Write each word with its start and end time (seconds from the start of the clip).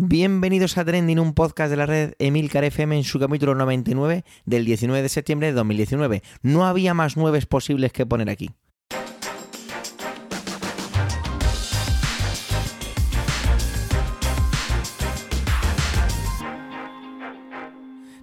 Bienvenidos 0.00 0.78
a 0.78 0.84
Trending, 0.84 1.18
un 1.18 1.34
podcast 1.34 1.70
de 1.70 1.76
la 1.76 1.84
red 1.84 2.12
Emilcar 2.20 2.62
FM 2.62 2.98
en 2.98 3.02
su 3.02 3.18
capítulo 3.18 3.56
99 3.56 4.24
del 4.44 4.64
19 4.64 5.02
de 5.02 5.08
septiembre 5.08 5.48
de 5.48 5.54
2019. 5.54 6.22
No 6.40 6.66
había 6.66 6.94
más 6.94 7.16
nueves 7.16 7.46
posibles 7.46 7.92
que 7.92 8.06
poner 8.06 8.30
aquí. 8.30 8.52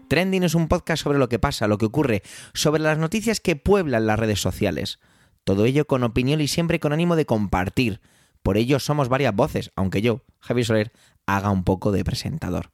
Trending 0.07 0.43
es 0.43 0.55
un 0.55 0.69
podcast 0.69 1.03
sobre 1.03 1.19
lo 1.19 1.27
que 1.27 1.39
pasa, 1.39 1.67
lo 1.67 1.77
que 1.77 1.87
ocurre, 1.87 2.23
sobre 2.53 2.81
las 2.81 2.97
noticias 2.97 3.41
que 3.41 3.57
pueblan 3.57 4.07
las 4.07 4.17
redes 4.17 4.39
sociales. 4.39 4.99
Todo 5.43 5.65
ello 5.65 5.85
con 5.87 6.03
opinión 6.03 6.39
y 6.39 6.47
siempre 6.47 6.79
con 6.79 6.93
ánimo 6.93 7.17
de 7.17 7.25
compartir. 7.25 7.99
Por 8.45 8.57
ello 8.57 8.79
somos 8.79 9.09
varias 9.09 9.35
voces, 9.35 9.71
aunque 9.75 10.03
yo, 10.03 10.21
Javier 10.39 10.67
Soler, 10.67 10.91
haga 11.25 11.49
un 11.49 11.63
poco 11.63 11.91
de 11.91 12.03
presentador. 12.03 12.69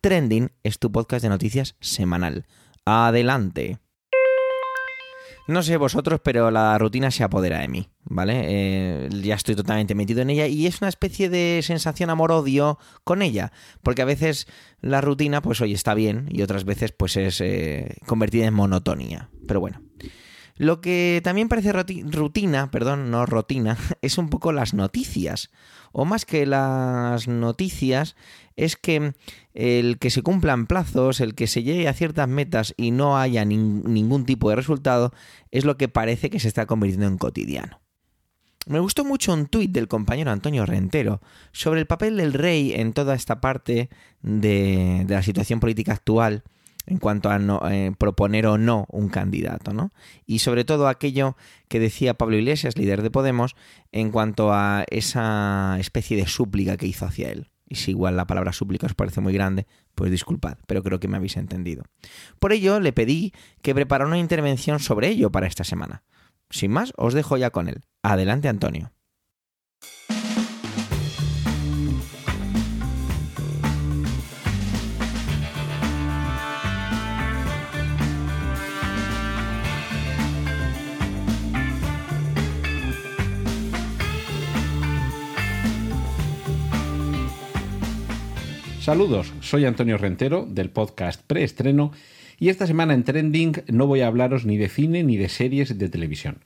Trending 0.00 0.50
es 0.62 0.78
tu 0.78 0.90
podcast 0.90 1.22
de 1.22 1.28
noticias 1.28 1.76
semanal. 1.78 2.46
Adelante. 2.86 3.80
No 5.46 5.62
sé 5.62 5.76
vosotros, 5.76 6.20
pero 6.24 6.50
la 6.50 6.78
rutina 6.78 7.10
se 7.10 7.22
apodera 7.22 7.58
de 7.58 7.68
mí, 7.68 7.90
¿vale? 8.04 8.44
Eh, 8.46 9.08
ya 9.22 9.34
estoy 9.34 9.56
totalmente 9.56 9.94
metido 9.94 10.22
en 10.22 10.30
ella 10.30 10.46
y 10.46 10.66
es 10.66 10.80
una 10.80 10.88
especie 10.88 11.28
de 11.28 11.60
sensación 11.62 12.08
amor-odio 12.08 12.78
con 13.04 13.20
ella, 13.20 13.52
porque 13.82 14.00
a 14.00 14.06
veces 14.06 14.46
la 14.80 15.02
rutina, 15.02 15.42
pues 15.42 15.60
hoy 15.60 15.74
está 15.74 15.92
bien 15.92 16.28
y 16.30 16.40
otras 16.40 16.64
veces 16.64 16.92
pues 16.92 17.18
es 17.18 17.42
eh, 17.42 17.98
convertida 18.06 18.46
en 18.46 18.54
monotonía. 18.54 19.28
Pero 19.46 19.60
bueno. 19.60 19.89
Lo 20.60 20.82
que 20.82 21.22
también 21.24 21.48
parece 21.48 21.72
rutina, 21.72 22.70
perdón, 22.70 23.10
no 23.10 23.24
rutina, 23.24 23.78
es 24.02 24.18
un 24.18 24.28
poco 24.28 24.52
las 24.52 24.74
noticias. 24.74 25.48
O 25.90 26.04
más 26.04 26.26
que 26.26 26.44
las 26.44 27.28
noticias, 27.28 28.14
es 28.56 28.76
que 28.76 29.14
el 29.54 29.98
que 29.98 30.10
se 30.10 30.20
cumplan 30.20 30.66
plazos, 30.66 31.22
el 31.22 31.34
que 31.34 31.46
se 31.46 31.62
llegue 31.62 31.88
a 31.88 31.94
ciertas 31.94 32.28
metas 32.28 32.74
y 32.76 32.90
no 32.90 33.16
haya 33.16 33.46
ningún 33.46 34.26
tipo 34.26 34.50
de 34.50 34.56
resultado, 34.56 35.14
es 35.50 35.64
lo 35.64 35.78
que 35.78 35.88
parece 35.88 36.28
que 36.28 36.40
se 36.40 36.48
está 36.48 36.66
convirtiendo 36.66 37.06
en 37.06 37.16
cotidiano. 37.16 37.80
Me 38.66 38.80
gustó 38.80 39.02
mucho 39.02 39.32
un 39.32 39.46
tuit 39.46 39.72
del 39.72 39.88
compañero 39.88 40.30
Antonio 40.30 40.66
Rentero 40.66 41.22
sobre 41.52 41.80
el 41.80 41.86
papel 41.86 42.18
del 42.18 42.34
rey 42.34 42.74
en 42.74 42.92
toda 42.92 43.14
esta 43.14 43.40
parte 43.40 43.88
de, 44.20 45.04
de 45.06 45.14
la 45.14 45.22
situación 45.22 45.58
política 45.58 45.94
actual 45.94 46.44
en 46.90 46.98
cuanto 46.98 47.30
a 47.30 47.38
eh, 47.72 47.92
proponer 47.96 48.46
o 48.46 48.58
no 48.58 48.84
un 48.90 49.08
candidato, 49.08 49.72
¿no? 49.72 49.92
Y 50.26 50.40
sobre 50.40 50.64
todo 50.64 50.88
aquello 50.88 51.36
que 51.68 51.78
decía 51.78 52.14
Pablo 52.14 52.36
Iglesias, 52.36 52.76
líder 52.76 53.02
de 53.02 53.12
Podemos, 53.12 53.54
en 53.92 54.10
cuanto 54.10 54.52
a 54.52 54.84
esa 54.90 55.76
especie 55.78 56.16
de 56.16 56.26
súplica 56.26 56.76
que 56.76 56.88
hizo 56.88 57.06
hacia 57.06 57.30
él. 57.30 57.48
Y 57.68 57.76
si 57.76 57.92
igual 57.92 58.16
la 58.16 58.26
palabra 58.26 58.52
súplica 58.52 58.88
os 58.88 58.94
parece 58.94 59.20
muy 59.20 59.32
grande, 59.32 59.68
pues 59.94 60.10
disculpad, 60.10 60.58
pero 60.66 60.82
creo 60.82 60.98
que 60.98 61.06
me 61.06 61.16
habéis 61.16 61.36
entendido. 61.36 61.84
Por 62.40 62.52
ello, 62.52 62.80
le 62.80 62.92
pedí 62.92 63.32
que 63.62 63.72
preparara 63.72 64.08
una 64.08 64.18
intervención 64.18 64.80
sobre 64.80 65.08
ello 65.08 65.30
para 65.30 65.46
esta 65.46 65.62
semana. 65.62 66.02
Sin 66.50 66.72
más, 66.72 66.92
os 66.96 67.14
dejo 67.14 67.36
ya 67.36 67.50
con 67.50 67.68
él. 67.68 67.82
Adelante, 68.02 68.48
Antonio. 68.48 68.90
Saludos, 88.80 89.30
soy 89.42 89.66
Antonio 89.66 89.98
Rentero 89.98 90.46
del 90.48 90.70
podcast 90.70 91.20
Preestreno 91.26 91.92
y 92.38 92.48
esta 92.48 92.66
semana 92.66 92.94
en 92.94 93.04
Trending 93.04 93.62
no 93.68 93.86
voy 93.86 94.00
a 94.00 94.06
hablaros 94.06 94.46
ni 94.46 94.56
de 94.56 94.70
cine 94.70 95.04
ni 95.04 95.18
de 95.18 95.28
series 95.28 95.76
de 95.76 95.90
televisión. 95.90 96.38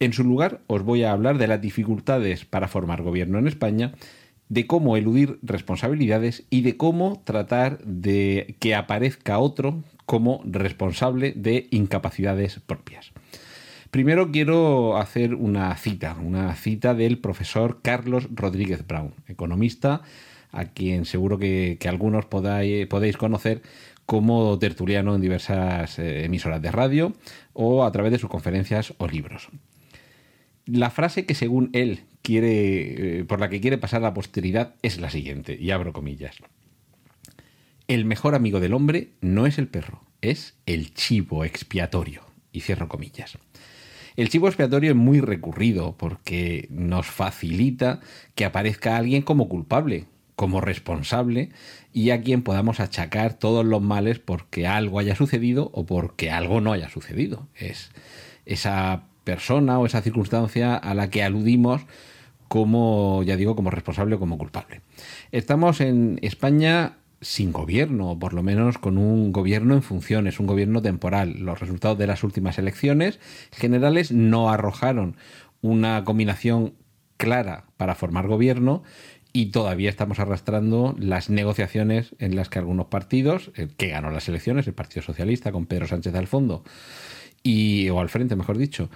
En 0.00 0.12
su 0.12 0.24
lugar 0.24 0.62
os 0.66 0.82
voy 0.82 1.04
a 1.04 1.12
hablar 1.12 1.38
de 1.38 1.46
las 1.46 1.60
dificultades 1.60 2.44
para 2.44 2.66
formar 2.66 3.02
gobierno 3.02 3.38
en 3.38 3.46
España, 3.46 3.92
de 4.48 4.66
cómo 4.66 4.96
eludir 4.96 5.38
responsabilidades 5.42 6.42
y 6.50 6.62
de 6.62 6.76
cómo 6.76 7.22
tratar 7.24 7.78
de 7.84 8.56
que 8.58 8.74
aparezca 8.74 9.38
otro 9.38 9.84
como 10.06 10.42
responsable 10.44 11.34
de 11.36 11.68
incapacidades 11.70 12.58
propias. 12.66 13.12
Primero 13.92 14.32
quiero 14.32 14.96
hacer 14.96 15.36
una 15.36 15.72
cita, 15.76 16.16
una 16.20 16.52
cita 16.56 16.94
del 16.94 17.18
profesor 17.18 17.78
Carlos 17.80 18.26
Rodríguez 18.34 18.84
Brown, 18.84 19.14
economista 19.28 20.02
a 20.52 20.66
quien 20.66 21.04
seguro 21.04 21.38
que, 21.38 21.78
algunos 21.88 22.26
podáis, 22.26 22.86
podéis 22.86 23.16
conocer 23.16 23.62
como 24.06 24.58
tertuliano 24.58 25.14
en 25.14 25.20
diversas 25.20 25.98
eh, 25.98 26.24
emisoras 26.24 26.62
de 26.62 26.70
radio 26.70 27.14
o 27.52 27.84
a 27.84 27.92
través 27.92 28.12
de 28.12 28.18
sus 28.18 28.30
conferencias 28.30 28.94
o 28.98 29.08
libros. 29.08 29.48
La 30.64 30.90
frase 30.90 31.26
que 31.26 31.34
según 31.34 31.70
él 31.72 32.00
quiere, 32.22 33.20
eh, 33.20 33.24
por 33.24 33.40
la 33.40 33.48
que 33.48 33.60
quiere 33.60 33.78
pasar 33.78 34.02
la 34.02 34.14
posteridad 34.14 34.74
es 34.82 35.00
la 35.00 35.10
siguiente, 35.10 35.56
y 35.60 35.70
abro 35.70 35.92
comillas. 35.92 36.36
El 37.88 38.04
mejor 38.04 38.34
amigo 38.34 38.58
del 38.58 38.74
hombre 38.74 39.10
no 39.20 39.46
es 39.46 39.58
el 39.58 39.68
perro, 39.68 40.02
es 40.20 40.56
el 40.66 40.92
chivo 40.92 41.44
expiatorio. 41.44 42.22
Y 42.50 42.62
cierro 42.62 42.88
comillas. 42.88 43.38
El 44.16 44.30
chivo 44.30 44.48
expiatorio 44.48 44.90
es 44.90 44.96
muy 44.96 45.20
recurrido 45.20 45.94
porque 45.98 46.66
nos 46.70 47.06
facilita 47.06 48.00
que 48.34 48.46
aparezca 48.46 48.96
alguien 48.96 49.20
como 49.20 49.48
culpable, 49.48 50.06
como 50.36 50.60
responsable 50.60 51.50
y 51.92 52.10
a 52.10 52.20
quien 52.20 52.42
podamos 52.42 52.78
achacar 52.78 53.34
todos 53.34 53.64
los 53.64 53.82
males 53.82 54.18
porque 54.18 54.66
algo 54.66 54.98
haya 54.98 55.16
sucedido 55.16 55.70
o 55.72 55.86
porque 55.86 56.30
algo 56.30 56.60
no 56.60 56.72
haya 56.72 56.90
sucedido. 56.90 57.48
Es 57.56 57.90
esa 58.44 59.04
persona 59.24 59.78
o 59.78 59.86
esa 59.86 60.02
circunstancia 60.02 60.76
a 60.76 60.94
la 60.94 61.10
que 61.10 61.24
aludimos 61.24 61.82
como, 62.48 63.22
ya 63.24 63.36
digo, 63.36 63.56
como 63.56 63.70
responsable 63.70 64.14
o 64.14 64.18
como 64.20 64.38
culpable. 64.38 64.82
Estamos 65.32 65.80
en 65.80 66.18
España 66.22 66.98
sin 67.20 67.50
gobierno, 67.50 68.10
o 68.12 68.18
por 68.18 68.34
lo 68.34 68.42
menos 68.42 68.78
con 68.78 68.98
un 68.98 69.32
gobierno 69.32 69.74
en 69.74 69.82
funciones, 69.82 70.38
un 70.38 70.46
gobierno 70.46 70.82
temporal. 70.82 71.40
Los 71.40 71.58
resultados 71.58 71.98
de 71.98 72.06
las 72.06 72.22
últimas 72.22 72.58
elecciones 72.58 73.18
generales 73.52 74.12
no 74.12 74.50
arrojaron 74.50 75.16
una 75.60 76.04
combinación 76.04 76.74
clara 77.16 77.64
para 77.76 77.94
formar 77.94 78.28
gobierno 78.28 78.82
y 79.36 79.46
todavía 79.46 79.90
estamos 79.90 80.18
arrastrando 80.18 80.96
las 80.98 81.28
negociaciones 81.28 82.14
en 82.18 82.36
las 82.36 82.48
que 82.48 82.58
algunos 82.58 82.86
partidos, 82.86 83.50
el 83.54 83.68
que 83.68 83.88
ganó 83.88 84.10
las 84.10 84.30
elecciones, 84.30 84.66
el 84.66 84.72
Partido 84.72 85.02
Socialista 85.02 85.52
con 85.52 85.66
Pedro 85.66 85.86
Sánchez 85.86 86.14
al 86.14 86.26
fondo, 86.26 86.64
y, 87.42 87.90
o 87.90 88.00
al 88.00 88.08
frente, 88.08 88.34
mejor 88.34 88.56
dicho, 88.56 88.88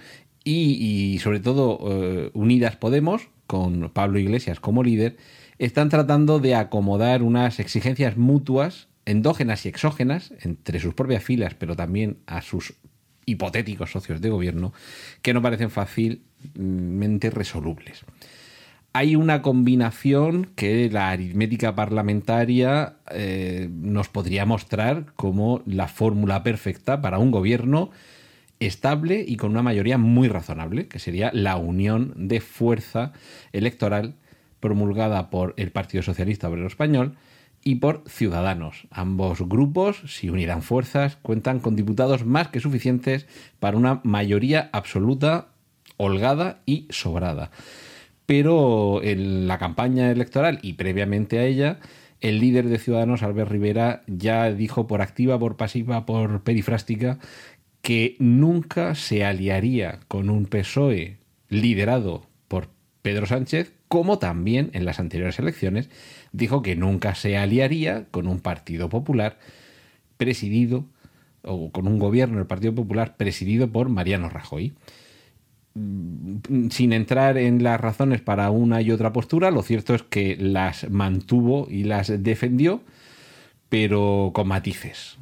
y, 0.43 1.19
sobre 1.21 1.41
todo 1.41 1.77
eh, 1.83 2.31
Unidas 2.33 2.75
Podemos, 2.75 3.29
con 3.45 3.91
Pablo 3.93 4.17
Iglesias 4.17 4.59
como 4.59 4.81
líder, 4.81 5.15
están 5.59 5.89
tratando 5.89 6.39
de 6.39 6.55
acomodar 6.55 7.21
unas 7.21 7.59
exigencias 7.59 8.17
mutuas, 8.17 8.87
endógenas 9.05 9.67
y 9.67 9.69
exógenas, 9.69 10.33
entre 10.41 10.79
sus 10.79 10.95
propias 10.95 11.23
filas, 11.23 11.53
pero 11.53 11.75
también 11.75 12.17
a 12.25 12.41
sus 12.41 12.73
hipotéticos 13.27 13.91
socios 13.91 14.21
de 14.21 14.31
gobierno, 14.31 14.73
que 15.21 15.35
no 15.35 15.43
parecen 15.43 15.69
fácilmente 15.69 17.29
resolubles 17.29 18.03
hay 18.93 19.15
una 19.15 19.41
combinación 19.41 20.51
que 20.55 20.89
la 20.89 21.11
aritmética 21.11 21.75
parlamentaria 21.75 22.95
eh, 23.09 23.69
nos 23.71 24.09
podría 24.09 24.45
mostrar 24.45 25.13
como 25.15 25.61
la 25.65 25.87
fórmula 25.87 26.43
perfecta 26.43 27.01
para 27.01 27.17
un 27.17 27.31
gobierno 27.31 27.89
estable 28.59 29.23
y 29.25 29.37
con 29.37 29.51
una 29.51 29.63
mayoría 29.63 29.97
muy 29.97 30.27
razonable, 30.27 30.87
que 30.87 30.99
sería 30.99 31.31
la 31.33 31.55
unión 31.55 32.13
de 32.15 32.41
fuerza 32.41 33.13
electoral 33.53 34.15
promulgada 34.59 35.29
por 35.29 35.53
el 35.57 35.71
Partido 35.71 36.03
Socialista 36.03 36.49
Obrero 36.49 36.67
Español 36.67 37.15
y 37.63 37.75
por 37.75 38.03
Ciudadanos. 38.07 38.87
Ambos 38.91 39.39
grupos, 39.47 40.03
si 40.05 40.29
unirán 40.29 40.63
fuerzas, 40.63 41.15
cuentan 41.21 41.59
con 41.59 41.75
diputados 41.75 42.25
más 42.25 42.49
que 42.49 42.59
suficientes 42.59 43.25
para 43.59 43.77
una 43.77 44.01
mayoría 44.03 44.69
absoluta, 44.73 45.47
holgada 45.97 46.59
y 46.65 46.87
sobrada 46.89 47.51
pero 48.31 49.03
en 49.03 49.45
la 49.49 49.57
campaña 49.57 50.09
electoral 50.09 50.59
y 50.61 50.75
previamente 50.75 51.37
a 51.37 51.43
ella, 51.43 51.79
el 52.21 52.39
líder 52.39 52.69
de 52.69 52.79
Ciudadanos, 52.79 53.23
Albert 53.23 53.51
Rivera, 53.51 54.03
ya 54.07 54.49
dijo 54.53 54.87
por 54.87 55.01
activa, 55.01 55.37
por 55.37 55.57
pasiva, 55.57 56.05
por 56.05 56.41
perifrástica, 56.41 57.19
que 57.81 58.15
nunca 58.19 58.95
se 58.95 59.25
aliaría 59.25 59.99
con 60.07 60.29
un 60.29 60.45
PSOE 60.45 61.17
liderado 61.49 62.25
por 62.47 62.69
Pedro 63.01 63.25
Sánchez, 63.25 63.73
como 63.89 64.17
también 64.17 64.69
en 64.71 64.85
las 64.85 65.01
anteriores 65.01 65.37
elecciones 65.37 65.89
dijo 66.31 66.61
que 66.61 66.77
nunca 66.77 67.15
se 67.15 67.35
aliaría 67.37 68.05
con 68.11 68.29
un 68.29 68.39
Partido 68.39 68.87
Popular 68.87 69.39
presidido 70.15 70.85
o 71.41 71.69
con 71.73 71.85
un 71.85 71.99
gobierno 71.99 72.37
del 72.37 72.47
Partido 72.47 72.73
Popular 72.73 73.17
presidido 73.17 73.69
por 73.69 73.89
Mariano 73.89 74.29
Rajoy. 74.29 74.71
Sin 75.73 76.93
entrar 76.93 77.37
en 77.37 77.63
las 77.63 77.79
razones 77.79 78.21
para 78.21 78.49
una 78.51 78.81
y 78.81 78.91
otra 78.91 79.13
postura, 79.13 79.51
lo 79.51 79.61
cierto 79.61 79.95
es 79.95 80.03
que 80.03 80.35
las 80.37 80.89
mantuvo 80.89 81.67
y 81.69 81.83
las 81.83 82.23
defendió, 82.23 82.81
pero 83.69 84.31
con 84.33 84.47
matices. 84.47 85.17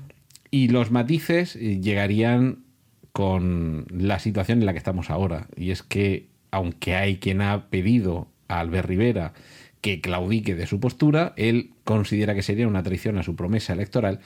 Y 0.51 0.69
los 0.69 0.89
matices 0.91 1.55
eh, 1.55 1.79
llegarían 1.79 2.63
con 3.11 3.85
la 3.91 4.19
situación 4.19 4.59
en 4.59 4.65
la 4.65 4.71
que 4.71 4.79
estamos 4.79 5.09
ahora. 5.09 5.47
Y 5.55 5.71
es 5.71 5.83
que, 5.83 6.27
aunque 6.51 6.95
hay 6.95 7.17
quien 7.17 7.41
ha 7.41 7.69
pedido 7.69 8.27
a 8.47 8.59
Albert 8.59 8.87
Rivera 8.87 9.33
que 9.81 10.01
claudique 10.01 10.55
de 10.55 10.67
su 10.67 10.79
postura, 10.79 11.33
él 11.37 11.71
considera 11.83 12.33
que 12.33 12.41
sería 12.41 12.67
una 12.67 12.83
traición 12.83 13.17
a 13.17 13.23
su 13.23 13.35
promesa 13.35 13.73
electoral 13.73 14.19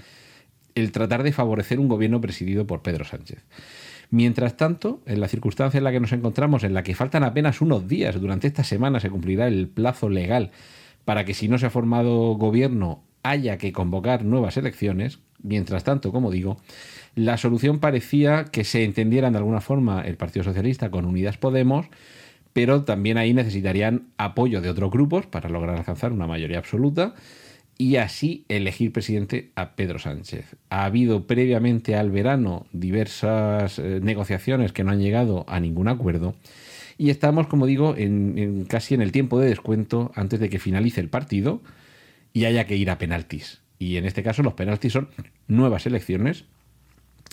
el 0.75 0.92
tratar 0.92 1.24
de 1.24 1.31
favorecer 1.31 1.80
un 1.80 1.88
gobierno 1.88 2.22
presidido 2.22 2.66
por 2.66 2.81
Pedro 2.81 3.06
Sánchez. 3.06 3.44
Mientras 4.09 4.57
tanto, 4.57 5.01
en 5.05 5.19
la 5.19 5.27
circunstancia 5.27 5.77
en 5.77 5.83
la 5.83 5.91
que 5.91 6.00
nos 6.00 6.11
encontramos, 6.11 6.63
en 6.63 6.73
la 6.73 6.83
que 6.83 6.95
faltan 6.95 7.23
apenas 7.23 7.61
unos 7.61 7.88
días, 7.88 8.19
durante 8.19 8.47
esta 8.47 8.63
semana 8.63 9.00
se 9.00 9.09
cumplirá 9.09 9.47
el 9.47 9.67
plazo 9.67 10.09
legal 10.09 10.51
para 11.05 11.25
que 11.25 11.33
si 11.33 11.47
no 11.47 11.57
se 11.57 11.65
ha 11.65 11.69
formado 11.69 12.33
gobierno 12.35 13.03
haya 13.23 13.57
que 13.57 13.71
convocar 13.71 14.23
nuevas 14.23 14.57
elecciones, 14.57 15.19
mientras 15.41 15.83
tanto, 15.83 16.11
como 16.11 16.31
digo, 16.31 16.57
la 17.15 17.38
solución 17.38 17.79
parecía 17.79 18.45
que 18.45 18.63
se 18.63 18.83
entendieran 18.83 19.33
de 19.33 19.39
alguna 19.39 19.61
forma 19.61 20.01
el 20.01 20.17
Partido 20.17 20.44
Socialista 20.44 20.91
con 20.91 21.05
Unidas 21.05 21.38
Podemos, 21.38 21.88
pero 22.51 22.83
también 22.83 23.17
ahí 23.17 23.33
necesitarían 23.33 24.07
apoyo 24.17 24.61
de 24.61 24.69
otros 24.69 24.91
grupos 24.91 25.25
para 25.25 25.50
lograr 25.50 25.77
alcanzar 25.77 26.11
una 26.11 26.27
mayoría 26.27 26.59
absoluta 26.59 27.15
y 27.78 27.96
así 27.98 28.46
elegir 28.50 28.92
presidente 28.92 29.52
a 29.56 29.75
Pedro 29.75 30.00
Sánchez. 30.00 30.56
Ha 30.70 30.86
habido 30.86 31.28
previamente 31.28 31.96
al 31.96 32.12
verano 32.12 32.66
diversas 32.72 33.80
eh, 33.80 34.00
negociaciones 34.02 34.72
que 34.72 34.84
no 34.84 34.92
han 34.92 35.02
llegado 35.02 35.46
a 35.48 35.60
ningún 35.60 35.88
acuerdo 35.88 36.36
y 36.98 37.10
estamos, 37.10 37.48
como 37.48 37.66
digo, 37.66 37.96
en, 37.98 38.66
casi 38.66 38.94
en 38.94 39.02
el 39.02 39.12
tiempo 39.12 39.40
de 39.40 39.50
descuento 39.50 40.12
antes 40.16 40.40
de 40.40 40.50
que 40.50 40.60
finalice 40.60 41.02
el 41.02 41.10
partido 41.10 41.62
y 42.34 42.46
haya 42.46 42.66
que 42.66 42.78
ir 42.78 42.90
a 42.90 42.98
penaltis. 42.98 43.62
Y 43.80 43.98
en 43.98 44.06
este 44.06 44.24
caso 44.24 44.44
los 44.44 44.54
penaltis 44.54 44.94
son 44.94 45.10
nuevas 45.48 45.86
elecciones. 45.86 46.46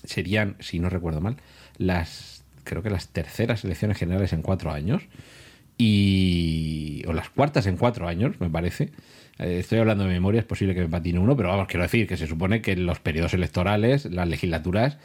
Serían, 0.05 0.57
si 0.61 0.79
no 0.79 0.89
recuerdo 0.89 1.21
mal, 1.21 1.37
las 1.77 2.43
creo 2.65 2.83
que 2.83 2.91
las 2.91 3.09
terceras 3.09 3.65
elecciones 3.65 3.99
generales 3.99 4.33
en 4.33 4.43
cuatro 4.43 4.71
años 4.71 5.03
y 5.77 7.03
o 7.07 7.13
las 7.13 7.31
cuartas 7.31 7.67
en 7.67 7.77
cuatro 7.77 8.09
años, 8.09 8.41
me 8.41 8.51
parece. 8.51 8.91
Eh, 9.41 9.61
estoy 9.61 9.79
hablando 9.79 10.05
de 10.05 10.11
memoria, 10.11 10.41
es 10.41 10.47
posible 10.47 10.75
que 10.75 10.83
me 10.83 10.89
patine 10.89 11.19
uno, 11.19 11.35
pero 11.35 11.49
vamos, 11.49 11.67
quiero 11.67 11.83
decir 11.83 12.07
que 12.07 12.19
se 12.19 12.27
supone 12.27 12.61
que 12.61 12.77
los 12.77 13.01
periodos 13.01 13.33
electorales, 13.33 14.05
las 14.05 14.29
legislaturas, 14.29 14.99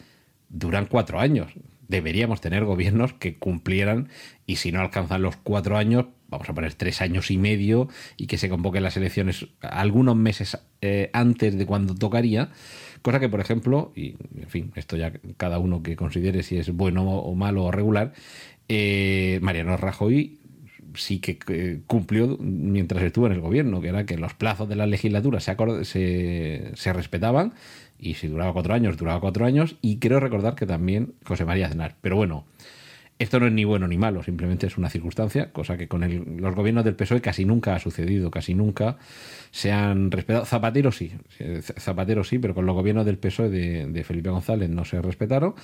duran 0.50 0.88
cuatro 0.88 1.20
años. 1.20 1.54
Deberíamos 1.88 2.42
tener 2.42 2.66
gobiernos 2.66 3.14
que 3.14 3.38
cumplieran 3.38 4.10
y 4.46 4.58
si 4.58 4.72
no 4.72 4.82
alcanzan 4.82 5.22
los 5.22 5.38
cuatro 5.38 5.78
años, 5.78 6.08
vamos 6.28 6.50
a 6.50 6.54
poner 6.54 6.74
tres 6.74 7.02
años 7.02 7.32
y 7.32 7.38
medio 7.38 7.88
y 8.18 8.28
que 8.28 8.38
se 8.38 8.50
convoquen 8.50 8.84
las 8.84 8.98
elecciones 8.98 9.48
algunos 9.62 10.18
meses 10.18 10.58
eh, 10.82 11.10
antes 11.14 11.58
de 11.58 11.66
cuando 11.66 11.96
tocaría. 11.96 12.50
Cosa 13.04 13.20
que, 13.20 13.30
por 13.30 13.40
ejemplo, 13.40 13.94
y 13.96 14.16
en 14.36 14.50
fin, 14.50 14.72
esto 14.76 14.98
ya 14.98 15.14
cada 15.38 15.60
uno 15.60 15.82
que 15.82 15.96
considere 15.96 16.44
si 16.44 16.58
es 16.58 16.72
bueno 16.72 17.04
o 17.04 17.36
malo 17.36 17.64
o 17.66 17.72
regular, 17.72 18.14
eh, 18.68 19.40
Mariano 19.42 19.78
Rajoy 19.78 20.40
sí 20.95 21.19
que 21.19 21.81
cumplió 21.88 22.38
mientras 22.39 23.03
estuvo 23.03 23.27
en 23.27 23.33
el 23.33 23.42
gobierno, 23.42 23.81
que 23.81 23.89
era 23.89 24.06
que 24.06 24.18
los 24.18 24.33
plazos 24.33 24.69
de 24.69 24.75
la 24.75 24.86
legislatura 24.86 25.39
se, 25.39 25.56
se, 25.83 26.71
se 26.74 26.94
respetaban 26.94 27.53
y 28.00 28.15
si 28.15 28.27
duraba 28.27 28.53
cuatro 28.53 28.74
años, 28.74 28.97
duraba 28.97 29.19
cuatro 29.19 29.45
años 29.45 29.75
y 29.81 29.97
creo 29.97 30.19
recordar 30.19 30.56
que 30.56 30.65
también 30.65 31.13
José 31.25 31.45
María 31.45 31.68
Aznar. 31.68 31.95
Pero 32.01 32.15
bueno, 32.15 32.45
esto 33.17 33.39
no 33.39 33.47
es 33.47 33.53
ni 33.53 33.63
bueno 33.63 33.88
ni 33.88 33.97
malo, 33.97 34.23
simplemente 34.23 34.67
es 34.67 34.77
una 34.77 34.89
circunstancia, 34.89 35.51
cosa 35.53 35.77
que 35.77 35.88
con 35.88 36.01
los 36.41 36.56
gobiernos 36.56 36.83
del 36.83 36.95
PSOE 36.95 37.21
casi 37.21 37.45
nunca 37.45 37.73
ha 37.73 37.79
sucedido, 37.79 38.29
casi 38.29 38.53
nunca 38.53 38.97
se 39.51 39.71
han 39.71 40.12
respetado. 40.12 40.45
Zapatero 40.45 40.91
sí, 40.91 41.13
Zapatero 41.62 42.25
sí, 42.25 42.39
pero 42.39 42.53
con 42.53 42.65
los 42.65 42.75
gobiernos 42.75 43.06
del 43.06 43.17
PSOE 43.17 43.50
de, 43.50 44.03
Felipe 44.03 44.29
González 44.29 44.69
no 44.69 44.83
se 44.83 45.01
respetaron 45.01 45.56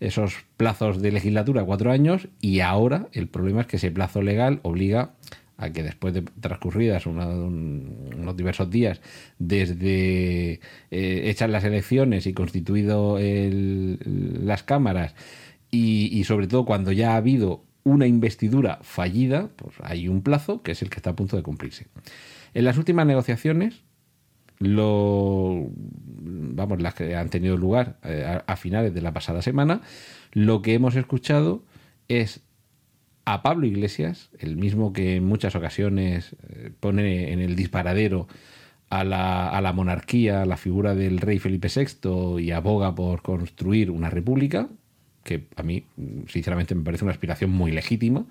esos 0.00 0.44
plazos 0.56 1.00
de 1.00 1.12
legislatura, 1.12 1.64
cuatro 1.64 1.92
años, 1.92 2.28
y 2.40 2.58
ahora 2.58 3.06
el 3.12 3.28
problema 3.28 3.60
es 3.60 3.66
que 3.68 3.76
ese 3.76 3.92
plazo 3.92 4.20
legal 4.20 4.58
obliga 4.62 5.12
a 5.58 5.70
que 5.70 5.82
después 5.82 6.12
de 6.12 6.22
transcurridas 6.40 7.06
unos 7.06 8.36
diversos 8.36 8.68
días 8.68 9.00
desde 9.38 10.60
eh, 10.90 11.22
hechas 11.30 11.48
las 11.48 11.64
elecciones 11.64 12.26
y 12.26 12.34
constituido 12.34 13.18
las 13.18 14.64
cámaras, 14.64 15.14
y, 15.70 16.24
sobre 16.24 16.46
todo 16.46 16.64
cuando 16.64 16.92
ya 16.92 17.12
ha 17.12 17.16
habido 17.16 17.64
una 17.84 18.06
investidura 18.06 18.78
fallida, 18.82 19.50
pues 19.56 19.74
hay 19.82 20.08
un 20.08 20.22
plazo 20.22 20.62
que 20.62 20.72
es 20.72 20.82
el 20.82 20.90
que 20.90 20.96
está 20.96 21.10
a 21.10 21.16
punto 21.16 21.36
de 21.36 21.42
cumplirse. 21.42 21.86
En 22.54 22.64
las 22.64 22.78
últimas 22.78 23.06
negociaciones, 23.06 23.82
lo, 24.58 25.68
vamos, 25.76 26.80
las 26.80 26.94
que 26.94 27.14
han 27.14 27.28
tenido 27.28 27.56
lugar 27.56 27.98
eh, 28.04 28.40
a, 28.46 28.56
finales 28.56 28.94
de 28.94 29.02
la 29.02 29.12
pasada 29.12 29.42
semana, 29.42 29.82
lo 30.32 30.62
que 30.62 30.74
hemos 30.74 30.96
escuchado 30.96 31.62
es 32.08 32.40
a 33.24 33.42
Pablo 33.42 33.66
Iglesias, 33.66 34.30
el 34.38 34.56
mismo 34.56 34.92
que 34.92 35.16
en 35.16 35.24
muchas 35.24 35.54
ocasiones 35.56 36.36
eh, 36.48 36.70
pone 36.78 37.32
en 37.32 37.40
el 37.40 37.56
disparadero 37.56 38.28
a 38.88 39.04
la, 39.04 39.48
a 39.48 39.60
la, 39.60 39.72
monarquía, 39.72 40.42
a 40.42 40.46
la 40.46 40.56
figura 40.56 40.94
del 40.94 41.18
rey 41.18 41.38
Felipe 41.38 41.68
VI 41.68 42.40
y 42.40 42.52
aboga 42.52 42.94
por 42.94 43.22
construir 43.22 43.90
una 43.90 44.10
república, 44.10 44.68
que 45.26 45.48
a 45.56 45.64
mí, 45.64 45.84
sinceramente, 46.28 46.74
me 46.76 46.84
parece 46.84 47.04
una 47.04 47.12
aspiración 47.12 47.50
muy 47.50 47.72
legítima 47.72 48.24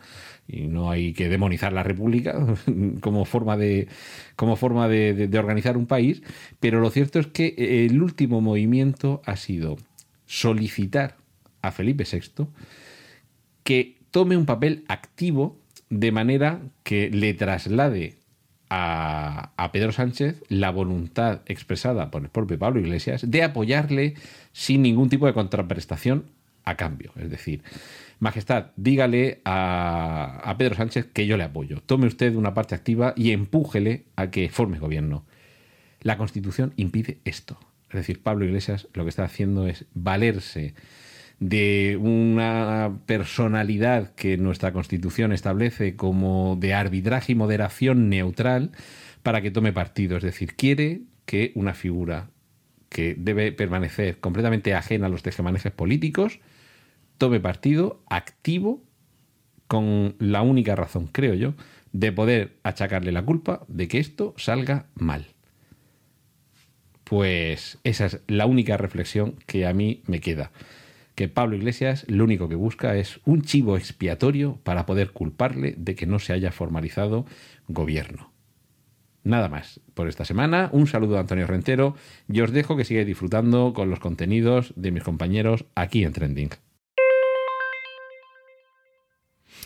y 0.47 0.61
no 0.61 0.89
hay 0.89 1.11
que 1.11 1.27
demonizar 1.27 1.73
la 1.73 1.83
República 1.83 2.33
como 3.01 3.25
forma 3.25 3.57
de, 3.57 3.89
como 4.37 4.55
forma 4.55 4.87
de, 4.87 5.29
organizar 5.37 5.75
un 5.75 5.87
país, 5.87 6.23
pero 6.61 6.79
lo 6.79 6.89
cierto 6.89 7.19
es 7.19 7.27
que 7.27 7.85
el 7.85 8.01
último 8.01 8.39
movimiento 8.39 9.21
ha 9.25 9.35
sido 9.35 9.75
solicitar 10.25 11.17
a 11.61 11.71
Felipe 11.71 12.05
VI 12.09 12.47
que 13.63 13.97
tome 14.09 14.37
un 14.37 14.45
papel 14.45 14.85
activo 14.87 15.59
de 15.89 16.13
manera 16.13 16.61
que 16.83 17.09
le 17.09 17.33
traslade 17.33 18.15
a, 18.69 19.51
a, 19.57 19.71
Pedro 19.73 19.91
Sánchez 19.91 20.41
la 20.47 20.71
voluntad 20.71 21.41
expresada 21.45 22.09
por 22.09 22.23
el 22.23 22.29
propio 22.29 22.57
Pablo 22.57 22.79
Iglesias 22.79 23.29
de 23.29 23.43
apoyarle 23.43 24.15
sin 24.53 24.81
ningún 24.81 25.09
tipo 25.09 25.27
de 25.27 25.33
contraprestación 25.33 26.34
a 26.65 26.75
cambio. 26.75 27.11
Es 27.15 27.29
decir, 27.29 27.61
Majestad, 28.19 28.71
dígale 28.75 29.41
a, 29.45 30.55
Pedro 30.57 30.75
Sánchez 30.75 31.05
que 31.13 31.27
yo 31.27 31.37
le 31.37 31.43
apoyo. 31.43 31.81
Tome 31.85 32.07
usted 32.07 32.35
una 32.35 32.53
parte 32.53 32.75
activa 32.75 33.13
y 33.15 33.31
empújele 33.31 34.05
a 34.15 34.31
que 34.31 34.49
forme 34.49 34.79
gobierno. 34.79 35.25
La 36.01 36.17
Constitución 36.17 36.73
impide 36.75 37.19
esto. 37.25 37.59
Es 37.89 37.95
decir, 37.95 38.21
Pablo 38.21 38.45
Iglesias 38.45 38.87
lo 38.93 39.03
que 39.03 39.09
está 39.09 39.23
haciendo 39.23 39.67
es 39.67 39.85
valerse 39.93 40.73
de 41.39 41.97
una 42.01 42.99
personalidad 43.05 44.13
que 44.15 44.37
nuestra 44.37 44.71
Constitución 44.71 45.33
establece 45.33 45.95
como 45.95 46.57
de 46.59 46.73
arbitraje 46.73 47.33
y 47.33 47.35
moderación 47.35 48.09
neutral 48.09 48.71
para 49.21 49.41
que 49.41 49.51
tome 49.51 49.73
partido. 49.73 50.17
Es 50.17 50.23
decir, 50.23 50.55
quiere 50.55 51.01
que 51.25 51.51
una 51.55 51.73
figura 51.73 52.29
que 52.89 53.15
debe 53.17 53.51
permanecer 53.51 54.19
completamente 54.19 54.73
ajena 54.73 55.07
a 55.07 55.09
los 55.09 55.23
tejemanejes 55.23 55.73
políticos, 55.73 56.39
tome 57.17 57.39
partido 57.39 58.01
activo 58.09 58.83
con 59.67 60.15
la 60.19 60.41
única 60.41 60.75
razón, 60.75 61.07
creo 61.07 61.33
yo, 61.33 61.53
de 61.91 62.11
poder 62.11 62.57
achacarle 62.63 63.11
la 63.11 63.23
culpa 63.23 63.63
de 63.67 63.87
que 63.87 63.99
esto 63.99 64.33
salga 64.37 64.87
mal. 64.95 65.27
Pues 67.03 67.77
esa 67.83 68.07
es 68.07 68.21
la 68.27 68.45
única 68.45 68.77
reflexión 68.77 69.35
que 69.45 69.65
a 69.65 69.73
mí 69.73 70.01
me 70.07 70.19
queda. 70.19 70.51
Que 71.13 71.29
Pablo 71.29 71.55
Iglesias 71.55 72.05
lo 72.09 72.25
único 72.25 72.49
que 72.49 72.55
busca 72.55 72.97
es 72.97 73.21
un 73.23 73.43
chivo 73.43 73.77
expiatorio 73.77 74.59
para 74.63 74.85
poder 74.85 75.11
culparle 75.11 75.75
de 75.77 75.95
que 75.95 76.05
no 76.05 76.19
se 76.19 76.33
haya 76.33 76.51
formalizado 76.51 77.25
gobierno. 77.67 78.31
Nada 79.23 79.49
más 79.49 79.79
por 79.93 80.07
esta 80.07 80.25
semana. 80.25 80.69
Un 80.71 80.87
saludo 80.87 81.17
a 81.17 81.21
Antonio 81.21 81.47
Rentero 81.47 81.95
y 82.27 82.41
os 82.41 82.51
dejo 82.51 82.75
que 82.75 82.85
sigáis 82.85 83.07
disfrutando 83.07 83.73
con 83.73 83.89
los 83.89 83.99
contenidos 83.99 84.73
de 84.75 84.91
mis 84.91 85.03
compañeros 85.03 85.65
aquí 85.75 86.03
en 86.03 86.13
Trending. 86.13 86.64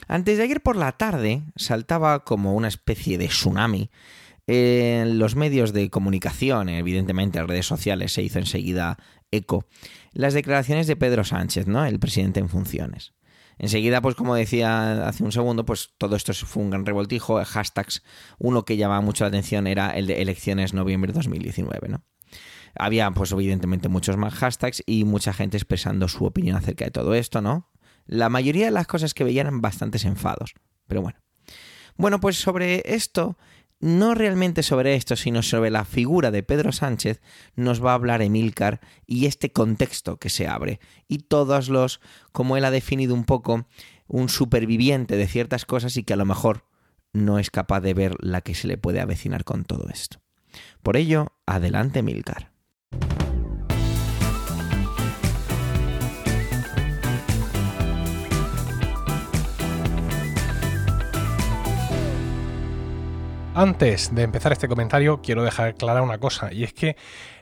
Antes 0.07 0.37
de 0.37 0.43
ayer 0.43 0.61
por 0.61 0.75
la 0.75 0.93
tarde 0.93 1.43
saltaba 1.55 2.23
como 2.23 2.55
una 2.55 2.67
especie 2.67 3.17
de 3.17 3.27
tsunami 3.27 3.89
en 4.47 5.19
los 5.19 5.35
medios 5.35 5.73
de 5.73 5.89
comunicación, 5.89 6.69
evidentemente 6.69 7.37
en 7.37 7.47
redes 7.47 7.67
sociales 7.67 8.13
se 8.13 8.23
hizo 8.23 8.39
enseguida 8.39 8.97
eco, 9.31 9.65
las 10.11 10.33
declaraciones 10.33 10.87
de 10.87 10.95
Pedro 10.95 11.23
Sánchez, 11.23 11.67
¿no? 11.67 11.85
El 11.85 11.99
presidente 11.99 12.39
en 12.39 12.49
funciones. 12.49 13.13
Enseguida, 13.59 14.01
pues 14.01 14.15
como 14.15 14.35
decía 14.35 15.07
hace 15.07 15.23
un 15.23 15.31
segundo, 15.33 15.65
pues 15.65 15.91
todo 15.97 16.15
esto 16.15 16.33
fue 16.33 16.63
un 16.63 16.69
gran 16.69 16.85
revoltijo, 16.85 17.43
hashtags, 17.43 18.03
uno 18.39 18.63
que 18.63 18.77
llamaba 18.77 19.01
mucho 19.01 19.25
la 19.25 19.27
atención 19.27 19.67
era 19.67 19.91
el 19.91 20.07
de 20.07 20.21
elecciones 20.21 20.73
noviembre 20.73 21.11
2019, 21.11 21.89
¿no? 21.89 22.03
Había, 22.75 23.11
pues 23.11 23.31
evidentemente, 23.31 23.89
muchos 23.89 24.15
más 24.15 24.33
hashtags 24.33 24.81
y 24.85 25.03
mucha 25.03 25.33
gente 25.33 25.57
expresando 25.57 26.07
su 26.07 26.25
opinión 26.25 26.55
acerca 26.55 26.85
de 26.85 26.91
todo 26.91 27.13
esto, 27.13 27.41
¿no? 27.41 27.69
La 28.09 28.27
mayoría 28.29 28.65
de 28.65 28.71
las 28.71 28.87
cosas 28.87 29.13
que 29.13 29.23
veían 29.23 29.45
eran 29.45 29.61
bastantes 29.61 30.03
enfados. 30.03 30.55
Pero 30.87 31.03
bueno. 31.03 31.19
Bueno, 31.95 32.19
pues 32.19 32.37
sobre 32.37 32.81
esto, 32.85 33.37
no 33.79 34.15
realmente 34.15 34.63
sobre 34.63 34.95
esto, 34.95 35.15
sino 35.15 35.43
sobre 35.43 35.69
la 35.69 35.85
figura 35.85 36.31
de 36.31 36.41
Pedro 36.41 36.71
Sánchez, 36.71 37.21
nos 37.55 37.85
va 37.85 37.91
a 37.91 37.93
hablar 37.93 38.23
Emilcar 38.23 38.79
y 39.05 39.27
este 39.27 39.51
contexto 39.51 40.17
que 40.17 40.29
se 40.29 40.47
abre. 40.47 40.79
Y 41.07 41.19
todos 41.19 41.69
los, 41.69 42.01
como 42.31 42.57
él 42.57 42.65
ha 42.65 42.71
definido 42.71 43.13
un 43.13 43.25
poco, 43.25 43.67
un 44.07 44.27
superviviente 44.27 45.15
de 45.15 45.27
ciertas 45.27 45.65
cosas 45.65 45.95
y 45.95 46.03
que 46.03 46.13
a 46.13 46.17
lo 46.17 46.25
mejor 46.25 46.65
no 47.13 47.37
es 47.37 47.51
capaz 47.51 47.81
de 47.81 47.93
ver 47.93 48.15
la 48.21 48.41
que 48.41 48.55
se 48.55 48.67
le 48.67 48.77
puede 48.77 49.01
avecinar 49.01 49.43
con 49.43 49.65
todo 49.65 49.87
esto. 49.89 50.19
Por 50.81 50.97
ello, 50.97 51.33
adelante 51.45 51.99
Emilcar. 51.99 52.58
Antes 63.59 64.15
de 64.15 64.21
empezar 64.21 64.53
este 64.53 64.69
comentario, 64.69 65.19
quiero 65.21 65.43
dejar 65.43 65.75
clara 65.75 66.01
una 66.01 66.17
cosa, 66.17 66.53
y 66.53 66.63
es 66.63 66.71
que 66.71 66.95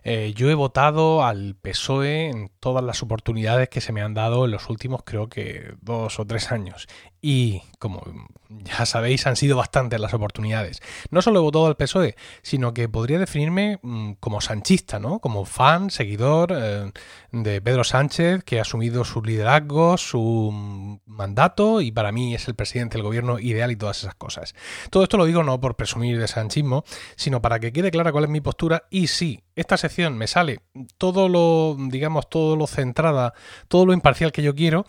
eh, 0.09 0.31
yo 0.33 0.49
he 0.49 0.55
votado 0.55 1.25
al 1.25 1.57
PSOE 1.61 2.29
en 2.29 2.49
todas 2.61 2.81
las 2.81 3.03
oportunidades 3.03 3.67
que 3.67 3.81
se 3.81 3.91
me 3.91 4.01
han 4.01 4.13
dado 4.13 4.45
en 4.45 4.51
los 4.51 4.69
últimos, 4.69 5.01
creo 5.03 5.27
que 5.27 5.73
dos 5.81 6.17
o 6.21 6.25
tres 6.25 6.53
años. 6.53 6.87
Y 7.19 7.61
como 7.77 8.01
ya 8.47 8.85
sabéis, 8.85 9.27
han 9.27 9.35
sido 9.35 9.57
bastantes 9.57 9.99
las 9.99 10.13
oportunidades. 10.13 10.81
No 11.11 11.21
solo 11.21 11.39
he 11.39 11.43
votado 11.43 11.67
al 11.67 11.75
PSOE, 11.75 12.15
sino 12.41 12.73
que 12.73 12.87
podría 12.87 13.19
definirme 13.19 13.79
mm, 13.81 14.13
como 14.21 14.39
sanchista, 14.39 14.97
¿no? 14.97 15.19
Como 15.19 15.43
fan, 15.43 15.89
seguidor 15.89 16.53
eh, 16.55 16.89
de 17.33 17.61
Pedro 17.61 17.83
Sánchez, 17.83 18.45
que 18.45 18.59
ha 18.59 18.61
asumido 18.61 19.03
su 19.03 19.21
liderazgo, 19.21 19.97
su 19.97 20.51
mm, 20.53 20.99
mandato 21.05 21.81
y 21.81 21.91
para 21.91 22.13
mí 22.13 22.33
es 22.33 22.47
el 22.47 22.55
presidente 22.55 22.97
del 22.97 23.03
gobierno 23.03 23.39
ideal 23.39 23.71
y 23.71 23.75
todas 23.75 23.99
esas 24.03 24.15
cosas. 24.15 24.55
Todo 24.89 25.03
esto 25.03 25.17
lo 25.17 25.25
digo 25.25 25.43
no 25.43 25.59
por 25.59 25.75
presumir 25.75 26.17
de 26.17 26.29
sanchismo, 26.29 26.85
sino 27.17 27.41
para 27.41 27.59
que 27.59 27.73
quede 27.73 27.91
clara 27.91 28.13
cuál 28.13 28.23
es 28.23 28.29
mi 28.29 28.39
postura 28.39 28.83
y 28.89 29.07
si 29.07 29.43
esta 29.57 29.77
sección 29.77 30.17
me 30.17 30.27
sale 30.27 30.59
todo 30.97 31.29
lo, 31.29 31.75
digamos, 31.89 32.29
todo 32.29 32.55
lo 32.55 32.67
centrada, 32.67 33.33
todo 33.67 33.85
lo 33.85 33.93
imparcial 33.93 34.31
que 34.31 34.43
yo 34.43 34.55
quiero, 34.55 34.85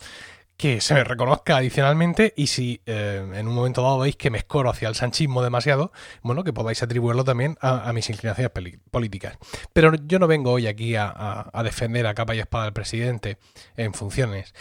que 0.57 0.81
se 0.81 0.93
me 0.93 1.05
reconozca 1.05 1.55
adicionalmente 1.55 2.33
y 2.35 2.47
si 2.47 2.81
eh, 2.85 3.25
en 3.33 3.47
un 3.47 3.55
momento 3.55 3.81
dado 3.81 3.99
veis 3.99 4.17
que 4.17 4.29
me 4.29 4.37
escoro 4.37 4.69
hacia 4.69 4.89
el 4.89 4.95
sanchismo 4.95 5.41
demasiado, 5.41 5.93
bueno, 6.21 6.43
que 6.43 6.51
podáis 6.51 6.83
atribuirlo 6.83 7.23
también 7.23 7.57
a, 7.61 7.91
mis 7.93 8.09
inclinaciones 8.09 8.51
políticas. 8.91 9.37
Pero 9.71 9.93
yo 9.95 10.19
no 10.19 10.27
vengo 10.27 10.51
hoy 10.51 10.67
aquí 10.67 10.95
a, 10.97 11.49
defender 11.63 12.05
a 12.07 12.13
capa 12.13 12.35
y 12.35 12.39
espada 12.39 12.65
al 12.65 12.73
presidente 12.73 13.37
en 13.77 13.93
funciones, 13.93 14.53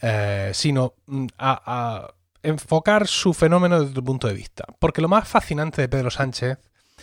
eh, 0.00 0.52
sino 0.54 0.94
mm, 1.06 1.26
a 1.38 2.14
enfocar 2.42 3.06
su 3.06 3.34
fenómeno 3.34 3.80
desde 3.80 3.94
tu 3.94 4.02
punto 4.02 4.26
de 4.28 4.34
vista. 4.34 4.64
Porque 4.78 5.02
lo 5.02 5.08
más 5.08 5.28
fascinante 5.28 5.82
de 5.82 5.88
Pedro 5.88 6.10
Sánchez 6.10 6.58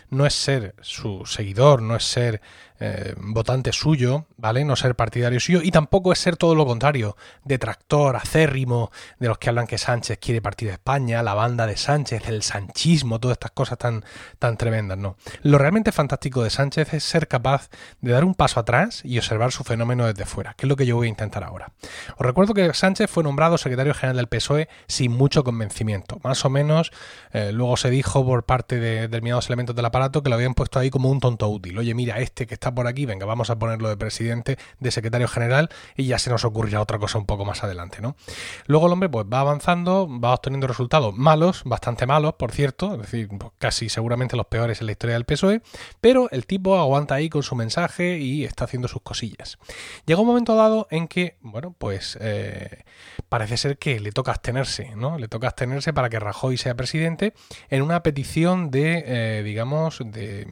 no 0.10 0.26
es 0.26 0.34
ser 0.34 0.76
su 0.82 1.26
seguidor, 1.26 1.82
no 1.82 1.96
es 1.96 2.04
ser 2.04 2.42
eh, 2.82 3.14
votante 3.18 3.74
suyo, 3.74 4.26
¿vale? 4.38 4.64
No 4.64 4.78
ser 4.78 4.96
partidario 4.96 5.42
suyo 5.42 5.60
y 5.62 5.70
tampoco 5.70 6.14
es 6.14 6.20
ser 6.20 6.38
todo 6.38 6.56
lo 6.56 6.66
contrario, 6.66 7.18
detractor, 7.44 8.16
acérrimo, 8.16 8.90
de 9.20 9.28
los 9.28 9.38
que 9.38 9.50
hablan 9.50 9.68
que 9.68 9.78
Sánchez 9.78 10.18
quiere 10.20 10.42
partir 10.42 10.70
de 10.70 10.76
España, 10.76 11.22
la 11.22 11.34
banda 11.34 11.68
de 11.68 11.76
Sánchez, 11.76 12.30
el 12.30 12.42
sanchismo, 12.42 13.20
todas 13.20 13.36
estas 13.36 13.52
cosas 13.52 13.78
tan, 13.78 14.06
tan 14.40 14.56
tremendas, 14.56 14.98
¿no? 14.98 15.18
Lo 15.42 15.58
realmente 15.58 15.92
fantástico 15.92 16.42
de 16.42 16.50
Sánchez 16.50 16.94
es 16.94 17.04
ser 17.04 17.28
capaz 17.28 17.70
de 18.00 18.14
dar 18.14 18.24
un 18.24 18.34
paso 18.34 18.62
atrás 18.62 19.02
y 19.04 19.18
observar 19.18 19.52
su 19.52 19.66
fenómeno 19.66 20.08
desde 20.08 20.26
fuera, 20.26 20.54
que 20.54 20.66
es 20.66 20.70
lo 20.70 20.78
que 20.78 20.86
yo 20.86 20.96
voy 20.96 21.08
a 21.08 21.10
intentar 21.10 21.44
ahora. 21.44 21.74
Os 22.18 22.26
recuerdo 22.26 22.54
que 22.54 22.74
Sánchez 22.74 23.10
fue 23.10 23.26
nombrado 23.26 23.58
secretario 23.58 23.94
general 23.94 24.16
del 24.16 24.28
PSOE 24.28 24.70
sin 24.88 25.12
mucho 25.12 25.44
convencimiento, 25.44 26.22
más 26.24 26.46
o 26.46 26.50
menos, 26.50 26.92
eh, 27.34 27.52
luego 27.52 27.76
se 27.76 27.90
dijo 27.90 28.26
por 28.26 28.44
parte 28.44 28.80
de 28.80 29.02
determinados 29.02 29.48
elementos 29.48 29.76
del 29.76 29.86
aparato 29.90 30.24
que 30.24 30.30
lo 30.30 30.36
habían 30.36 30.54
puesto 30.54 30.80
ahí 30.80 30.90
como 30.90 31.10
un 31.10 31.20
tonto 31.20 31.48
útil. 31.50 31.78
Oye, 31.78 31.94
mira, 31.94 32.20
este 32.20 32.48
que 32.48 32.54
está 32.54 32.74
por 32.74 32.88
aquí, 32.88 33.06
venga, 33.06 33.26
vamos 33.26 33.50
a 33.50 33.60
ponerlo 33.60 33.90
de 33.90 33.98
presidente, 33.98 34.58
de 34.80 34.92
secretario 34.92 35.28
general 35.28 35.70
y 35.96 36.06
ya 36.06 36.20
se 36.20 36.30
nos 36.30 36.46
ocurrirá 36.46 36.82
otra 36.82 36.98
cosa 37.00 37.18
un 37.18 37.26
poco 37.26 37.46
más 37.46 37.64
adelante, 37.64 38.02
¿no? 38.02 38.16
Luego 38.66 38.88
el 38.88 38.94
hombre 38.94 39.10
pues 39.10 39.26
va 39.32 39.42
avanzando, 39.42 40.08
va 40.08 40.34
obteniendo 40.34 40.68
resultados 40.68 41.16
malos, 41.16 41.64
bastante 41.66 42.06
malos, 42.06 42.34
por 42.34 42.52
cierto, 42.52 42.94
es 42.96 43.02
decir, 43.02 43.28
pues, 43.30 43.52
casi 43.58 43.90
seguramente 43.90 44.36
los 44.36 44.46
peores 44.48 44.80
en 44.82 44.88
la 44.88 44.92
historia 44.94 45.16
del 45.16 45.26
PSOE, 45.26 45.62
pero 46.02 46.30
el 46.32 46.46
tipo 46.46 46.78
aguanta 46.78 47.16
ahí 47.16 47.30
con 47.30 47.44
su 47.44 47.56
mensaje 47.56 48.18
y 48.18 48.46
está 48.46 48.66
haciendo 48.66 48.88
sus 48.88 49.02
cosillas. 49.02 49.58
Llega 50.06 50.22
un 50.22 50.28
momento 50.28 50.56
dado 50.56 50.88
en 50.92 51.08
que, 51.08 51.38
bueno, 51.42 51.76
pues 51.78 52.18
eh, 52.22 52.84
parece 53.30 53.58
ser 53.58 53.78
que 53.78 54.00
le 54.00 54.12
toca 54.12 54.32
abstenerse, 54.32 54.96
¿no? 54.96 55.18
Le 55.18 55.28
toca 55.28 55.48
abstenerse 55.48 55.94
para 55.94 56.10
que 56.10 56.20
Rajoy 56.20 56.58
sea 56.58 56.76
presidente 56.76 57.34
en 57.70 57.82
una 57.82 58.04
petición 58.04 58.72
de, 58.72 59.04
eh, 59.06 59.44
digamos, 59.44 59.79
de, 60.06 60.46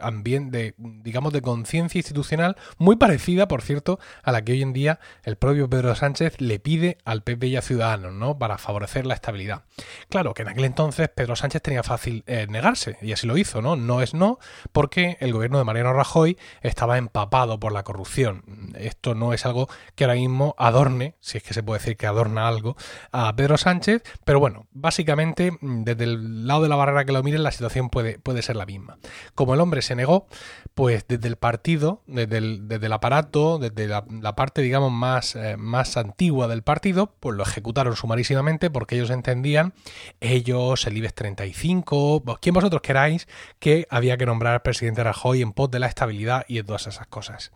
ambiente, 0.00 0.74
digamos, 0.78 1.32
de 1.32 1.42
conciencia 1.42 1.98
institucional 1.98 2.56
muy 2.78 2.96
parecida, 2.96 3.48
por 3.48 3.62
cierto, 3.62 3.98
a 4.22 4.32
la 4.32 4.44
que 4.44 4.52
hoy 4.52 4.62
en 4.62 4.72
día 4.72 5.00
el 5.22 5.36
propio 5.36 5.68
Pedro 5.68 5.94
Sánchez 5.94 6.40
le 6.40 6.58
pide 6.58 6.98
al 7.04 7.22
PP 7.22 7.48
y 7.48 7.56
a 7.56 7.62
Ciudadanos, 7.62 8.12
¿no? 8.12 8.38
Para 8.38 8.58
favorecer 8.58 9.06
la 9.06 9.14
estabilidad. 9.14 9.62
Claro 10.08 10.34
que 10.34 10.42
en 10.42 10.48
aquel 10.48 10.64
entonces 10.64 11.08
Pedro 11.08 11.36
Sánchez 11.36 11.62
tenía 11.62 11.82
fácil 11.82 12.24
eh, 12.26 12.46
negarse, 12.48 12.96
y 13.02 13.12
así 13.12 13.26
lo 13.26 13.36
hizo, 13.36 13.62
¿no? 13.62 13.76
No 13.76 14.00
es 14.02 14.14
no, 14.14 14.38
porque 14.72 15.16
el 15.20 15.32
gobierno 15.32 15.58
de 15.58 15.64
Mariano 15.64 15.92
Rajoy 15.92 16.38
estaba 16.62 16.98
empapado 16.98 17.58
por 17.60 17.72
la 17.72 17.82
corrupción. 17.82 18.72
Esto 18.76 19.14
no 19.14 19.32
es 19.32 19.46
algo 19.46 19.68
que 19.94 20.04
ahora 20.04 20.14
mismo 20.14 20.54
adorne, 20.58 21.16
si 21.20 21.38
es 21.38 21.44
que 21.44 21.54
se 21.54 21.62
puede 21.62 21.80
decir 21.80 21.96
que 21.96 22.06
adorna 22.06 22.48
algo, 22.48 22.76
a 23.12 23.34
Pedro 23.34 23.56
Sánchez, 23.58 24.02
pero 24.24 24.40
bueno, 24.40 24.66
básicamente, 24.72 25.56
desde 25.60 26.04
el 26.04 26.46
lado 26.46 26.62
de 26.62 26.68
la 26.68 26.76
barrera 26.76 27.04
que 27.04 27.12
lo 27.12 27.22
miren, 27.22 27.42
la 27.42 27.52
situación 27.52 27.90
puede, 27.90 28.18
puede 28.18 28.42
ser 28.42 28.56
la 28.56 28.66
misma. 28.66 28.98
Como 29.34 29.54
el 29.54 29.60
hombre 29.60 29.82
se 29.84 29.94
negó, 29.94 30.26
pues 30.74 31.04
desde 31.06 31.28
el 31.28 31.36
partido, 31.36 32.02
desde 32.06 32.38
el, 32.38 32.68
desde 32.68 32.86
el 32.86 32.92
aparato, 32.92 33.58
desde 33.58 33.86
la, 33.86 34.34
parte, 34.34 34.60
digamos, 34.62 34.90
más, 34.90 35.36
eh, 35.36 35.56
más 35.56 35.96
antigua 35.96 36.48
del 36.48 36.62
partido, 36.62 37.14
pues 37.20 37.36
lo 37.36 37.44
ejecutaron 37.44 37.94
sumarísimamente 37.94 38.70
porque 38.70 38.96
ellos 38.96 39.10
entendían, 39.10 39.74
ellos, 40.20 40.86
el 40.86 40.96
IBEX 40.96 41.14
35, 41.14 42.22
pues, 42.24 42.38
quien 42.38 42.54
vosotros 42.54 42.82
queráis, 42.82 43.28
que 43.60 43.86
había 43.88 44.16
que 44.16 44.26
nombrar 44.26 44.54
al 44.54 44.62
presidente 44.62 45.04
Rajoy 45.04 45.42
en 45.42 45.52
pos 45.52 45.70
de 45.70 45.78
la 45.78 45.86
estabilidad 45.86 46.44
y 46.48 46.56
de 46.56 46.64
todas 46.64 46.86
esas 46.88 47.06
cosas. 47.06 47.52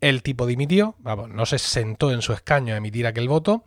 El 0.00 0.22
tipo 0.22 0.46
dimitió, 0.46 0.96
no 1.28 1.46
se 1.46 1.58
sentó 1.58 2.12
en 2.12 2.20
su 2.20 2.32
escaño 2.32 2.74
a 2.74 2.76
emitir 2.76 3.06
aquel 3.06 3.28
voto, 3.28 3.64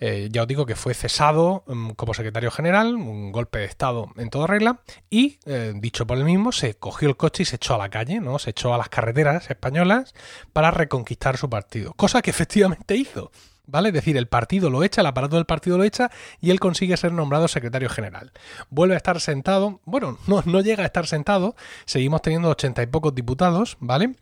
eh, 0.00 0.28
ya 0.30 0.42
os 0.42 0.48
digo 0.48 0.64
que 0.64 0.76
fue 0.76 0.94
cesado 0.94 1.64
mm, 1.66 1.90
como 1.90 2.14
secretario 2.14 2.50
general, 2.50 2.94
un 2.94 3.32
golpe 3.32 3.58
de 3.58 3.64
Estado 3.64 4.08
en 4.16 4.30
toda 4.30 4.46
regla, 4.46 4.80
y, 5.10 5.38
eh, 5.46 5.72
dicho 5.74 6.06
por 6.06 6.18
él 6.18 6.24
mismo, 6.24 6.52
se 6.52 6.74
cogió 6.74 7.08
el 7.08 7.16
coche 7.16 7.37
y 7.42 7.46
se 7.46 7.56
echó 7.56 7.74
a 7.74 7.78
la 7.78 7.88
calle, 7.88 8.20
¿no? 8.20 8.38
Se 8.38 8.50
echó 8.50 8.74
a 8.74 8.78
las 8.78 8.88
carreteras 8.88 9.50
españolas 9.50 10.14
para 10.52 10.70
reconquistar 10.70 11.36
su 11.36 11.48
partido, 11.48 11.92
cosa 11.94 12.22
que 12.22 12.30
efectivamente 12.38 12.96
hizo. 12.96 13.30
¿Vale? 13.70 13.88
Es 13.88 13.94
decir, 13.94 14.16
el 14.16 14.28
partido 14.28 14.70
lo 14.70 14.82
echa, 14.82 15.02
el 15.02 15.06
aparato 15.08 15.36
del 15.36 15.44
partido 15.44 15.76
lo 15.76 15.84
echa 15.84 16.10
y 16.40 16.50
él 16.50 16.58
consigue 16.58 16.96
ser 16.96 17.12
nombrado 17.12 17.48
secretario 17.48 17.90
general. 17.90 18.32
Vuelve 18.70 18.94
a 18.94 18.96
estar 18.96 19.20
sentado, 19.20 19.82
bueno, 19.84 20.16
no, 20.26 20.42
no 20.46 20.62
llega 20.62 20.84
a 20.84 20.86
estar 20.86 21.06
sentado, 21.06 21.54
seguimos 21.84 22.22
teniendo 22.22 22.48
ochenta 22.48 22.82
y 22.82 22.86
pocos 22.86 23.14
diputados, 23.14 23.76
¿vale? 23.78 24.14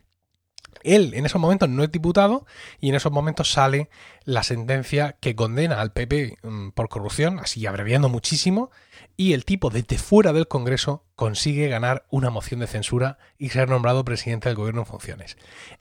Él 0.83 1.13
en 1.13 1.25
esos 1.25 1.39
momentos 1.39 1.69
no 1.69 1.83
es 1.83 1.91
diputado 1.91 2.45
y 2.79 2.89
en 2.89 2.95
esos 2.95 3.11
momentos 3.11 3.51
sale 3.51 3.89
la 4.25 4.43
sentencia 4.43 5.15
que 5.19 5.35
condena 5.35 5.81
al 5.81 5.91
PP 5.91 6.37
mm, 6.43 6.69
por 6.71 6.89
corrupción, 6.89 7.39
así 7.39 7.65
abreviando 7.65 8.09
muchísimo, 8.09 8.69
y 9.17 9.33
el 9.33 9.43
tipo 9.43 9.71
desde 9.71 9.97
fuera 9.97 10.31
del 10.31 10.47
Congreso 10.47 11.03
consigue 11.15 11.67
ganar 11.67 12.05
una 12.11 12.29
moción 12.29 12.59
de 12.59 12.67
censura 12.67 13.17
y 13.39 13.49
ser 13.49 13.67
nombrado 13.67 14.05
presidente 14.05 14.47
del 14.47 14.55
gobierno 14.55 14.81
en 14.81 14.85
funciones. 14.85 15.37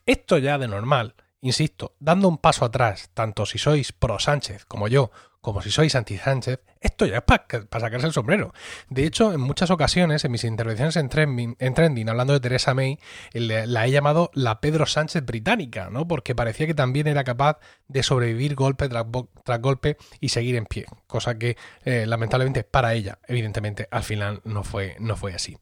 Esto 0.06 0.38
ya 0.38 0.56
de 0.56 0.66
normal, 0.66 1.14
insisto, 1.42 1.94
dando 2.00 2.28
un 2.28 2.38
paso 2.38 2.64
atrás, 2.64 3.10
tanto 3.12 3.44
si 3.44 3.58
sois 3.58 3.92
pro 3.92 4.18
Sánchez 4.18 4.64
como 4.64 4.88
yo, 4.88 5.10
como 5.46 5.62
si 5.62 5.70
sois 5.70 5.94
anti-Sánchez, 5.94 6.58
esto 6.80 7.06
ya 7.06 7.18
es 7.18 7.22
para 7.22 7.46
sacarse 7.70 8.08
el 8.08 8.12
sombrero. 8.12 8.52
De 8.90 9.06
hecho, 9.06 9.32
en 9.32 9.40
muchas 9.40 9.70
ocasiones, 9.70 10.24
en 10.24 10.32
mis 10.32 10.42
intervenciones 10.42 10.96
en 10.96 11.08
trending, 11.08 12.08
hablando 12.08 12.32
de 12.32 12.40
Teresa 12.40 12.74
May, 12.74 12.98
la 13.32 13.86
he 13.86 13.92
llamado 13.92 14.32
la 14.34 14.60
Pedro 14.60 14.86
Sánchez 14.86 15.24
británica, 15.24 15.88
¿no? 15.88 16.08
Porque 16.08 16.34
parecía 16.34 16.66
que 16.66 16.74
también 16.74 17.06
era 17.06 17.22
capaz 17.22 17.60
de 17.86 18.02
sobrevivir 18.02 18.56
golpe 18.56 18.88
tras, 18.88 19.60
golpe 19.60 19.98
y 20.18 20.30
seguir 20.30 20.56
en 20.56 20.66
pie. 20.66 20.86
Cosa 21.06 21.38
que, 21.38 21.56
eh, 21.84 22.06
lamentablemente, 22.08 22.64
para 22.64 22.94
ella, 22.94 23.20
evidentemente, 23.28 23.86
al 23.92 24.02
final 24.02 24.40
no 24.42 24.64
fue, 24.64 24.96
no 24.98 25.14
fue 25.14 25.32
así. 25.32 25.56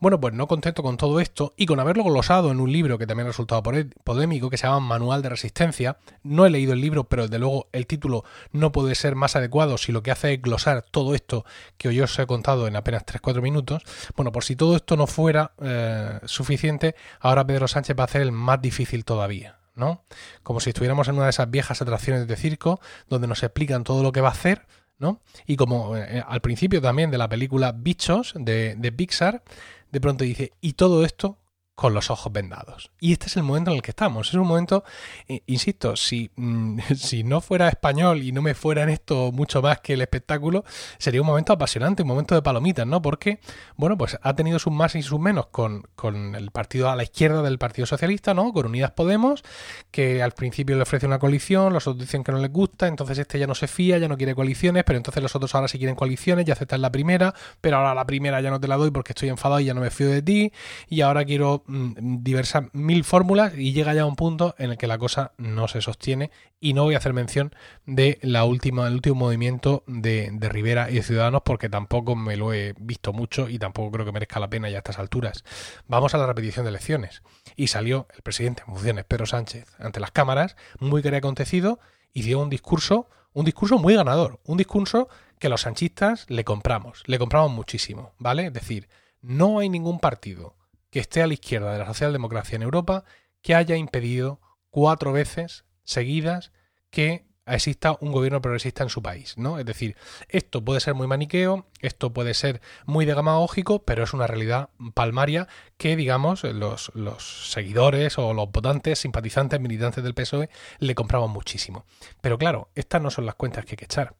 Bueno, 0.00 0.18
pues 0.18 0.32
no 0.32 0.48
contento 0.48 0.82
con 0.82 0.96
todo 0.96 1.20
esto 1.20 1.52
y 1.58 1.66
con 1.66 1.78
haberlo 1.78 2.04
glosado 2.04 2.50
en 2.50 2.58
un 2.58 2.72
libro 2.72 2.96
que 2.96 3.06
también 3.06 3.26
ha 3.26 3.32
resultado 3.32 3.62
polémico, 3.62 4.48
que 4.48 4.56
se 4.56 4.66
llama 4.66 4.80
Manual 4.80 5.20
de 5.20 5.28
Resistencia. 5.28 5.98
No 6.22 6.46
he 6.46 6.50
leído 6.50 6.72
el 6.72 6.80
libro, 6.80 7.04
pero 7.04 7.24
desde 7.24 7.38
luego 7.38 7.68
el 7.72 7.86
título 7.86 8.24
no 8.50 8.72
puede 8.72 8.94
ser 8.94 9.14
más 9.14 9.25
adecuado 9.34 9.78
si 9.78 9.90
lo 9.90 10.02
que 10.02 10.10
hace 10.12 10.34
es 10.34 10.42
glosar 10.42 10.82
todo 10.82 11.14
esto 11.14 11.44
que 11.76 11.88
hoy 11.88 12.00
os 12.00 12.16
he 12.18 12.26
contado 12.26 12.68
en 12.68 12.76
apenas 12.76 13.04
3-4 13.04 13.42
minutos. 13.42 13.82
Bueno, 14.14 14.30
por 14.30 14.44
si 14.44 14.54
todo 14.54 14.76
esto 14.76 14.96
no 14.96 15.06
fuera 15.06 15.52
eh, 15.60 16.20
suficiente, 16.26 16.94
ahora 17.18 17.46
Pedro 17.46 17.66
Sánchez 17.66 17.96
va 17.98 18.02
a 18.02 18.06
hacer 18.06 18.22
el 18.22 18.32
más 18.32 18.62
difícil 18.62 19.04
todavía. 19.04 19.58
¿no? 19.74 20.04
Como 20.42 20.60
si 20.60 20.70
estuviéramos 20.70 21.08
en 21.08 21.16
una 21.16 21.24
de 21.24 21.30
esas 21.30 21.50
viejas 21.50 21.82
atracciones 21.82 22.26
de 22.26 22.36
circo 22.36 22.80
donde 23.08 23.26
nos 23.26 23.42
explican 23.42 23.84
todo 23.84 24.02
lo 24.02 24.12
que 24.12 24.22
va 24.22 24.28
a 24.28 24.32
hacer, 24.32 24.66
¿no? 24.98 25.20
Y 25.46 25.56
como 25.56 25.94
eh, 25.98 26.24
al 26.26 26.40
principio 26.40 26.80
también 26.80 27.10
de 27.10 27.18
la 27.18 27.28
película 27.28 27.72
Bichos 27.72 28.32
de 28.36 28.94
Pixar, 28.96 29.42
de 29.90 30.00
pronto 30.00 30.24
dice, 30.24 30.52
y 30.62 30.72
todo 30.74 31.04
esto 31.04 31.38
con 31.76 31.92
los 31.92 32.10
ojos 32.10 32.32
vendados. 32.32 32.90
Y 33.00 33.12
este 33.12 33.26
es 33.26 33.36
el 33.36 33.42
momento 33.42 33.70
en 33.70 33.76
el 33.76 33.82
que 33.82 33.90
estamos. 33.90 34.28
Es 34.28 34.34
un 34.34 34.46
momento, 34.46 34.82
eh, 35.28 35.42
insisto, 35.46 35.94
si, 35.94 36.30
mm, 36.34 36.80
si 36.96 37.22
no 37.22 37.42
fuera 37.42 37.68
español 37.68 38.22
y 38.22 38.32
no 38.32 38.40
me 38.40 38.54
fuera 38.54 38.82
en 38.82 38.88
esto 38.88 39.30
mucho 39.30 39.60
más 39.60 39.80
que 39.80 39.92
el 39.92 40.00
espectáculo, 40.00 40.64
sería 40.98 41.20
un 41.20 41.26
momento 41.26 41.52
apasionante, 41.52 42.02
un 42.02 42.08
momento 42.08 42.34
de 42.34 42.40
palomitas, 42.40 42.86
¿no? 42.86 43.02
Porque, 43.02 43.40
bueno, 43.76 43.98
pues 43.98 44.18
ha 44.22 44.34
tenido 44.34 44.58
sus 44.58 44.72
más 44.72 44.94
y 44.94 45.02
sus 45.02 45.20
menos 45.20 45.48
con, 45.48 45.86
con 45.94 46.34
el 46.34 46.50
partido 46.50 46.88
a 46.88 46.96
la 46.96 47.02
izquierda 47.02 47.42
del 47.42 47.58
Partido 47.58 47.84
Socialista, 47.84 48.32
¿no? 48.32 48.54
Con 48.54 48.64
Unidas 48.64 48.92
Podemos, 48.92 49.44
que 49.90 50.22
al 50.22 50.32
principio 50.32 50.76
le 50.76 50.82
ofrece 50.82 51.04
una 51.04 51.18
coalición, 51.18 51.74
los 51.74 51.86
otros 51.86 52.00
dicen 52.00 52.24
que 52.24 52.32
no 52.32 52.38
les 52.38 52.50
gusta, 52.50 52.86
entonces 52.86 53.18
este 53.18 53.38
ya 53.38 53.46
no 53.46 53.54
se 53.54 53.68
fía, 53.68 53.98
ya 53.98 54.08
no 54.08 54.16
quiere 54.16 54.34
coaliciones, 54.34 54.82
pero 54.84 54.96
entonces 54.96 55.22
los 55.22 55.36
otros 55.36 55.54
ahora 55.54 55.68
sí 55.68 55.76
quieren 55.76 55.94
coaliciones, 55.94 56.46
ya 56.46 56.54
aceptan 56.54 56.80
la 56.80 56.90
primera, 56.90 57.34
pero 57.60 57.76
ahora 57.76 57.94
la 57.94 58.06
primera 58.06 58.40
ya 58.40 58.48
no 58.48 58.58
te 58.58 58.66
la 58.66 58.76
doy 58.76 58.90
porque 58.90 59.12
estoy 59.12 59.28
enfadado 59.28 59.60
y 59.60 59.66
ya 59.66 59.74
no 59.74 59.82
me 59.82 59.90
fío 59.90 60.08
de 60.08 60.22
ti, 60.22 60.52
y 60.88 61.02
ahora 61.02 61.26
quiero 61.26 61.65
diversas 61.68 62.64
mil 62.72 63.04
fórmulas 63.04 63.54
y 63.56 63.72
llega 63.72 63.94
ya 63.94 64.02
a 64.02 64.06
un 64.06 64.16
punto 64.16 64.54
en 64.58 64.70
el 64.70 64.78
que 64.78 64.86
la 64.86 64.98
cosa 64.98 65.32
no 65.38 65.68
se 65.68 65.80
sostiene 65.80 66.30
y 66.60 66.74
no 66.74 66.84
voy 66.84 66.94
a 66.94 66.98
hacer 66.98 67.12
mención 67.12 67.54
de 67.86 68.18
la 68.22 68.44
última, 68.44 68.86
el 68.86 68.94
último 68.94 69.16
movimiento 69.16 69.82
de, 69.86 70.30
de 70.32 70.48
Rivera 70.48 70.90
y 70.90 70.94
de 70.94 71.02
Ciudadanos 71.02 71.42
porque 71.44 71.68
tampoco 71.68 72.14
me 72.14 72.36
lo 72.36 72.52
he 72.52 72.74
visto 72.78 73.12
mucho 73.12 73.48
y 73.48 73.58
tampoco 73.58 73.90
creo 73.90 74.06
que 74.06 74.12
merezca 74.12 74.40
la 74.40 74.48
pena 74.48 74.70
ya 74.70 74.76
a 74.76 74.78
estas 74.78 74.98
alturas. 74.98 75.44
Vamos 75.88 76.14
a 76.14 76.18
la 76.18 76.26
repetición 76.26 76.64
de 76.64 76.70
elecciones 76.70 77.22
y 77.56 77.68
salió 77.68 78.06
el 78.14 78.22
presidente 78.22 78.62
en 78.66 78.74
funciones, 78.74 79.04
Pedro 79.04 79.26
Sánchez, 79.26 79.66
ante 79.78 80.00
las 80.00 80.10
cámaras, 80.10 80.56
muy 80.78 81.02
que 81.02 81.16
acontecido 81.16 81.80
y 82.12 82.22
dio 82.22 82.40
un 82.40 82.50
discurso, 82.50 83.08
un 83.32 83.44
discurso 83.44 83.78
muy 83.78 83.94
ganador, 83.94 84.40
un 84.44 84.56
discurso 84.56 85.08
que 85.38 85.48
los 85.48 85.62
sanchistas 85.62 86.26
le 86.28 86.44
compramos, 86.44 87.02
le 87.06 87.18
compramos 87.18 87.50
muchísimo, 87.50 88.12
¿vale? 88.18 88.46
Es 88.46 88.52
decir, 88.52 88.88
no 89.20 89.58
hay 89.58 89.68
ningún 89.68 89.98
partido 89.98 90.56
que 90.90 91.00
esté 91.00 91.22
a 91.22 91.26
la 91.26 91.34
izquierda 91.34 91.72
de 91.72 91.78
la 91.78 91.86
socialdemocracia 91.86 92.56
en 92.56 92.62
Europa 92.62 93.04
que 93.42 93.54
haya 93.54 93.76
impedido 93.76 94.40
cuatro 94.70 95.12
veces 95.12 95.64
seguidas 95.84 96.52
que 96.90 97.26
exista 97.46 97.96
un 98.00 98.10
gobierno 98.10 98.42
progresista 98.42 98.82
en 98.82 98.88
su 98.88 99.02
país, 99.02 99.38
¿no? 99.38 99.58
Es 99.58 99.64
decir, 99.64 99.96
esto 100.28 100.64
puede 100.64 100.80
ser 100.80 100.94
muy 100.94 101.06
maniqueo, 101.06 101.66
esto 101.80 102.12
puede 102.12 102.34
ser 102.34 102.60
muy 102.86 103.04
demagógico, 103.04 103.84
pero 103.84 104.02
es 104.02 104.12
una 104.12 104.26
realidad 104.26 104.70
palmaria 104.94 105.46
que, 105.76 105.94
digamos, 105.94 106.42
los, 106.42 106.90
los 106.94 107.50
seguidores 107.50 108.18
o 108.18 108.34
los 108.34 108.50
votantes, 108.50 108.98
simpatizantes, 108.98 109.60
militantes 109.60 110.02
del 110.02 110.14
PSOE 110.14 110.50
le 110.78 110.94
compramos 110.94 111.30
muchísimo. 111.30 111.84
Pero 112.20 112.36
claro, 112.36 112.70
estas 112.74 113.00
no 113.00 113.10
son 113.10 113.26
las 113.26 113.36
cuentas 113.36 113.64
que 113.64 113.72
hay 113.72 113.76
que 113.76 113.84
echar. 113.84 114.16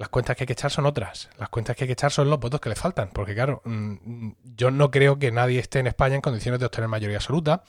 Las 0.00 0.08
cuentas 0.08 0.34
que 0.34 0.44
hay 0.44 0.46
que 0.46 0.54
echar 0.54 0.70
son 0.70 0.86
otras. 0.86 1.28
Las 1.36 1.50
cuentas 1.50 1.76
que 1.76 1.84
hay 1.84 1.88
que 1.88 1.92
echar 1.92 2.10
son 2.10 2.30
los 2.30 2.40
votos 2.40 2.58
que 2.58 2.70
le 2.70 2.74
faltan. 2.74 3.10
Porque 3.12 3.34
claro, 3.34 3.60
mm, 3.66 4.30
yo 4.56 4.70
no 4.70 4.90
creo 4.90 5.18
que 5.18 5.30
nadie 5.30 5.58
esté 5.58 5.78
en 5.78 5.88
España 5.88 6.14
en 6.14 6.22
condiciones 6.22 6.58
de 6.58 6.64
obtener 6.64 6.88
mayoría 6.88 7.18
absoluta, 7.18 7.64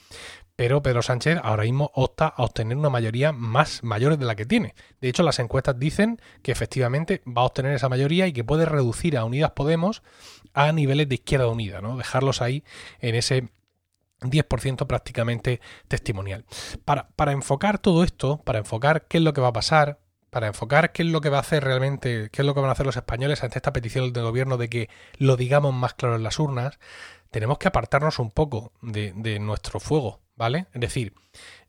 pero 0.56 0.82
Pedro 0.82 1.02
Sánchez 1.02 1.38
ahora 1.42 1.64
mismo 1.64 1.90
opta 1.92 2.28
a 2.28 2.42
obtener 2.42 2.78
una 2.78 2.88
mayoría 2.88 3.32
más 3.32 3.84
mayor 3.84 4.16
de 4.16 4.24
la 4.24 4.34
que 4.34 4.46
tiene. 4.46 4.74
De 5.02 5.10
hecho, 5.10 5.22
las 5.22 5.40
encuestas 5.40 5.78
dicen 5.78 6.22
que 6.42 6.52
efectivamente 6.52 7.20
va 7.28 7.42
a 7.42 7.44
obtener 7.44 7.74
esa 7.74 7.90
mayoría 7.90 8.26
y 8.26 8.32
que 8.32 8.44
puede 8.44 8.64
reducir 8.64 9.18
a 9.18 9.26
Unidas 9.26 9.50
Podemos 9.50 10.02
a 10.54 10.72
niveles 10.72 11.10
de 11.10 11.16
izquierda 11.16 11.48
unida, 11.48 11.82
¿no? 11.82 11.98
Dejarlos 11.98 12.40
ahí 12.40 12.64
en 13.00 13.14
ese 13.14 13.50
10% 14.20 14.86
prácticamente 14.86 15.60
testimonial. 15.86 16.46
Para, 16.86 17.10
para 17.10 17.32
enfocar 17.32 17.78
todo 17.78 18.04
esto, 18.04 18.40
para 18.42 18.58
enfocar 18.58 19.06
qué 19.06 19.18
es 19.18 19.22
lo 19.22 19.34
que 19.34 19.42
va 19.42 19.48
a 19.48 19.52
pasar, 19.52 19.98
para 20.32 20.46
enfocar 20.46 20.92
qué 20.92 21.02
es 21.02 21.10
lo 21.10 21.20
que 21.20 21.28
va 21.28 21.36
a 21.36 21.42
hacer 21.42 21.62
realmente, 21.62 22.30
qué 22.32 22.40
es 22.40 22.46
lo 22.46 22.54
que 22.54 22.60
van 22.60 22.70
a 22.70 22.72
hacer 22.72 22.86
los 22.86 22.96
españoles 22.96 23.44
ante 23.44 23.58
esta 23.58 23.74
petición 23.74 24.14
del 24.14 24.24
gobierno 24.24 24.56
de 24.56 24.70
que 24.70 24.88
lo 25.18 25.36
digamos 25.36 25.74
más 25.74 25.92
claro 25.92 26.16
en 26.16 26.22
las 26.22 26.38
urnas, 26.38 26.78
tenemos 27.30 27.58
que 27.58 27.68
apartarnos 27.68 28.18
un 28.18 28.30
poco 28.30 28.72
de, 28.80 29.12
nuestro 29.40 29.78
fuego, 29.78 30.20
¿vale? 30.34 30.68
Es 30.72 30.80
decir, 30.80 31.12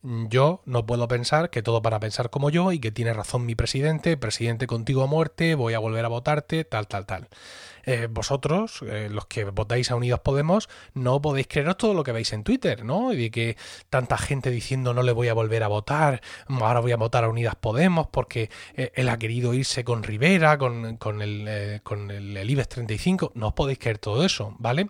yo 0.02 0.62
no 0.64 0.86
puedo 0.86 1.06
pensar 1.08 1.50
que 1.50 1.62
todos 1.62 1.82
van 1.82 1.92
a 1.92 2.00
pensar 2.00 2.30
como 2.30 2.48
yo 2.48 2.72
y 2.72 2.78
que 2.78 2.90
tiene 2.90 3.12
razón 3.12 3.44
mi 3.44 3.54
presidente, 3.54 4.16
presidente 4.16 4.66
contigo 4.66 5.02
a 5.02 5.08
muerte, 5.08 5.56
voy 5.56 5.74
a 5.74 5.78
volver 5.78 6.06
a 6.06 6.08
votarte, 6.08 6.64
tal, 6.64 6.88
tal, 6.88 7.04
tal. 7.04 7.28
Eh, 7.86 8.08
vosotros, 8.10 8.82
eh, 8.82 9.08
los 9.10 9.26
que 9.26 9.44
votáis 9.44 9.90
a 9.90 9.96
Unidos 9.96 10.20
Podemos, 10.20 10.68
no 10.94 11.20
podéis 11.20 11.46
creeros 11.48 11.76
todo 11.76 11.94
lo 11.94 12.02
que 12.02 12.12
veis 12.12 12.32
en 12.32 12.44
Twitter, 12.44 12.84
¿no? 12.84 13.12
Y 13.12 13.16
de 13.16 13.30
que 13.30 13.56
tanta 13.90 14.16
gente 14.18 14.50
diciendo 14.50 14.94
no 14.94 15.02
le 15.02 15.12
voy 15.12 15.28
a 15.28 15.34
volver 15.34 15.62
a 15.62 15.68
votar, 15.68 16.20
ahora 16.48 16.80
voy 16.80 16.92
a 16.92 16.96
votar 16.96 17.24
a 17.24 17.28
Unidas 17.28 17.56
Podemos 17.56 18.06
porque 18.08 18.50
eh, 18.74 18.92
él 18.94 19.08
ha 19.08 19.18
querido 19.18 19.54
irse 19.54 19.84
con 19.84 20.02
Rivera, 20.02 20.58
con, 20.58 20.96
con, 20.96 21.22
el, 21.22 21.80
con 21.82 22.10
el, 22.10 22.36
el, 22.36 22.50
IBEX 22.50 22.68
35. 22.68 23.32
No 23.34 23.48
os 23.48 23.54
podéis 23.54 23.78
creer 23.78 23.98
todo 23.98 24.24
eso, 24.24 24.54
¿vale? 24.58 24.88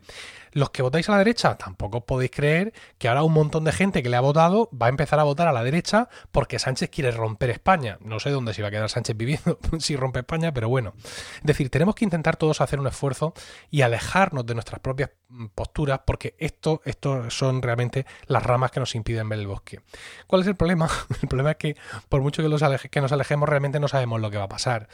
Los 0.55 0.71
que 0.71 0.83
votáis 0.83 1.09
a 1.09 1.12
la 1.12 1.19
derecha, 1.19 1.59
tampoco 1.59 2.07
podéis 2.07 2.31
creer 2.31 2.73
que 2.99 3.09
ahora 3.09 3.25
un 3.25 3.33
montón 3.33 3.64
de 3.64 3.73
gente 3.73 4.05
que 4.05 4.09
le 4.09 4.17
ha 4.17 4.21
votado 4.21 4.71
va 4.73 4.87
a 4.87 4.88
empezar 4.88 5.19
a 5.19 5.25
votar 5.25 5.49
a 5.49 5.53
la 5.53 5.64
derecha 5.64 6.09
porque 6.31 6.61
Sánchez 6.61 6.90
quiere 6.90 7.11
romper 7.11 7.51
España. 7.51 7.99
No 8.01 8.21
sé 8.21 8.31
dónde 8.31 8.55
se 8.55 8.62
va 8.62 8.69
a 8.69 8.71
quedar 8.71 8.88
Sánchez 8.88 9.17
viviendo 9.17 9.59
si 9.81 9.97
rompe 9.97 10.21
España, 10.21 10.55
pero 10.55 10.69
bueno. 10.69 10.95
Es 11.38 11.43
decir, 11.43 11.71
tenemos 11.71 11.97
que 11.97 12.05
intentar 12.05 12.37
todos 12.37 12.61
hacer 12.61 12.79
un 12.79 12.87
esfuerzo 12.87 13.35
y 13.69 13.83
alejarnos 13.83 14.47
de 14.47 14.55
nuestras 14.55 14.79
propias 14.79 15.11
mm, 15.29 15.47
posturas 15.57 16.03
porque 16.07 16.37
esto, 16.38 16.83
esto 16.85 17.31
son 17.31 17.61
realmente 17.61 18.07
las 18.27 18.45
ramas 18.45 18.71
que 18.71 18.79
nos 18.79 18.95
impiden 18.95 19.29
ver 19.29 19.40
el 19.40 19.49
bosque. 19.49 19.81
¿Cuál 20.29 20.43
es 20.43 20.47
el 20.47 20.55
problema? 20.55 20.88
El 21.21 21.29
problema 21.29 21.51
es 21.53 21.57
que 21.57 21.77
por 22.09 22.23
mucho 22.23 22.43
que, 22.43 22.49
los 22.49 22.62
que 22.90 23.01
nos 23.01 23.11
alejemos 23.11 23.49
realmente 23.49 23.81
no 23.81 23.88
sabemos 23.88 24.21
lo 24.21 24.31
que 24.31 24.38
va 24.38 24.45
a 24.45 24.49
pasar. 24.49 24.88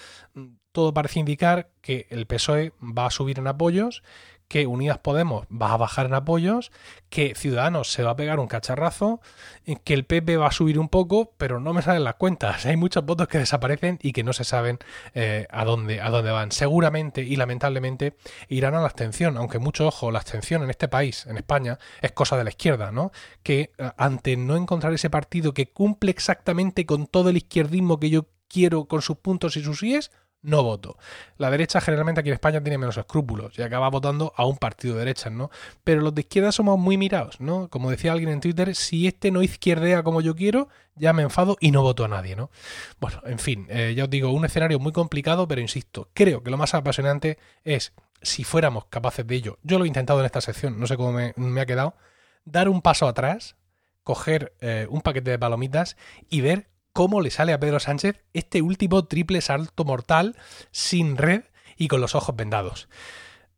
Todo 0.72 0.94
parece 0.94 1.20
indicar 1.20 1.68
que 1.82 2.06
el 2.10 2.26
PSOE 2.26 2.72
va 2.80 3.06
a 3.06 3.10
subir 3.10 3.38
en 3.38 3.46
apoyos, 3.46 4.02
que 4.50 4.66
Unidas 4.66 4.98
Podemos 4.98 5.46
va 5.46 5.72
a 5.72 5.76
bajar 5.76 6.06
en 6.06 6.14
apoyos, 6.14 6.72
que 7.08 7.36
Ciudadanos 7.36 7.92
se 7.92 8.02
va 8.02 8.10
a 8.10 8.16
pegar 8.16 8.40
un 8.40 8.48
cacharrazo, 8.48 9.20
que 9.84 9.94
el 9.94 10.04
PP 10.04 10.38
va 10.38 10.48
a 10.48 10.50
subir 10.50 10.80
un 10.80 10.88
poco, 10.88 11.34
pero 11.38 11.60
no 11.60 11.72
me 11.72 11.82
salen 11.82 12.02
las 12.02 12.16
cuentas. 12.16 12.66
Hay 12.66 12.76
muchos 12.76 13.06
votos 13.06 13.28
que 13.28 13.38
desaparecen 13.38 14.00
y 14.02 14.10
que 14.12 14.24
no 14.24 14.32
se 14.32 14.42
saben 14.42 14.80
eh, 15.14 15.46
a, 15.50 15.64
dónde, 15.64 16.00
a 16.00 16.10
dónde 16.10 16.32
van. 16.32 16.50
Seguramente 16.50 17.22
y 17.22 17.36
lamentablemente 17.36 18.16
irán 18.48 18.74
a 18.74 18.80
la 18.80 18.86
abstención, 18.86 19.36
aunque 19.36 19.60
mucho 19.60 19.86
ojo, 19.86 20.10
la 20.10 20.18
abstención 20.18 20.64
en 20.64 20.70
este 20.70 20.88
país, 20.88 21.26
en 21.26 21.36
España, 21.36 21.78
es 22.02 22.10
cosa 22.10 22.36
de 22.36 22.42
la 22.42 22.50
izquierda, 22.50 22.90
¿no? 22.90 23.12
Que 23.44 23.70
eh, 23.78 23.90
ante 23.96 24.36
no 24.36 24.56
encontrar 24.56 24.92
ese 24.92 25.10
partido 25.10 25.54
que 25.54 25.70
cumple 25.70 26.10
exactamente 26.10 26.86
con 26.86 27.06
todo 27.06 27.30
el 27.30 27.36
izquierdismo 27.36 28.00
que 28.00 28.10
yo 28.10 28.26
quiero 28.48 28.86
con 28.86 29.00
sus 29.00 29.18
puntos 29.18 29.56
y 29.56 29.62
sus 29.62 29.78
síes, 29.78 30.10
no 30.42 30.62
voto. 30.62 30.96
La 31.36 31.50
derecha 31.50 31.80
generalmente 31.80 32.20
aquí 32.20 32.30
en 32.30 32.34
España 32.34 32.62
tiene 32.62 32.78
menos 32.78 32.96
escrúpulos 32.96 33.58
y 33.58 33.62
acaba 33.62 33.88
votando 33.90 34.32
a 34.36 34.46
un 34.46 34.56
partido 34.56 34.94
de 34.94 35.00
derecha, 35.00 35.30
¿no? 35.30 35.50
Pero 35.84 36.00
los 36.00 36.14
de 36.14 36.22
izquierda 36.22 36.52
somos 36.52 36.78
muy 36.78 36.96
mirados, 36.96 37.40
¿no? 37.40 37.68
Como 37.68 37.90
decía 37.90 38.12
alguien 38.12 38.30
en 38.30 38.40
Twitter, 38.40 38.74
si 38.74 39.06
este 39.06 39.30
no 39.30 39.42
izquierdea 39.42 40.02
como 40.02 40.20
yo 40.20 40.34
quiero, 40.34 40.68
ya 40.94 41.12
me 41.12 41.22
enfado 41.22 41.56
y 41.60 41.70
no 41.70 41.82
voto 41.82 42.04
a 42.04 42.08
nadie, 42.08 42.36
¿no? 42.36 42.50
Bueno, 43.00 43.20
en 43.24 43.38
fin, 43.38 43.66
eh, 43.68 43.94
ya 43.96 44.04
os 44.04 44.10
digo, 44.10 44.30
un 44.30 44.44
escenario 44.44 44.78
muy 44.78 44.92
complicado, 44.92 45.46
pero 45.46 45.60
insisto, 45.60 46.08
creo 46.14 46.42
que 46.42 46.50
lo 46.50 46.56
más 46.56 46.74
apasionante 46.74 47.38
es, 47.64 47.92
si 48.22 48.44
fuéramos 48.44 48.86
capaces 48.86 49.26
de 49.26 49.34
ello, 49.34 49.58
yo 49.62 49.78
lo 49.78 49.84
he 49.84 49.88
intentado 49.88 50.20
en 50.20 50.26
esta 50.26 50.40
sección, 50.40 50.78
no 50.78 50.86
sé 50.86 50.96
cómo 50.96 51.12
me, 51.12 51.60
ha 51.60 51.66
quedado, 51.66 51.94
dar 52.44 52.68
un 52.68 52.82
paso 52.82 53.06
atrás, 53.06 53.56
coger 54.02 54.54
eh, 54.60 54.86
un 54.88 55.02
paquete 55.02 55.30
de 55.30 55.38
palomitas 55.38 55.96
y 56.28 56.40
ver 56.40 56.69
cómo 56.92 57.20
le 57.20 57.30
sale 57.30 57.52
a 57.52 57.60
Pedro 57.60 57.80
Sánchez 57.80 58.20
este 58.32 58.62
último 58.62 59.04
triple 59.04 59.40
salto 59.40 59.84
mortal 59.84 60.36
sin 60.70 61.16
red 61.16 61.42
y 61.76 61.88
con 61.88 62.00
los 62.00 62.14
ojos 62.14 62.36
vendados. 62.36 62.88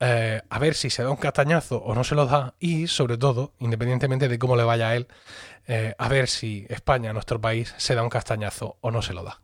Eh, 0.00 0.42
a 0.48 0.58
ver 0.58 0.74
si 0.74 0.90
se 0.90 1.02
da 1.02 1.10
un 1.10 1.16
castañazo 1.16 1.78
o 1.78 1.94
no 1.94 2.02
se 2.02 2.14
lo 2.14 2.26
da 2.26 2.54
y 2.58 2.88
sobre 2.88 3.18
todo, 3.18 3.52
independientemente 3.60 4.28
de 4.28 4.38
cómo 4.38 4.56
le 4.56 4.64
vaya 4.64 4.88
a 4.88 4.96
él, 4.96 5.06
eh, 5.68 5.94
a 5.96 6.08
ver 6.08 6.28
si 6.28 6.66
España, 6.68 7.12
nuestro 7.12 7.40
país, 7.40 7.72
se 7.76 7.94
da 7.94 8.02
un 8.02 8.08
castañazo 8.08 8.78
o 8.80 8.90
no 8.90 9.00
se 9.00 9.14
lo 9.14 9.22
da. 9.22 9.40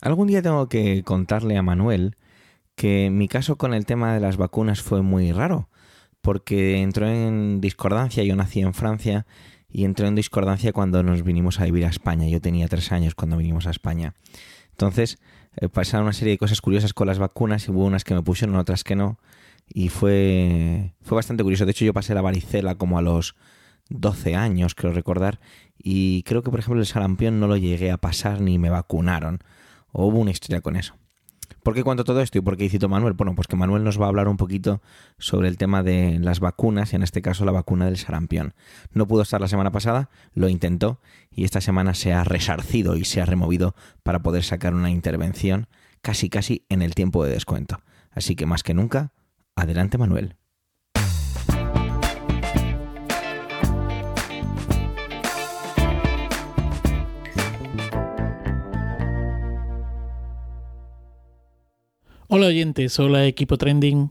Algún 0.00 0.28
día 0.28 0.42
tengo 0.42 0.68
que 0.68 1.02
contarle 1.04 1.56
a 1.56 1.62
Manuel 1.62 2.16
que 2.74 3.10
mi 3.10 3.28
caso 3.28 3.56
con 3.56 3.74
el 3.74 3.84
tema 3.84 4.14
de 4.14 4.20
las 4.20 4.38
vacunas 4.38 4.80
fue 4.80 5.02
muy 5.02 5.30
raro, 5.30 5.68
porque 6.22 6.80
entró 6.80 7.06
en 7.06 7.60
discordancia, 7.60 8.24
yo 8.24 8.34
nací 8.34 8.60
en 8.60 8.72
Francia 8.72 9.26
y 9.72 9.84
entró 9.84 10.06
en 10.06 10.14
discordancia 10.14 10.72
cuando 10.72 11.02
nos 11.02 11.22
vinimos 11.22 11.58
a 11.58 11.64
vivir 11.64 11.86
a 11.86 11.88
España. 11.88 12.28
Yo 12.28 12.40
tenía 12.40 12.68
tres 12.68 12.92
años 12.92 13.14
cuando 13.14 13.38
vinimos 13.38 13.66
a 13.66 13.70
España. 13.70 14.14
Entonces 14.70 15.18
eh, 15.56 15.68
pasaron 15.68 16.04
una 16.04 16.12
serie 16.12 16.32
de 16.32 16.38
cosas 16.38 16.60
curiosas 16.60 16.92
con 16.92 17.06
las 17.06 17.18
vacunas 17.18 17.66
y 17.66 17.70
hubo 17.70 17.84
unas 17.84 18.04
que 18.04 18.14
me 18.14 18.22
pusieron, 18.22 18.56
otras 18.56 18.84
que 18.84 18.96
no. 18.96 19.18
Y 19.72 19.88
fue, 19.88 20.92
fue 21.02 21.16
bastante 21.16 21.42
curioso. 21.42 21.64
De 21.64 21.70
hecho, 21.70 21.86
yo 21.86 21.94
pasé 21.94 22.14
la 22.14 22.20
varicela 22.20 22.74
como 22.74 22.98
a 22.98 23.02
los 23.02 23.34
12 23.88 24.34
años, 24.34 24.74
creo 24.74 24.92
recordar. 24.92 25.40
Y 25.78 26.22
creo 26.24 26.42
que, 26.42 26.50
por 26.50 26.60
ejemplo, 26.60 26.80
el 26.80 26.86
sarampión 26.86 27.40
no 27.40 27.46
lo 27.46 27.56
llegué 27.56 27.90
a 27.90 27.96
pasar 27.96 28.40
ni 28.42 28.58
me 28.58 28.68
vacunaron. 28.68 29.40
O 29.90 30.06
hubo 30.06 30.18
una 30.18 30.30
historia 30.30 30.60
con 30.60 30.76
eso. 30.76 30.94
¿Por 31.62 31.74
qué 31.74 31.84
cuento 31.84 32.02
todo 32.02 32.20
esto 32.20 32.38
y 32.38 32.40
por 32.40 32.56
qué 32.56 32.68
cito 32.68 32.88
Manuel? 32.88 33.12
Bueno, 33.12 33.36
pues 33.36 33.46
que 33.46 33.54
Manuel 33.54 33.84
nos 33.84 34.00
va 34.00 34.06
a 34.06 34.08
hablar 34.08 34.26
un 34.26 34.36
poquito 34.36 34.82
sobre 35.18 35.46
el 35.46 35.58
tema 35.58 35.84
de 35.84 36.18
las 36.18 36.40
vacunas 36.40 36.92
y 36.92 36.96
en 36.96 37.04
este 37.04 37.22
caso 37.22 37.44
la 37.44 37.52
vacuna 37.52 37.84
del 37.86 37.98
sarampión. 37.98 38.54
No 38.92 39.06
pudo 39.06 39.22
estar 39.22 39.40
la 39.40 39.46
semana 39.46 39.70
pasada, 39.70 40.10
lo 40.34 40.48
intentó 40.48 41.00
y 41.30 41.44
esta 41.44 41.60
semana 41.60 41.94
se 41.94 42.12
ha 42.12 42.24
resarcido 42.24 42.96
y 42.96 43.04
se 43.04 43.20
ha 43.20 43.26
removido 43.26 43.76
para 44.02 44.22
poder 44.22 44.42
sacar 44.42 44.74
una 44.74 44.90
intervención 44.90 45.68
casi 46.00 46.28
casi 46.28 46.66
en 46.68 46.82
el 46.82 46.96
tiempo 46.96 47.24
de 47.24 47.30
descuento. 47.30 47.80
Así 48.10 48.34
que 48.34 48.44
más 48.44 48.64
que 48.64 48.74
nunca, 48.74 49.12
adelante 49.54 49.98
Manuel. 49.98 50.34
Hola 62.34 62.46
oyentes, 62.46 62.98
hola 62.98 63.26
equipo 63.26 63.58
trending. 63.58 64.10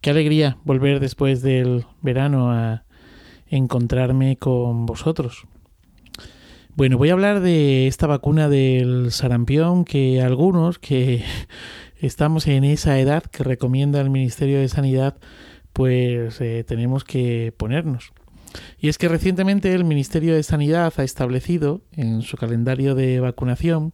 Qué 0.00 0.10
alegría 0.10 0.58
volver 0.64 0.98
después 0.98 1.40
del 1.40 1.86
verano 2.02 2.50
a 2.50 2.82
encontrarme 3.46 4.36
con 4.36 4.86
vosotros. 4.86 5.46
Bueno, 6.74 6.98
voy 6.98 7.10
a 7.10 7.12
hablar 7.12 7.38
de 7.38 7.86
esta 7.86 8.08
vacuna 8.08 8.48
del 8.48 9.12
sarampión 9.12 9.84
que 9.84 10.20
algunos 10.20 10.80
que 10.80 11.22
estamos 12.00 12.48
en 12.48 12.64
esa 12.64 12.98
edad 12.98 13.22
que 13.22 13.44
recomienda 13.44 14.00
el 14.00 14.10
Ministerio 14.10 14.58
de 14.58 14.66
Sanidad, 14.66 15.16
pues 15.72 16.40
eh, 16.40 16.64
tenemos 16.66 17.04
que 17.04 17.54
ponernos. 17.56 18.12
Y 18.80 18.88
es 18.88 18.98
que 18.98 19.08
recientemente 19.08 19.72
el 19.72 19.84
Ministerio 19.84 20.34
de 20.34 20.42
Sanidad 20.42 20.92
ha 20.96 21.04
establecido 21.04 21.82
en 21.92 22.22
su 22.22 22.36
calendario 22.36 22.96
de 22.96 23.20
vacunación 23.20 23.92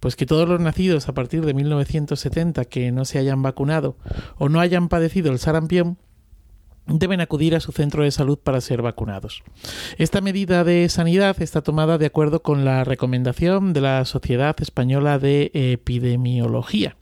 pues 0.00 0.16
que 0.16 0.26
todos 0.26 0.48
los 0.48 0.60
nacidos 0.60 1.08
a 1.08 1.14
partir 1.14 1.44
de 1.44 1.54
1970 1.54 2.64
que 2.66 2.92
no 2.92 3.04
se 3.04 3.18
hayan 3.18 3.42
vacunado 3.42 3.96
o 4.36 4.48
no 4.48 4.60
hayan 4.60 4.88
padecido 4.88 5.32
el 5.32 5.38
sarampión 5.38 5.98
deben 6.86 7.20
acudir 7.20 7.54
a 7.54 7.60
su 7.60 7.72
centro 7.72 8.02
de 8.02 8.10
salud 8.10 8.38
para 8.38 8.60
ser 8.60 8.80
vacunados. 8.82 9.42
Esta 9.98 10.20
medida 10.20 10.64
de 10.64 10.88
sanidad 10.88 11.40
está 11.42 11.62
tomada 11.62 11.98
de 11.98 12.06
acuerdo 12.06 12.42
con 12.42 12.64
la 12.64 12.84
recomendación 12.84 13.72
de 13.72 13.82
la 13.82 14.04
Sociedad 14.04 14.56
Española 14.60 15.18
de 15.18 15.50
Epidemiología. 15.52 16.96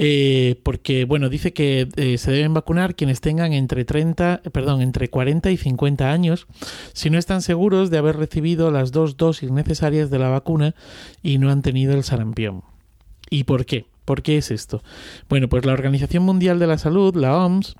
Eh, 0.00 0.60
porque 0.62 1.04
bueno 1.04 1.28
dice 1.28 1.52
que 1.52 1.88
eh, 1.96 2.18
se 2.18 2.30
deben 2.30 2.54
vacunar 2.54 2.94
quienes 2.94 3.20
tengan 3.20 3.52
entre 3.52 3.84
30 3.84 4.42
perdón 4.52 4.80
entre 4.80 5.10
40 5.10 5.50
y 5.50 5.56
50 5.56 6.12
años 6.12 6.46
si 6.92 7.10
no 7.10 7.18
están 7.18 7.42
seguros 7.42 7.90
de 7.90 7.98
haber 7.98 8.16
recibido 8.16 8.70
las 8.70 8.92
dos 8.92 9.16
dosis 9.16 9.50
necesarias 9.50 10.08
de 10.08 10.20
la 10.20 10.28
vacuna 10.28 10.76
y 11.20 11.38
no 11.38 11.50
han 11.50 11.62
tenido 11.62 11.94
el 11.94 12.04
sarampión. 12.04 12.62
Y 13.28 13.42
por 13.42 13.66
qué 13.66 13.86
por 14.04 14.22
qué 14.22 14.38
es 14.38 14.52
esto 14.52 14.84
bueno 15.28 15.48
pues 15.48 15.64
la 15.66 15.72
Organización 15.72 16.22
Mundial 16.22 16.60
de 16.60 16.68
la 16.68 16.78
Salud 16.78 17.16
la 17.16 17.36
OMS 17.36 17.74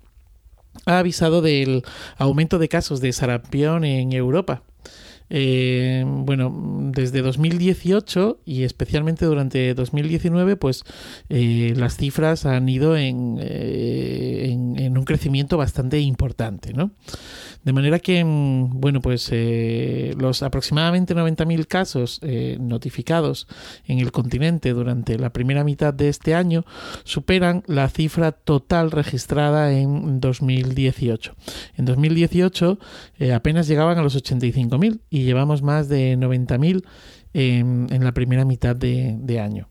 ha 0.86 0.98
avisado 0.98 1.40
del 1.40 1.84
aumento 2.16 2.58
de 2.58 2.68
casos 2.68 3.00
de 3.00 3.12
sarampión 3.12 3.84
en 3.84 4.12
Europa 4.12 4.64
eh, 5.30 6.04
bueno, 6.06 6.52
desde 6.92 7.20
2018 7.22 8.40
y 8.44 8.62
especialmente 8.64 9.26
durante 9.26 9.74
2019, 9.74 10.56
pues 10.56 10.84
eh, 11.28 11.74
las 11.76 11.96
cifras 11.96 12.46
han 12.46 12.68
ido 12.68 12.96
en, 12.96 13.38
eh, 13.40 14.48
en, 14.50 14.96
un 14.96 15.04
crecimiento 15.04 15.56
bastante 15.56 16.00
importante, 16.00 16.72
¿no? 16.72 16.90
De 17.64 17.72
manera 17.72 17.98
que, 17.98 18.24
mm, 18.24 18.80
bueno, 18.80 19.00
pues 19.00 19.28
eh, 19.32 20.14
los 20.18 20.42
aproximadamente 20.42 21.14
90.000 21.14 21.66
casos 21.66 22.20
notificados 22.60 23.46
en 23.84 23.98
el 23.98 24.12
continente 24.12 24.72
durante 24.72 25.18
la 25.18 25.32
primera 25.32 25.64
mitad 25.64 25.92
de 25.92 26.08
este 26.08 26.34
año 26.34 26.64
superan 27.04 27.62
la 27.66 27.88
cifra 27.88 28.32
total 28.32 28.90
registrada 28.90 29.72
en 29.72 30.20
2018. 30.20 31.34
En 31.76 31.84
2018 31.84 32.78
apenas 33.34 33.66
llegaban 33.66 33.98
a 33.98 34.02
los 34.02 34.16
85.000 34.16 35.00
y 35.10 35.24
llevamos 35.24 35.62
más 35.62 35.88
de 35.88 36.16
90.000 36.16 36.84
en, 37.32 37.86
en 37.90 38.04
la 38.04 38.12
primera 38.12 38.44
mitad 38.44 38.76
de, 38.76 39.40
año. 39.40 39.68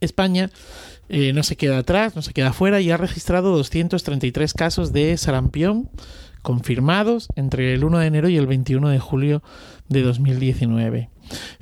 España 0.00 0.50
eh, 1.08 1.32
no 1.32 1.42
se 1.42 1.56
queda 1.56 1.78
atrás, 1.78 2.16
no 2.16 2.22
se 2.22 2.32
queda 2.32 2.52
fuera 2.52 2.80
y 2.80 2.90
ha 2.90 2.96
registrado 2.96 3.56
233 3.56 4.52
casos 4.52 4.92
de 4.92 5.16
sarampión 5.16 5.90
confirmados 6.42 7.28
entre 7.36 7.72
el 7.74 7.84
1 7.84 7.98
de 7.98 8.06
enero 8.06 8.28
y 8.28 8.36
el 8.36 8.46
21 8.46 8.88
de 8.88 8.98
julio 8.98 9.42
de 9.88 10.02
2019. 10.02 11.10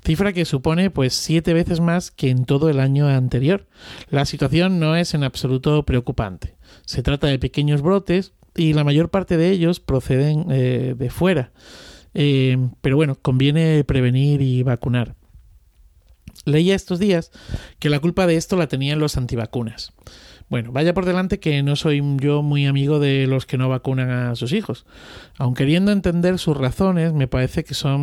Cifra 0.04 0.32
que 0.32 0.44
supone 0.44 0.90
pues 0.90 1.14
siete 1.14 1.52
veces 1.52 1.80
más 1.80 2.10
que 2.10 2.30
en 2.30 2.44
todo 2.44 2.70
el 2.70 2.80
año 2.80 3.06
anterior. 3.06 3.66
La 4.08 4.24
situación 4.24 4.80
no 4.80 4.96
es 4.96 5.14
en 5.14 5.22
absoluto 5.22 5.84
preocupante. 5.84 6.56
Se 6.84 7.02
trata 7.02 7.26
de 7.26 7.38
pequeños 7.38 7.82
brotes 7.82 8.32
y 8.56 8.72
la 8.72 8.84
mayor 8.84 9.10
parte 9.10 9.36
de 9.36 9.50
ellos 9.50 9.80
proceden 9.80 10.46
eh, 10.50 10.94
de 10.96 11.10
fuera. 11.10 11.52
Eh, 12.14 12.56
pero 12.80 12.96
bueno, 12.96 13.16
conviene 13.20 13.84
prevenir 13.84 14.42
y 14.42 14.62
vacunar. 14.62 15.14
Leía 16.44 16.74
estos 16.74 16.98
días 16.98 17.30
que 17.78 17.90
la 17.90 18.00
culpa 18.00 18.26
de 18.26 18.36
esto 18.36 18.56
la 18.56 18.66
tenían 18.66 18.98
los 18.98 19.16
antivacunas. 19.16 19.92
Bueno, 20.50 20.72
vaya 20.72 20.92
por 20.94 21.06
delante 21.06 21.38
que 21.38 21.62
no 21.62 21.76
soy 21.76 22.02
yo 22.16 22.42
muy 22.42 22.66
amigo 22.66 22.98
de 22.98 23.28
los 23.28 23.46
que 23.46 23.56
no 23.56 23.68
vacunan 23.68 24.10
a 24.10 24.34
sus 24.34 24.52
hijos. 24.52 24.84
Aun 25.38 25.54
queriendo 25.54 25.92
entender 25.92 26.40
sus 26.40 26.56
razones, 26.56 27.12
me 27.12 27.28
parece 27.28 27.62
que 27.62 27.74
son 27.74 28.00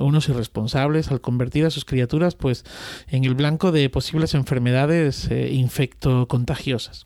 unos 0.00 0.30
irresponsables 0.30 1.10
al 1.10 1.20
convertir 1.20 1.66
a 1.66 1.70
sus 1.70 1.84
criaturas 1.84 2.36
pues 2.36 2.64
en 3.08 3.24
el 3.24 3.34
blanco 3.34 3.70
de 3.70 3.90
posibles 3.90 4.32
enfermedades 4.32 5.30
eh, 5.30 5.52
infectocontagiosas. 5.52 7.04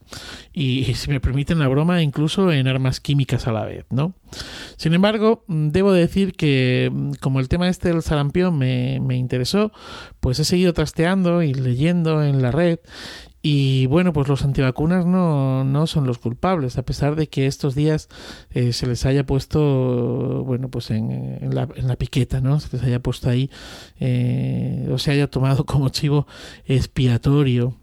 Y, 0.53 0.85
si 0.95 1.11
me 1.11 1.19
permiten 1.19 1.59
la 1.59 1.67
broma, 1.67 2.01
incluso 2.01 2.53
en 2.53 2.69
armas 2.69 3.01
químicas 3.01 3.49
a 3.49 3.53
la 3.53 3.65
vez, 3.65 3.85
¿no? 3.91 4.15
Sin 4.77 4.95
embargo, 4.95 5.45
debo 5.49 5.93
decir 5.93 6.35
que 6.35 6.93
como 7.21 7.41
el 7.41 7.49
tema 7.49 7.69
este 7.69 7.89
del 7.89 8.03
sarampión 8.03 8.57
me, 8.57 9.01
me 9.01 9.17
interesó, 9.17 9.73
pues 10.21 10.39
he 10.39 10.45
seguido 10.45 10.73
trasteando 10.73 11.43
y 11.43 11.53
leyendo 11.53 12.23
en 12.23 12.43
la 12.43 12.53
red 12.53 12.79
y 13.45 13.87
bueno, 13.87 14.13
pues 14.13 14.29
los 14.29 14.45
antivacunas 14.45 15.05
no, 15.05 15.65
no 15.65 15.89
son 15.89 16.07
los 16.07 16.19
culpables, 16.19 16.79
a 16.79 16.85
pesar 16.85 17.17
de 17.17 17.29
que 17.29 17.49
estos 17.49 17.75
días 17.75 18.09
eh, 18.51 18.73
se 18.73 18.87
les 18.87 19.05
haya 19.05 19.27
puesto, 19.27 20.45
bueno, 20.45 20.69
pues 20.69 20.93
en, 20.93 21.11
en, 21.11 21.53
la, 21.53 21.69
en, 21.75 21.89
la, 21.89 21.97
piqueta, 21.97 22.41
¿no? 22.41 22.61
Se 22.61 22.77
les 22.77 22.87
haya 22.87 23.01
puesto 23.01 23.29
ahí, 23.29 23.51
eh, 23.99 24.89
o 24.93 24.99
se 24.99 25.11
haya 25.11 25.29
tomado 25.29 25.67
como 25.67 25.89
chivo 25.89 26.29
expiatorio. 26.67 27.77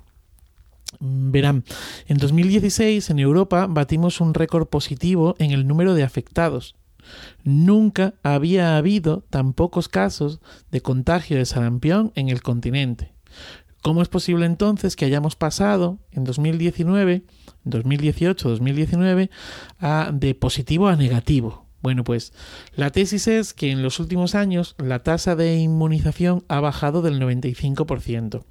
Verán, 1.02 1.66
en 2.08 2.18
2016 2.18 3.10
en 3.10 3.20
Europa 3.20 3.68
batimos 3.70 4.22
un 4.22 4.34
récord 4.34 4.68
positivo 4.68 5.36
en 5.40 5.52
el 5.52 5.68
número 5.68 5.94
de 5.94 6.04
afectados. 6.04 6.76
Nunca 7.44 8.14
había 8.24 8.78
habido 8.78 9.26
tan 9.30 9.54
pocos 9.54 9.90
casos 9.90 10.40
de 10.72 10.82
contagio 10.82 11.38
de 11.38 11.46
sarampión 11.46 12.14
en 12.16 12.30
el 12.30 12.42
continente. 12.42 13.14
¿Cómo 13.82 14.02
es 14.02 14.10
posible 14.10 14.46
entonces 14.46 14.96
que 14.96 15.06
hayamos 15.06 15.36
pasado 15.36 16.00
en 16.12 16.26
2019, 16.26 17.24
2018, 17.64 18.50
2019 18.50 19.30
a, 19.80 20.12
de 20.14 20.36
positivo 20.36 20.88
a 20.88 20.96
negativo? 20.96 21.66
Bueno, 21.82 22.04
pues 22.04 22.34
la 22.76 22.90
tesis 22.90 23.28
es 23.28 23.54
que 23.54 23.72
en 23.72 23.82
los 23.82 24.00
últimos 24.00 24.36
años 24.36 24.76
la 24.78 25.00
tasa 25.00 25.36
de 25.36 25.58
inmunización 25.58 26.44
ha 26.50 26.60
bajado 26.60 27.02
del 27.02 27.22
95%. 27.22 28.44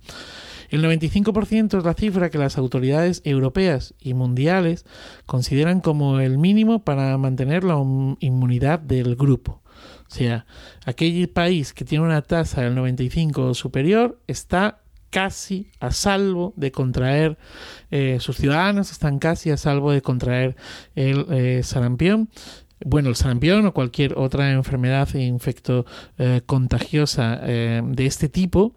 El 0.70 0.84
95% 0.84 1.78
es 1.78 1.84
la 1.84 1.94
cifra 1.94 2.30
que 2.30 2.38
las 2.38 2.58
autoridades 2.58 3.22
europeas 3.24 3.94
y 4.00 4.14
mundiales 4.14 4.84
consideran 5.26 5.80
como 5.80 6.20
el 6.20 6.38
mínimo 6.38 6.84
para 6.84 7.16
mantener 7.16 7.64
la 7.64 7.76
inmunidad 8.20 8.78
del 8.78 9.16
grupo. 9.16 9.62
O 10.10 10.14
sea, 10.14 10.46
aquel 10.84 11.28
país 11.28 11.72
que 11.72 11.84
tiene 11.84 12.04
una 12.04 12.22
tasa 12.22 12.62
del 12.62 12.74
95 12.74 13.54
superior 13.54 14.20
está 14.26 14.82
casi 15.10 15.70
a 15.80 15.90
salvo 15.90 16.52
de 16.56 16.70
contraer, 16.72 17.38
eh, 17.90 18.18
sus 18.20 18.36
ciudadanos 18.36 18.90
están 18.90 19.18
casi 19.18 19.50
a 19.50 19.56
salvo 19.56 19.92
de 19.92 20.02
contraer 20.02 20.56
el 20.94 21.26
eh, 21.30 21.62
sarampión. 21.62 22.28
Bueno, 22.84 23.08
el 23.08 23.16
sarampión 23.16 23.66
o 23.66 23.74
cualquier 23.74 24.16
otra 24.16 24.52
enfermedad 24.52 25.12
infecto 25.14 25.84
eh, 26.16 26.42
contagiosa 26.46 27.36
de 27.36 28.06
este 28.06 28.28
tipo 28.28 28.74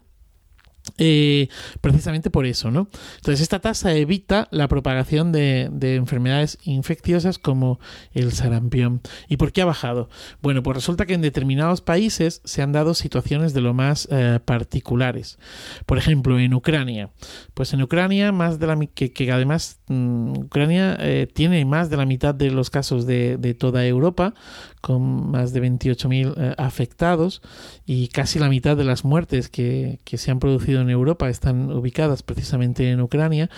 eh, 0.98 1.48
precisamente 1.82 2.30
por 2.30 2.46
eso, 2.46 2.72
¿no? 2.72 2.88
Entonces, 3.16 3.42
esta 3.42 3.60
tasa 3.60 3.94
evita 3.96 4.48
la 4.52 4.68
propagación 4.68 5.32
de, 5.32 5.70
enfermedades 5.82 6.58
infecciosas 6.64 7.38
como 7.38 7.80
el 8.14 8.32
sarampión. 8.32 9.02
¿Y 9.28 9.38
por 9.38 9.52
qué 9.52 9.62
ha 9.62 9.66
bajado? 9.66 10.10
Bueno, 10.42 10.64
pues 10.64 10.76
resulta 10.76 11.06
que 11.06 11.14
en 11.14 11.22
determinados 11.22 11.82
países 11.82 12.42
se 12.44 12.62
han 12.62 12.72
dado 12.72 12.94
situaciones 12.94 13.54
de 13.54 13.62
lo 13.62 13.74
más 13.74 14.08
eh, 14.12 14.40
particulares. 14.44 15.40
Por 15.86 15.98
ejemplo, 15.98 16.40
en 16.40 16.54
Ucrania. 16.54 17.10
Pues 17.54 17.74
en 17.74 17.82
Ucrania, 17.82 18.32
más 18.32 18.60
de 18.60 18.68
la 18.68 18.78
que, 18.88 19.32
además 19.32 19.80
mm, 19.88 20.32
Ucrania 20.46 20.98
eh, 21.00 21.28
tiene 21.32 21.64
más 21.66 21.90
de 21.90 21.98
la 21.98 22.06
mitad 22.06 22.34
de 22.34 22.52
los 22.52 22.70
casos 22.70 23.06
de, 23.06 23.56
toda 23.60 23.86
Europa, 23.86 24.34
con 24.80 25.32
más 25.32 25.54
de 25.54 25.62
28.000 25.62 26.34
eh, 26.38 26.56
afectados 26.58 27.42
y 27.86 28.08
casi 28.08 28.40
la 28.40 28.50
mitad 28.50 28.78
de 28.78 28.84
las 28.84 29.04
muertes 29.04 29.50
que, 29.50 30.00
se 30.06 30.32
han 30.32 30.40
producido 30.40 30.81
en 30.82 30.90
Europa 30.90 31.30
están 31.30 31.72
ubicadas 31.72 32.24
precisamente 32.24 32.90
en 32.90 33.02
Ucrania, 33.02 33.50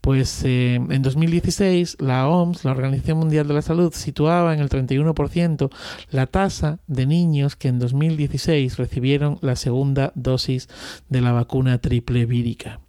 pues 0.00 0.42
eh, 0.44 0.74
en 0.74 1.02
2016 1.02 1.98
la 2.00 2.28
OMS, 2.28 2.64
la 2.64 2.72
Organización 2.72 3.18
Mundial 3.18 3.48
de 3.48 3.54
la 3.54 3.62
Salud, 3.62 3.92
situaba 3.92 4.54
en 4.54 4.60
el 4.60 4.68
31% 4.68 5.70
la 6.10 6.26
tasa 6.26 6.80
de 6.86 7.06
niños 7.06 7.56
que 7.56 7.68
en 7.68 7.78
2016 7.78 8.76
recibieron 8.76 9.38
la 9.40 9.56
segunda 9.56 10.12
dosis 10.14 10.68
de 11.08 11.20
la 11.20 11.32
vacuna 11.32 11.78
triple 11.78 12.26
vírica, 12.26 12.80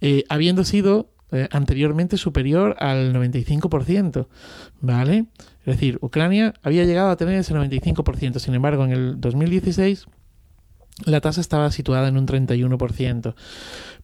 eh, 0.00 0.24
habiendo 0.28 0.64
sido 0.64 1.10
anteriormente 1.50 2.16
superior 2.18 2.76
al 2.78 3.12
95%, 3.12 4.28
¿vale? 4.80 5.26
Es 5.66 5.74
decir, 5.74 5.98
Ucrania 6.00 6.54
había 6.62 6.84
llegado 6.84 7.10
a 7.10 7.16
tener 7.16 7.34
ese 7.34 7.52
95%, 7.52 8.38
sin 8.38 8.54
embargo, 8.54 8.84
en 8.84 8.92
el 8.92 9.20
2016 9.20 10.06
la 11.04 11.20
tasa 11.20 11.40
estaba 11.40 11.70
situada 11.70 12.08
en 12.08 12.16
un 12.16 12.26
31%. 12.26 13.34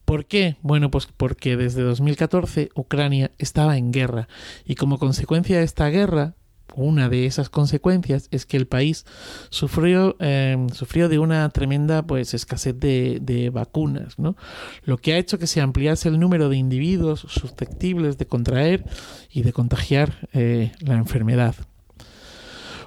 ¿Por 0.05 0.27
qué? 0.27 0.57
Bueno, 0.63 0.91
pues 0.91 1.09
porque 1.17 1.57
desde 1.57 1.83
2014 1.83 2.71
Ucrania 2.75 3.31
estaba 3.39 3.77
en 3.79 3.93
guerra 3.93 4.29
y 4.65 4.75
como 4.75 4.99
consecuencia 4.99 5.59
de 5.59 5.65
esta 5.65 5.89
guerra 5.89 6.35
una 6.75 7.09
de 7.09 7.27
esas 7.27 7.49
consecuencias 7.51 8.29
es 8.31 8.47
que 8.47 8.57
el 8.57 8.67
país 8.67 9.05
sufrió, 9.51 10.17
em, 10.21 10.69
sufrió 10.71 11.09
de 11.09 11.19
una 11.19 11.49
tremenda 11.51 12.03
pues, 12.03 12.35
escasez 12.35 12.79
de, 12.79 13.51
vacunas, 13.53 14.19
¿no? 14.19 14.37
lo 14.85 14.97
que 14.97 15.13
ha 15.13 15.19
hecho 15.19 15.39
que 15.39 15.47
se 15.47 15.61
ampliase 15.61 16.09
el 16.09 16.19
número 16.19 16.49
de 16.49 16.57
individuos 16.57 17.21
susceptibles 17.29 18.19
de 18.19 18.27
contraer 18.27 18.85
y 19.31 19.43
de 19.43 19.53
contagiar 19.53 20.29
eh, 20.33 20.73
la 20.81 20.95
enfermedad. 20.95 21.55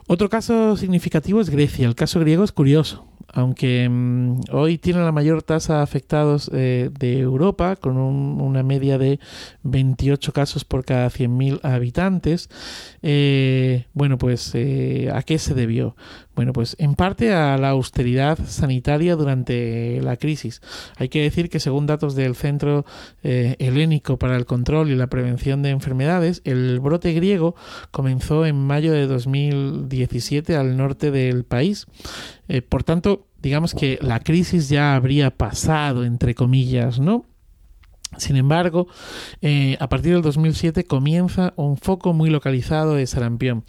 Otro 0.08 0.30
caso 0.30 0.78
significativo 0.78 1.42
es 1.42 1.50
Grecia. 1.50 1.88
El 1.88 1.96
caso 1.96 2.20
griego 2.20 2.44
es 2.44 2.52
curioso 2.52 3.08
aunque 3.34 3.88
mm, 3.90 4.42
hoy 4.52 4.78
tiene 4.78 5.00
la 5.02 5.12
mayor 5.12 5.44
tasa 5.44 5.78
de 5.78 5.84
afectados 5.84 6.50
eh, 6.54 6.90
de 6.98 7.20
Europa, 7.20 7.76
con 7.76 7.98
una 7.98 8.64
media 8.64 8.98
de 8.98 9.20
28 9.64 10.34
casos 10.34 10.66
por 10.66 10.86
cada 10.86 11.10
100.000 11.10 11.60
habitantes, 11.64 12.50
eh, 13.02 13.86
bueno, 13.94 14.18
pues 14.18 14.52
eh, 14.54 15.10
¿a 15.14 15.24
qué 15.24 15.38
se 15.38 15.54
debió? 15.54 15.96
Bueno, 16.36 16.52
pues 16.52 16.76
en 16.80 16.96
parte 16.96 17.34
a 17.34 17.58
la 17.58 17.70
austeridad 17.70 18.38
sanitaria 18.46 19.16
durante 19.16 20.02
la 20.02 20.18
crisis. 20.18 20.62
Hay 20.98 21.08
que 21.08 21.22
decir 21.22 21.50
que 21.50 21.62
según 21.62 21.86
datos 21.86 22.14
del 22.14 22.36
Centro 22.36 22.86
Helénico 23.24 24.18
para 24.18 24.36
el 24.36 24.46
Control 24.46 24.90
y 24.90 24.96
la 24.96 25.08
Prevención 25.08 25.62
de 25.62 25.70
Enfermedades, 25.70 26.42
el 26.44 26.82
brote 26.82 27.14
griego 27.14 27.56
comenzó 27.92 28.46
en 28.46 28.58
mayo 28.58 28.92
de 28.92 29.08
2017 29.08 30.58
al 30.58 30.76
norte 30.76 31.10
del 31.12 31.46
país. 31.46 31.88
Por 32.70 32.84
tanto, 32.84 33.28
digamos 33.42 33.74
que 33.74 33.98
la 34.02 34.20
crisis 34.20 34.70
ya 34.70 34.96
habría 34.96 35.32
pasado, 35.32 36.04
entre 36.06 36.36
comillas, 36.36 37.00
¿no? 37.00 37.26
Sin 38.18 38.36
embargo, 38.36 38.88
eh, 39.42 39.78
a 39.80 39.90
partir 39.90 40.14
del 40.14 40.22
2007 40.22 40.86
comienza 40.86 41.54
un 41.56 41.78
foco 41.78 42.14
muy 42.14 42.30
localizado 42.30 42.96
de 42.96 43.08
sarampión 43.08 43.64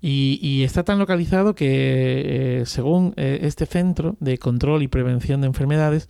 y, 0.00 0.62
está 0.64 0.84
tan 0.84 0.98
localizado 0.98 1.54
que, 1.54 2.60
eh, 2.60 2.66
según 2.66 3.14
eh, 3.16 3.40
este 3.42 3.66
centro 3.66 4.16
de 4.20 4.38
control 4.38 4.82
y 4.82 4.88
prevención 4.88 5.40
de 5.40 5.46
enfermedades, 5.46 6.08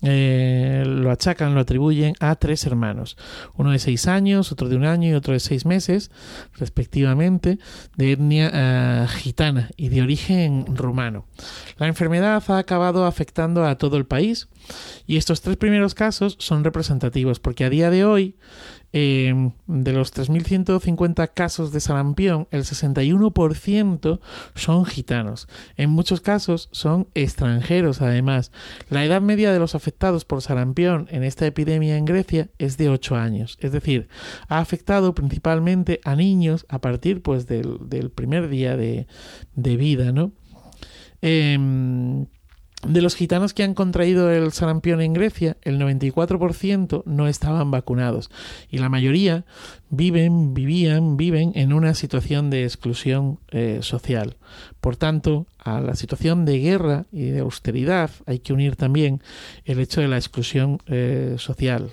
lo 0.00 1.10
achacan, 1.10 1.54
lo 1.54 1.60
atribuyen 1.60 2.14
a 2.20 2.36
tres 2.36 2.66
hermanos, 2.66 3.16
uno 3.56 3.70
de 3.70 3.78
seis 3.78 4.06
años, 4.06 4.52
otro 4.52 4.68
de 4.68 4.76
un 4.76 4.84
año 4.84 5.08
y 5.08 5.14
otro 5.14 5.32
de 5.32 5.40
seis 5.40 5.64
meses, 5.64 6.10
respectivamente, 6.58 7.58
de 7.96 8.12
etnia 8.12 9.06
gitana 9.08 9.70
y 9.78 9.88
de 9.88 10.02
origen 10.02 10.66
rumano. 10.76 11.24
La 11.78 11.86
enfermedad 11.86 12.42
ha 12.46 12.58
acabado 12.58 13.06
afectando 13.06 13.64
a 13.64 13.78
todo 13.78 13.96
el 13.96 14.04
país 14.04 14.48
y 15.06 15.16
estos 15.16 15.40
tres 15.42 15.56
primeros 15.56 15.94
casos 15.94 16.36
son 16.38 16.64
representativos 16.64 17.40
porque 17.40 17.64
a 17.64 17.70
día 17.70 17.90
de 17.90 18.04
hoy, 18.04 18.36
em, 18.92 19.52
de 19.66 19.92
los 19.92 20.12
3.150 20.12 21.28
casos 21.28 21.72
de 21.72 21.80
sarampión, 21.80 22.48
el 22.50 22.64
61% 22.64 24.20
son 24.54 24.84
gitanos. 24.84 25.48
En 25.76 25.90
muchos 25.90 26.20
casos 26.20 26.68
son 26.72 27.08
extranjeros 27.14 28.00
además. 28.00 28.52
La 28.88 29.04
edad 29.04 29.20
media 29.20 29.52
de 29.52 29.58
los 29.58 29.74
afectados 29.74 30.24
por 30.24 30.42
sarampión 30.42 31.08
en 31.10 31.24
esta 31.24 31.46
epidemia 31.46 31.96
en 31.96 32.04
Grecia 32.04 32.50
es 32.58 32.76
de 32.76 32.88
8 32.88 33.16
años. 33.16 33.58
Es 33.60 33.72
decir, 33.72 34.08
ha 34.48 34.58
afectado 34.58 35.14
principalmente 35.14 36.00
a 36.04 36.14
niños 36.16 36.66
a 36.68 36.80
partir 36.80 37.22
pues, 37.22 37.46
del, 37.46 38.10
primer 38.14 38.48
día 38.48 38.76
de, 38.76 39.06
vida, 39.54 40.12
¿no? 40.12 40.32
Em, 41.20 42.26
de 42.86 43.02
los 43.02 43.14
gitanos 43.14 43.54
que 43.54 43.62
han 43.62 43.74
contraído 43.74 44.30
el 44.30 44.52
sarampión 44.52 45.00
en 45.00 45.14
Grecia, 45.14 45.56
el 45.62 45.80
94% 45.80 47.02
no 47.06 47.28
estaban 47.28 47.70
vacunados 47.70 48.30
y 48.70 48.78
la 48.78 48.88
mayoría 48.88 49.44
viven, 49.90 50.54
vivían, 50.54 51.16
viven 51.16 51.52
en 51.54 51.72
una 51.72 51.94
situación 51.94 52.50
de 52.50 52.64
exclusión 52.64 53.38
eh, 53.50 53.78
social. 53.82 54.36
Por 54.80 54.96
tanto, 54.96 55.46
a 55.58 55.80
la 55.80 55.94
situación 55.94 56.44
de 56.44 56.58
guerra 56.58 57.06
y 57.10 57.30
de 57.30 57.40
austeridad 57.40 58.10
hay 58.26 58.40
que 58.40 58.52
unir 58.52 58.76
también 58.76 59.22
el 59.64 59.80
hecho 59.80 60.00
de 60.00 60.08
la 60.08 60.16
exclusión 60.16 60.78
eh, 60.86 61.36
social. 61.38 61.90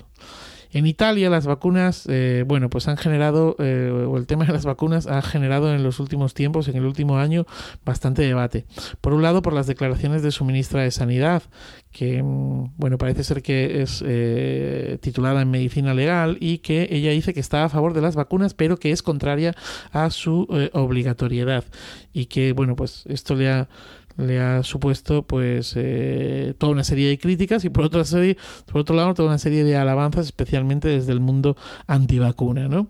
En 0.73 0.87
Italia 0.87 1.29
las 1.29 1.45
vacunas, 1.45 2.05
eh, 2.09 2.43
bueno, 2.47 2.69
pues 2.69 2.87
han 2.87 2.97
generado, 2.97 3.55
eh, 3.59 3.91
o 3.91 4.17
el 4.17 4.25
tema 4.25 4.45
de 4.45 4.53
las 4.53 4.65
vacunas 4.65 5.07
ha 5.07 5.21
generado 5.21 5.73
en 5.73 5.83
los 5.83 5.99
últimos 5.99 6.33
tiempos, 6.33 6.67
en 6.67 6.77
el 6.77 6.85
último 6.85 7.17
año, 7.17 7.45
bastante 7.85 8.21
debate. 8.21 8.65
Por 9.01 9.13
un 9.13 9.21
lado, 9.21 9.41
por 9.41 9.53
las 9.53 9.67
declaraciones 9.67 10.23
de 10.23 10.31
su 10.31 10.45
ministra 10.45 10.83
de 10.83 10.91
Sanidad, 10.91 11.43
que, 11.91 12.23
mm, 12.23 12.73
bueno, 12.77 12.97
parece 12.97 13.23
ser 13.23 13.41
que 13.41 13.81
es 13.81 14.01
eh, 14.05 14.97
titulada 15.01 15.41
en 15.41 15.51
medicina 15.51 15.93
legal 15.93 16.37
y 16.39 16.59
que 16.59 16.87
ella 16.89 17.11
dice 17.11 17.33
que 17.33 17.41
está 17.41 17.65
a 17.65 17.69
favor 17.69 17.93
de 17.93 18.01
las 18.01 18.15
vacunas, 18.15 18.53
pero 18.53 18.77
que 18.77 18.91
es 18.91 19.03
contraria 19.03 19.53
a 19.91 20.09
su 20.09 20.47
obligatoriedad. 20.73 21.65
Y 22.13 22.25
que, 22.27 22.53
bueno, 22.53 22.75
pues 22.75 23.03
esto 23.07 23.35
le 23.35 23.49
ha 23.49 23.69
le 24.17 24.39
ha 24.39 24.63
supuesto 24.63 25.23
pues 25.23 25.73
eh, 25.75 26.53
toda 26.57 26.71
una 26.71 26.83
serie 26.83 27.09
de 27.09 27.17
críticas 27.17 27.65
y 27.65 27.69
por 27.69 27.85
otra 27.85 28.03
serie, 28.05 28.37
por 28.65 28.81
otro 28.81 28.95
lado 28.95 29.13
toda 29.13 29.29
una 29.29 29.37
serie 29.37 29.63
de 29.63 29.75
alabanzas 29.75 30.25
especialmente 30.25 30.87
desde 30.87 31.11
el 31.11 31.19
mundo 31.19 31.55
antivacuna, 31.87 32.67
¿no? 32.67 32.87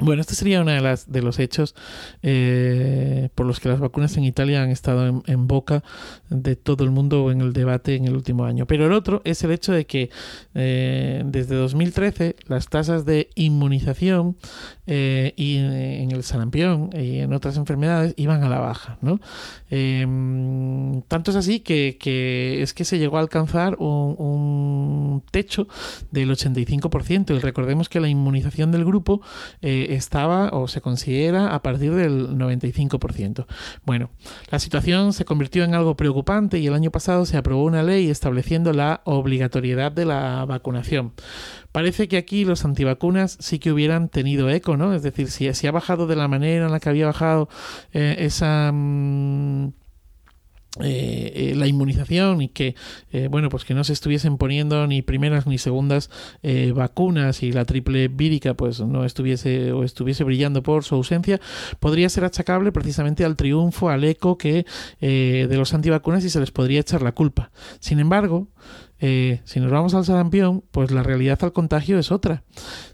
Bueno, 0.00 0.20
este 0.20 0.36
sería 0.36 0.62
uno 0.62 0.70
de, 0.70 0.80
las, 0.80 1.10
de 1.10 1.22
los 1.22 1.40
hechos 1.40 1.74
eh, 2.22 3.30
por 3.34 3.46
los 3.46 3.58
que 3.58 3.68
las 3.68 3.80
vacunas 3.80 4.16
en 4.16 4.22
Italia 4.22 4.62
han 4.62 4.70
estado 4.70 5.24
en, 5.26 5.48
boca 5.48 5.82
de 6.30 6.54
todo 6.54 6.84
el 6.84 6.90
mundo 6.90 7.32
en 7.32 7.40
el 7.40 7.52
debate 7.52 7.96
en 7.96 8.04
el 8.04 8.14
último 8.14 8.44
año. 8.44 8.64
Pero 8.66 8.86
el 8.86 8.92
otro 8.92 9.22
es 9.24 9.42
el 9.42 9.50
hecho 9.50 9.72
de 9.72 9.86
que 9.86 10.10
eh, 10.54 11.24
desde 11.26 11.56
2013 11.56 12.36
las 12.46 12.68
tasas 12.68 13.06
de 13.06 13.30
inmunización 13.34 14.36
eh, 14.86 15.32
y 15.36 15.56
en 15.56 16.12
el 16.12 16.22
sarampión 16.22 16.90
y 16.94 17.18
en 17.18 17.32
otras 17.32 17.56
enfermedades 17.56 18.14
iban 18.16 18.44
a 18.44 18.48
la 18.48 18.60
baja. 18.60 18.98
¿no? 19.00 19.18
Em, 19.68 21.02
tanto 21.08 21.32
es 21.32 21.36
así 21.36 21.58
que, 21.58 21.98
que, 21.98 22.62
es 22.62 22.72
que 22.72 22.84
se 22.84 22.98
llegó 22.98 23.16
a 23.16 23.20
alcanzar 23.20 23.74
un, 23.80 24.14
un 24.16 25.24
techo 25.32 25.66
del 26.12 26.30
85% 26.30 27.34
y 27.34 27.38
recordemos 27.40 27.88
que 27.88 27.98
la 27.98 28.08
inmunización 28.08 28.70
del 28.70 28.84
grupo 28.84 29.22
estaba 29.94 30.50
o 30.50 30.68
se 30.68 30.80
considera 30.80 31.54
a 31.54 31.62
partir 31.62 31.94
del 31.94 32.30
95%. 32.36 33.46
Bueno, 33.84 34.10
la 34.50 34.58
situación 34.58 35.12
se 35.12 35.24
convirtió 35.24 35.64
en 35.64 35.74
algo 35.74 35.96
preocupante 35.96 36.58
y 36.58 36.66
el 36.66 36.74
año 36.74 36.90
pasado 36.90 37.26
se 37.26 37.36
aprobó 37.36 37.64
una 37.64 37.82
ley 37.82 38.10
estableciendo 38.10 38.72
la 38.72 39.02
obligatoriedad 39.04 39.92
de 39.92 40.04
la 40.04 40.44
vacunación. 40.44 41.12
Parece 41.72 42.08
que 42.08 42.16
aquí 42.16 42.44
los 42.44 42.64
antivacunas 42.64 43.36
sí 43.40 43.58
que 43.58 43.72
hubieran 43.72 44.08
tenido 44.08 44.48
eco, 44.50 44.76
¿no? 44.76 44.94
Es 44.94 45.02
decir, 45.02 45.30
si, 45.30 45.66
ha 45.66 45.72
bajado 45.72 46.06
de 46.06 46.16
la 46.16 46.28
manera 46.28 46.66
en 46.66 46.72
la 46.72 46.80
que 46.80 46.88
había 46.88 47.06
bajado 47.06 47.48
eh, 47.92 48.16
esa... 48.20 48.70
Mm, 48.72 49.72
eh, 50.80 51.32
eh, 51.34 51.54
la 51.56 51.66
inmunización 51.66 52.42
y 52.42 52.48
que 52.48 52.74
eh, 53.10 53.28
bueno 53.30 53.48
pues 53.48 53.64
que 53.64 53.74
no 53.74 53.84
se 53.84 53.92
estuviesen 53.92 54.38
poniendo 54.38 54.86
ni 54.86 55.02
primeras 55.02 55.46
ni 55.46 55.58
segundas 55.58 56.10
vacunas 56.74 57.42
y 57.42 57.52
la 57.52 57.64
triple 57.64 58.08
vírica 58.08 58.54
pues 58.54 58.80
no 58.80 59.04
estuviese 59.04 59.72
o 59.72 59.84
estuviese 59.84 60.24
brillando 60.24 60.62
por 60.62 60.84
su 60.84 60.94
ausencia 60.94 61.40
podría 61.80 62.08
ser 62.08 62.24
achacable 62.24 62.72
precisamente 62.72 63.24
al 63.24 63.36
triunfo 63.36 63.90
al 63.90 64.04
eco 64.04 64.38
que 64.38 64.64
de 65.00 65.56
los 65.56 65.74
antivacunas 65.74 66.24
y 66.24 66.30
se 66.30 66.40
les 66.40 66.50
podría 66.50 66.80
echar 66.80 67.02
la 67.02 67.12
culpa. 67.12 67.50
Sin 67.80 67.98
embargo 67.98 68.48
eh, 69.00 69.40
si 69.44 69.60
nos 69.60 69.70
vamos 69.70 69.94
al 69.94 70.04
sarampión, 70.04 70.64
pues 70.70 70.90
la 70.90 71.02
realidad 71.02 71.38
al 71.42 71.52
contagio 71.52 71.98
es 71.98 72.10
otra, 72.10 72.42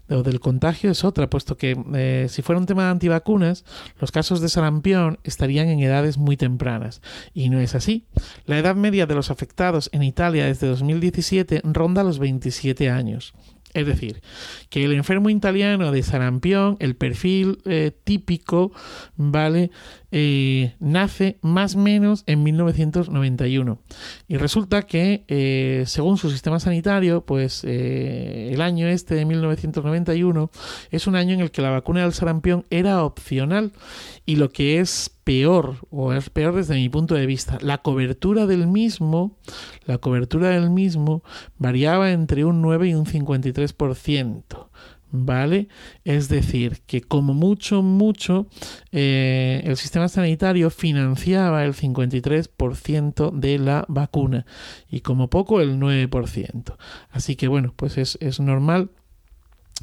o 0.09 0.23
del 0.23 0.39
contagio 0.39 0.91
es 0.91 1.03
otra, 1.03 1.29
puesto 1.29 1.57
que 1.57 1.77
eh, 1.95 2.27
si 2.29 2.41
fuera 2.41 2.59
un 2.59 2.65
tema 2.65 2.83
de 2.85 2.91
antivacunas, 2.91 3.65
los 3.99 4.11
casos 4.11 4.41
de 4.41 4.49
sarampión 4.49 5.19
estarían 5.23 5.67
en 5.69 5.79
edades 5.79 6.17
muy 6.17 6.37
tempranas. 6.37 7.01
Y 7.33 7.49
no 7.49 7.59
es 7.59 7.75
así. 7.75 8.05
La 8.45 8.59
edad 8.59 8.75
media 8.75 9.05
de 9.05 9.15
los 9.15 9.31
afectados 9.31 9.89
en 9.93 10.03
Italia 10.03 10.45
desde 10.45 10.67
2017 10.67 11.61
ronda 11.63 12.03
los 12.03 12.19
27 12.19 12.89
años. 12.89 13.33
Es 13.75 13.85
decir, 13.85 14.21
que 14.69 14.85
el 14.85 14.93
enfermo 14.93 15.29
italiano 15.29 15.91
de 15.91 16.01
sarampión, 16.01 16.77
el 16.79 16.95
perfil 16.95 17.57
eh, 17.65 17.91
típico, 18.05 18.71
¿vale? 19.17 19.69
Eh, 20.17 20.75
nace 20.79 21.39
más 21.41 21.75
o 21.75 21.79
menos 21.79 22.23
en 22.25 22.41
1991. 22.41 23.79
Y 24.29 24.37
resulta 24.37 24.83
que, 24.83 25.25
eh, 25.27 25.83
según 25.87 26.17
su 26.17 26.31
sistema 26.31 26.61
sanitario, 26.61 27.25
pues 27.25 27.65
eh, 27.65 28.51
el 28.53 28.61
año 28.61 28.87
este 28.87 29.13
de 29.15 29.25
1991 29.25 30.51
es 30.89 31.07
un 31.07 31.17
año 31.17 31.33
en 31.33 31.41
el 31.41 31.51
que 31.51 31.61
la 31.61 31.69
vacuna 31.69 32.03
del 32.03 32.13
sarampión 32.13 32.65
era 32.69 33.03
opcional 33.03 33.73
y 34.25 34.37
lo 34.37 34.51
que 34.51 34.79
es 34.79 35.11
peor, 35.25 35.79
o 35.89 36.13
es 36.13 36.29
peor 36.29 36.55
desde 36.55 36.75
mi 36.75 36.87
punto 36.87 37.15
de 37.15 37.25
vista, 37.25 37.57
la 37.59 37.79
cobertura 37.79 38.45
del 38.45 38.67
mismo, 38.67 39.37
la 39.85 39.97
cobertura 39.97 40.47
del 40.47 40.69
mismo 40.69 41.23
variaba 41.57 42.11
entre 42.11 42.45
un 42.45 42.61
9 42.61 42.87
y 42.87 42.93
un 42.93 43.05
53%. 43.05 44.69
¿Vale? 45.11 45.69
Es 46.03 46.27
decir, 46.27 46.81
que 46.85 47.01
como 47.01 47.33
mucho, 47.33 47.81
mucho, 47.81 48.47
eh, 48.91 49.61
el 49.65 49.77
sistema 49.77 50.09
sanitario 50.09 50.69
financiaba 50.69 51.63
el 51.63 51.73
53% 51.73 53.31
de 53.31 53.59
la 53.59 53.85
vacuna 53.87 54.45
y 54.89 55.01
como 55.01 55.29
poco 55.29 55.61
el 55.61 55.79
9%. 55.79 56.75
Así 57.11 57.35
que 57.35 57.47
bueno, 57.47 57.73
pues 57.77 57.97
es, 57.97 58.17
es 58.19 58.39
normal 58.39 58.89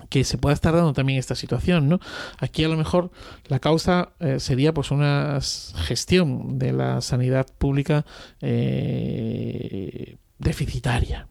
que 0.09 0.25
se 0.25 0.39
pueda 0.39 0.55
estar 0.55 0.75
dando 0.75 0.93
también 0.93 1.19
esta 1.19 1.35
situación, 1.35 1.89
¿no? 1.89 2.01
Aquí 2.39 2.65
a 2.65 2.69
lo 2.69 2.77
mejor 2.77 3.11
la 3.47 3.59
causa 3.61 4.13
eh, 4.21 4.41
sería 4.41 4.73
pues 4.75 4.91
una 4.91 5.39
gestión 5.77 6.59
de 6.59 6.73
la 6.73 7.01
sanidad 7.01 7.47
pública 7.59 8.05
eh, 8.41 10.17
deficitaria. 10.39 11.29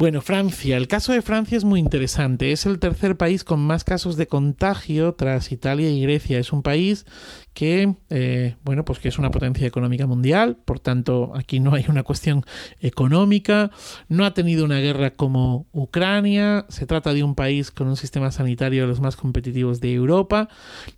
Bueno, 0.00 0.22
Francia. 0.22 0.78
El 0.78 0.88
caso 0.88 1.12
de 1.12 1.20
Francia 1.20 1.58
es 1.58 1.64
muy 1.64 1.78
interesante. 1.78 2.52
Es 2.52 2.64
el 2.64 2.78
tercer 2.78 3.18
país 3.18 3.44
con 3.44 3.60
más 3.60 3.84
casos 3.84 4.16
de 4.16 4.26
contagio 4.26 5.12
tras 5.12 5.52
Italia 5.52 5.90
y 5.90 6.00
Grecia. 6.00 6.38
Es 6.38 6.54
un 6.54 6.62
país 6.62 7.04
que, 7.52 7.96
eh, 8.08 8.56
bueno, 8.62 8.82
pues 8.86 8.98
que 8.98 9.08
es 9.08 9.18
una 9.18 9.30
potencia 9.30 9.66
económica 9.66 10.06
mundial. 10.06 10.56
Por 10.64 10.80
tanto, 10.80 11.32
aquí 11.34 11.60
no 11.60 11.74
hay 11.74 11.84
una 11.86 12.02
cuestión 12.02 12.46
económica. 12.80 13.72
No 14.08 14.24
ha 14.24 14.32
tenido 14.32 14.64
una 14.64 14.78
guerra 14.78 15.10
como 15.10 15.66
Ucrania. 15.70 16.64
Se 16.70 16.86
trata 16.86 17.12
de 17.12 17.22
un 17.22 17.34
país 17.34 17.70
con 17.70 17.86
un 17.86 17.98
sistema 17.98 18.30
sanitario 18.30 18.80
de 18.80 18.88
los 18.88 19.02
más 19.02 19.16
competitivos 19.16 19.82
de 19.82 19.92
Europa. 19.92 20.48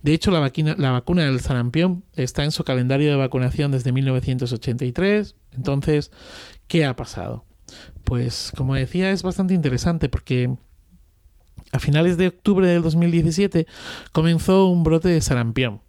De 0.03 0.15
hecho, 0.15 0.31
la, 0.31 0.38
vacuna, 0.38 0.77
la 0.79 0.93
vacuna 0.93 1.25
del 1.25 1.41
sarampión 1.41 2.05
está 2.15 2.45
en 2.45 2.53
su 2.53 2.62
calendario 2.62 3.11
de 3.11 3.17
vacunación 3.17 3.73
desde 3.73 3.91
1983. 3.91 5.35
Entonces, 5.51 6.12
¿qué 6.69 6.85
ha 6.85 6.95
pasado? 6.95 7.47
Pues 8.05 8.53
como 8.57 8.75
decía, 8.75 9.11
es 9.11 9.23
bastante 9.23 9.55
interesante 9.55 10.09
porque 10.09 10.55
a 11.73 11.79
finales 11.79 12.17
de 12.17 12.29
octubre 12.29 12.67
del 12.67 12.83
2017 12.83 13.67
comenzó 14.13 14.67
un 14.67 14.85
brote 14.85 15.09
de 15.09 15.21
sarampión 15.21 15.81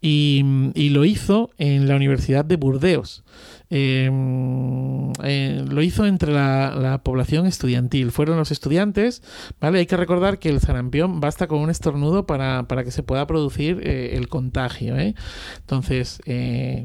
y, 0.00 0.44
y 0.74 0.90
lo 0.90 1.04
hizo 1.04 1.50
en 1.58 1.88
la 1.88 1.96
Universidad 1.96 2.44
de 2.44 2.56
Burdeos. 2.56 3.24
Em, 3.68 5.12
eh, 5.24 5.64
lo 5.68 5.82
hizo 5.82 6.06
entre 6.06 6.32
la, 6.32 7.00
población 7.02 7.46
estudiantil. 7.46 8.12
Fueron 8.12 8.36
los 8.36 8.50
estudiantes, 8.50 9.22
¿vale? 9.60 9.80
Hay 9.80 9.86
que 9.86 9.96
recordar 9.96 10.38
que 10.38 10.48
el 10.48 10.60
sarampión 10.60 11.20
basta 11.20 11.46
con 11.46 11.60
un 11.60 11.70
estornudo 11.70 12.26
para, 12.26 12.64
que 12.84 12.90
se 12.90 13.02
pueda 13.02 13.26
producir 13.26 13.80
eh, 13.82 14.16
el 14.16 14.28
contagio, 14.28 14.96
¿eh? 14.96 15.14
Entonces, 15.58 16.20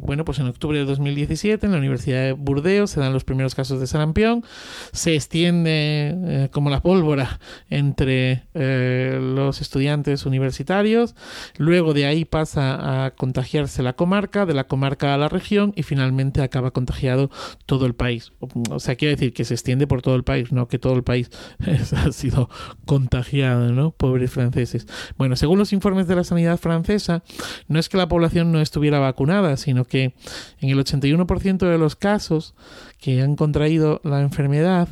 bueno, 0.02 0.26
pues 0.26 0.40
en 0.40 0.48
octubre 0.48 0.78
de 0.78 0.86
2017 0.86 1.66
en 1.66 1.72
la 1.72 1.78
Universidad 1.78 2.24
de 2.24 2.34
Burdeos 2.34 2.92
se 2.92 3.00
dan 3.00 3.14
los 3.14 3.24
primeros 3.24 3.56
casos 3.56 3.80
de 3.80 3.88
sarampión, 3.88 4.44
se 4.92 5.16
extiende 5.16 6.50
como 6.52 6.70
la 6.70 6.82
pólvora 6.82 7.40
entre 7.70 8.44
los 8.54 9.62
estudiantes 9.62 10.26
universitarios, 10.26 11.16
luego 11.58 11.94
de 11.94 12.06
ahí 12.06 12.26
pasa 12.26 13.06
a 13.06 13.12
contagiarse 13.12 13.84
la 13.84 13.94
comarca, 13.94 14.46
de 14.46 14.54
la 14.54 14.66
comarca 14.66 15.14
a 15.14 15.18
la 15.18 15.30
región 15.30 15.74
y 15.76 15.84
finalmente 15.84 16.42
acaba 16.42 16.71
contagiado 16.72 17.30
todo 17.66 17.86
el 17.86 17.96
país. 17.96 18.32
O 18.70 18.80
sea, 18.80 18.96
quiere 18.96 19.16
decir 19.16 19.34
que 19.34 19.46
se 19.46 19.54
extiende 19.54 19.88
por 19.88 20.02
todo 20.02 20.16
el 20.16 20.24
país, 20.24 20.52
no 20.52 20.68
que 20.68 20.80
todo 20.80 20.94
el 20.94 21.04
país 21.04 21.30
ha 21.96 22.12
sido 22.12 22.50
contagiado, 22.86 23.72
¿no? 23.72 23.92
Pobres 23.92 24.32
franceses. 24.32 24.88
Bueno, 25.18 25.36
según 25.36 25.60
los 25.60 25.74
informes 25.74 26.08
de 26.08 26.16
la 26.16 26.24
sanidad 26.24 26.58
francesa, 26.58 27.24
no 27.68 27.80
es 27.80 27.90
que 27.90 27.98
la 27.98 28.08
población 28.08 28.52
no 28.52 28.62
estuviera 28.62 29.00
vacunada, 29.00 29.58
sino 29.58 29.86
que 29.86 30.14
en 30.60 30.70
el 30.70 30.80
81% 30.80 31.58
de 31.58 31.78
los 31.78 31.96
casos 31.96 32.56
que 33.00 33.22
han 33.22 33.36
contraído 33.36 34.00
la 34.04 34.22
enfermedad 34.22 34.88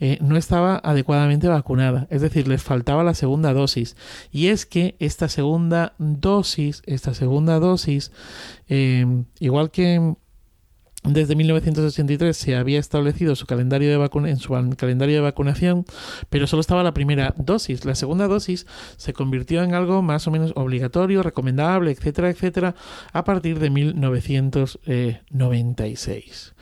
eh, 0.00 0.18
no 0.20 0.36
estaba 0.36 0.76
adecuadamente 0.84 1.48
vacunada, 1.48 2.06
es 2.10 2.20
decir, 2.20 2.46
les 2.46 2.62
faltaba 2.62 3.02
la 3.04 3.14
segunda 3.14 3.54
dosis. 3.54 3.96
Y 4.30 4.48
es 4.48 4.66
que 4.66 4.96
esta 4.98 5.28
segunda 5.28 5.94
dosis, 5.98 6.82
esta 6.84 7.14
segunda 7.14 7.58
dosis, 7.58 8.12
eh, 8.68 9.06
igual 9.40 9.70
que 9.70 10.14
desde 11.04 11.36
1983 11.36 12.34
se 12.34 12.56
había 12.56 12.80
establecido 12.80 13.36
su 13.36 13.44
calendario 13.46 13.90
de 13.90 13.96
en 14.28 14.38
su 14.38 14.54
calendario 14.76 15.16
de 15.16 15.20
vacunación, 15.20 15.84
pero 16.30 16.46
solo 16.46 16.60
estaba 16.60 16.82
la 16.82 16.94
primera 16.94 17.34
dosis. 17.36 17.84
La 17.84 17.94
segunda 17.94 18.26
dosis 18.26 18.66
se 18.96 19.12
convirtió 19.12 19.62
en 19.62 19.74
algo 19.74 20.00
más 20.00 20.26
o 20.26 20.30
menos 20.30 20.52
obligatorio, 20.56 21.22
recomendable, 21.22 21.90
etcétera, 21.90 22.30
etcétera, 22.30 22.74
a 23.12 23.24
partir 23.24 23.58
de 23.58 23.68
1996. 23.68 26.54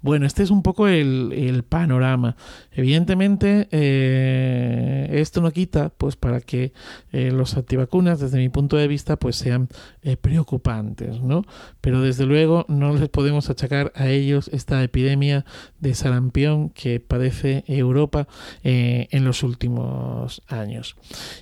Bueno, 0.00 0.26
este 0.26 0.42
es 0.42 0.50
un 0.50 0.62
poco 0.62 0.88
el, 0.88 1.64
panorama. 1.68 2.36
Evidentemente, 2.72 3.68
eh, 3.70 5.08
esto 5.12 5.40
no 5.40 5.50
quita, 5.50 5.90
pues, 5.90 6.16
para 6.16 6.40
que 6.40 6.72
eh, 7.12 7.30
los 7.32 7.56
antivacunas, 7.56 8.20
desde 8.20 8.38
mi 8.38 8.48
punto 8.48 8.76
de 8.76 8.88
vista, 8.88 9.16
pues 9.16 9.36
sean 9.36 9.68
eh, 10.02 10.16
preocupantes, 10.16 11.20
¿no? 11.20 11.44
Pero 11.80 12.00
desde 12.00 12.26
luego 12.26 12.64
no 12.68 12.94
les 12.94 13.08
podemos 13.08 13.50
achacar 13.50 13.92
a 13.94 14.08
ellos 14.08 14.48
esta 14.52 14.82
epidemia 14.82 15.44
de 15.80 15.94
sarampión 15.94 16.70
que 16.70 17.00
padece 17.00 17.64
Europa 17.66 18.28
eh, 18.62 19.08
en 19.10 19.24
los 19.24 19.42
últimos 19.42 20.42
años. 20.48 20.96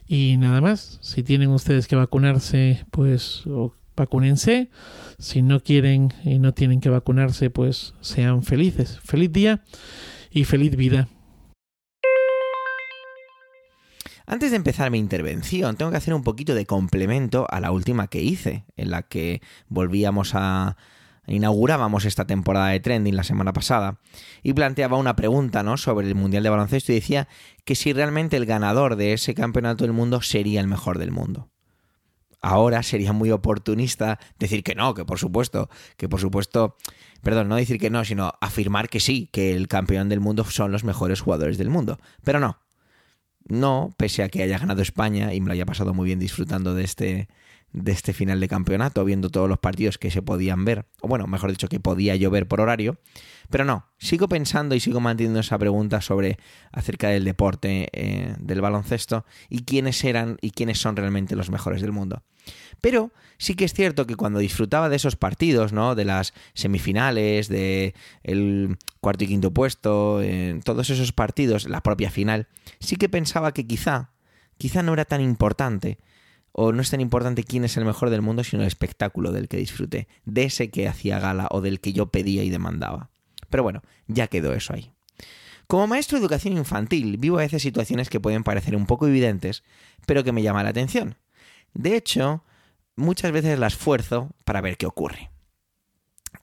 Y 0.07 0.37
nada 0.39 0.61
más, 0.61 0.99
si 1.03 1.23
tienen 1.23 1.51
ustedes 1.51 1.87
que 1.87 1.97
vacunarse, 1.97 2.85
pues 2.91 3.45
vacúnense. 3.97 4.71
Si 5.19 5.43
no 5.43 5.61
quieren 5.61 6.13
y 6.25 6.39
no 6.39 6.53
tienen 6.53 6.81
que 6.81 6.91
vacunarse, 6.91 7.51
pues 7.51 7.95
sean 8.01 8.43
felices. 8.43 9.01
Feliz 9.03 9.33
día 9.33 9.63
y 10.31 10.45
feliz 10.45 10.77
vida. 10.77 11.09
Antes 14.27 14.51
de 14.51 14.57
empezar 14.57 14.91
mi 14.91 14.99
intervención, 14.99 15.77
tengo 15.77 15.93
que 15.93 15.99
hacer 15.99 16.13
un 16.13 16.25
poquito 16.25 16.55
de 16.55 16.67
complemento 16.67 17.47
a 17.49 17.61
la 17.61 17.71
última 17.71 18.09
que 18.09 18.23
hice, 18.23 18.65
en 18.77 18.91
la 18.91 19.03
que 19.03 19.41
volvíamos 19.69 20.33
a 20.35 20.77
inaugurábamos 21.29 22.05
esta 22.05 22.27
temporada 22.27 22.69
de 22.69 22.81
Trending 22.81 23.17
la 23.17 23.25
semana 23.25 23.53
pasada 23.53 23.99
y 24.43 24.53
planteaba 24.53 24.97
una 24.97 25.17
pregunta 25.17 25.63
¿no? 25.63 25.77
sobre 25.77 26.07
el 26.07 26.15
Mundial 26.15 26.43
de 26.43 26.51
Baloncesto 26.51 26.93
y 26.93 26.97
decía 26.97 27.29
que 27.65 27.75
si 27.75 27.93
realmente 27.93 28.37
el 28.37 28.47
ganador 28.47 28.97
de 28.97 29.13
ese 29.13 29.35
campeonato 29.35 29.85
del 29.85 29.93
mundo 29.93 30.23
sería 30.23 30.61
el 30.61 30.69
mejor 30.69 30.99
del 30.99 31.11
mundo. 31.11 31.51
Ahora 32.49 32.85
sería 32.85 33.13
muy 33.13 33.33
oportunista 33.33 34.21
decir 34.39 34.63
que 34.63 34.77
no, 34.77 34.95
que 34.95 35.05
por 35.05 35.19
supuesto, 35.19 35.69
que 35.97 36.09
por 36.09 36.21
supuesto, 36.21 36.77
perdón, 37.21 37.49
no 37.49 37.57
decir 37.57 37.81
que 37.81 37.91
no, 37.91 38.05
sino 38.05 38.35
afirmar 38.41 38.89
que 38.89 39.01
sí, 39.01 39.29
que 39.33 39.57
el 39.57 39.67
campeón 39.67 40.09
del 40.09 40.21
mundo 40.21 40.45
son 40.45 40.71
los 40.71 40.85
mejores 40.85 41.21
jugadores 41.21 41.59
del 41.59 41.71
mundo. 41.71 41.99
Pero 42.23 42.39
no, 42.39 42.61
no, 43.49 43.93
pese 43.97 44.23
a 44.23 44.29
que 44.29 44.45
haya 44.45 44.59
ganado 44.59 44.81
España 44.81 45.35
y 45.35 45.41
me 45.41 45.49
lo 45.49 45.55
haya 45.55 45.67
pasado 45.67 45.93
muy 45.93 46.07
bien 46.07 46.21
disfrutando 46.21 46.73
de 46.73 46.85
este, 46.85 47.29
de 47.77 47.93
este 47.93 48.15
final 48.15 48.41
de 48.41 48.49
campeonato, 48.49 49.05
viendo 49.05 49.29
todos 49.29 49.49
los 49.51 49.59
partidos 49.59 49.99
que 49.99 50.11
se 50.11 50.23
podían 50.23 50.65
ver, 50.65 50.87
o 51.03 51.09
bueno, 51.09 51.27
mejor 51.27 51.51
dicho, 51.51 51.69
que 51.69 51.79
podía 51.79 52.17
llover 52.17 52.49
por 52.49 52.63
horario. 52.63 52.99
Pero 53.51 53.67
no, 53.67 53.87
sigo 53.99 54.29
pensando 54.29 54.75
y 54.75 54.81
sigo 54.81 54.99
manteniendo 54.99 55.41
esa 55.41 55.59
pregunta 55.59 56.01
sobre 56.01 56.39
acerca 56.73 57.11
del 57.11 57.25
deporte, 57.25 57.91
eh, 57.93 58.35
del 58.39 58.63
baloncesto, 58.63 59.27
y 59.51 59.65
quiénes 59.65 60.03
eran 60.05 60.39
y 60.41 60.53
quiénes 60.53 60.79
son 60.79 60.97
realmente 60.97 61.37
los 61.37 61.51
mejores 61.51 61.83
del 61.83 61.93
mundo. 61.93 62.23
Pero 62.81 63.13
sí 63.37 63.55
que 63.55 63.67
es 63.67 63.75
cierto 63.75 64.07
que 64.07 64.17
cuando 64.17 64.39
disfrutaba 64.39 64.89
de 64.89 64.97
esos 64.97 65.17
partidos, 65.17 65.75
¿no? 65.75 65.95
De 65.95 66.07
las 66.07 66.33
semifinales, 66.55 67.49
de 67.49 67.95
el 68.23 68.79
cuarto 69.01 69.25
y 69.25 69.29
quinto 69.29 69.53
puesto, 69.53 70.23
en 70.23 70.63
todos 70.63 70.89
esos 70.89 71.13
partidos, 71.13 71.69
la 71.69 71.83
propia 71.83 72.11
final, 72.11 72.49
sí 72.81 72.97
que 72.97 73.11
pensaba 73.11 73.53
que 73.53 73.67
quizá, 73.67 74.13
quizá 74.57 74.83
no 74.83 74.95
era 74.95 75.05
tan 75.05 75.21
importante 75.21 75.99
o 76.59 76.73
no 76.73 76.81
es 76.81 76.89
tan 76.89 77.03
importante 77.03 77.45
quién 77.45 77.65
es 77.65 77.77
el 77.77 77.85
mejor 77.85 78.09
del 78.09 78.23
mundo, 78.23 78.43
sino 78.43 78.63
el 78.63 78.67
espectáculo 78.67 79.31
del 79.31 79.47
que 79.47 79.59
disfruté, 79.59 80.09
de 80.25 80.45
ese 80.45 80.71
que 80.71 80.89
hacía 80.89 81.19
gala 81.19 81.49
o 81.51 81.61
del 81.61 81.81
que 81.81 81.93
yo 81.93 82.07
pedía 82.07 82.45
y 82.45 82.49
demandaba. 82.49 83.11
Pero 83.51 83.63
bueno, 83.63 83.83
ya 84.07 84.29
quedó 84.29 84.55
eso 84.55 84.73
ahí. 84.73 84.91
Como 85.67 85.87
maestro 85.87 86.17
de 86.17 86.25
educación 86.25 86.57
infantil, 86.57 87.19
vivo 87.19 87.37
a 87.37 87.43
veces 87.43 87.61
situaciones 87.61 88.09
que 88.09 88.21
pueden 88.21 88.43
parecer 88.43 88.75
un 88.75 88.87
poco 88.87 89.07
evidentes, 89.07 89.65
pero 90.07 90.25
que 90.25 90.33
me 90.33 90.43
llaman 90.43 90.65
la 90.65 90.71
atención. 90.71 91.17
De 91.75 91.95
hecho, 91.95 92.43
muchas 92.95 93.33
veces 93.33 93.59
las 93.59 93.75
esfuerzo 93.75 94.31
para 94.47 94.63
ver 94.63 94.79
qué 94.79 94.87
ocurre. 94.87 95.31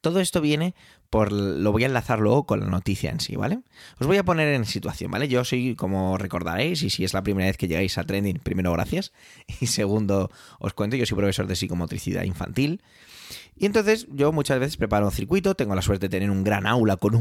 Todo 0.04 0.20
esto 0.20 0.41
viene 0.41 0.76
por... 1.10 1.32
Lo 1.32 1.72
voy 1.72 1.84
a 1.84 1.86
enlazar 1.86 2.20
luego 2.20 2.45
con 2.45 2.60
la 2.60 2.66
noticia 2.66 3.10
en 3.10 3.22
sí, 3.22 3.38
¿vale? 3.38 3.62
Os 3.99 4.06
voy 4.06 4.18
a 4.18 4.26
poner 4.26 4.49
en 4.49 4.66
situación, 4.66 5.10
¿vale? 5.10 5.30
Yo 5.30 5.45
soy, 5.45 5.76
como 5.76 6.18
recordaréis, 6.18 6.84
y 6.84 6.89
si 6.89 7.06
es 7.06 7.14
la 7.14 7.24
primera 7.24 7.47
vez 7.47 7.56
que 7.56 7.70
llegáis 7.70 7.97
a 7.97 8.04
Trending, 8.04 8.39
primero 8.39 8.74
gracias, 8.74 9.14
y 9.62 9.68
segundo 9.68 10.30
os 10.60 10.74
cuento, 10.74 10.97
yo 10.97 11.06
soy 11.06 11.16
profesor 11.16 11.47
de 11.47 11.56
psicomotricidad 11.56 12.24
infantil. 12.24 12.82
Y 13.56 13.66
entonces 13.66 14.08
yo 14.12 14.34
muchas 14.34 14.60
veces 14.60 14.76
preparo 14.76 15.06
un 15.06 15.14
circuito, 15.14 15.56
tengo 15.56 15.74
la 15.74 15.82
suerte 15.82 16.08
de 16.08 16.10
tener 16.10 16.30
un 16.30 16.43
gran 16.43 16.68
aula 16.68 16.97
con 16.97 17.16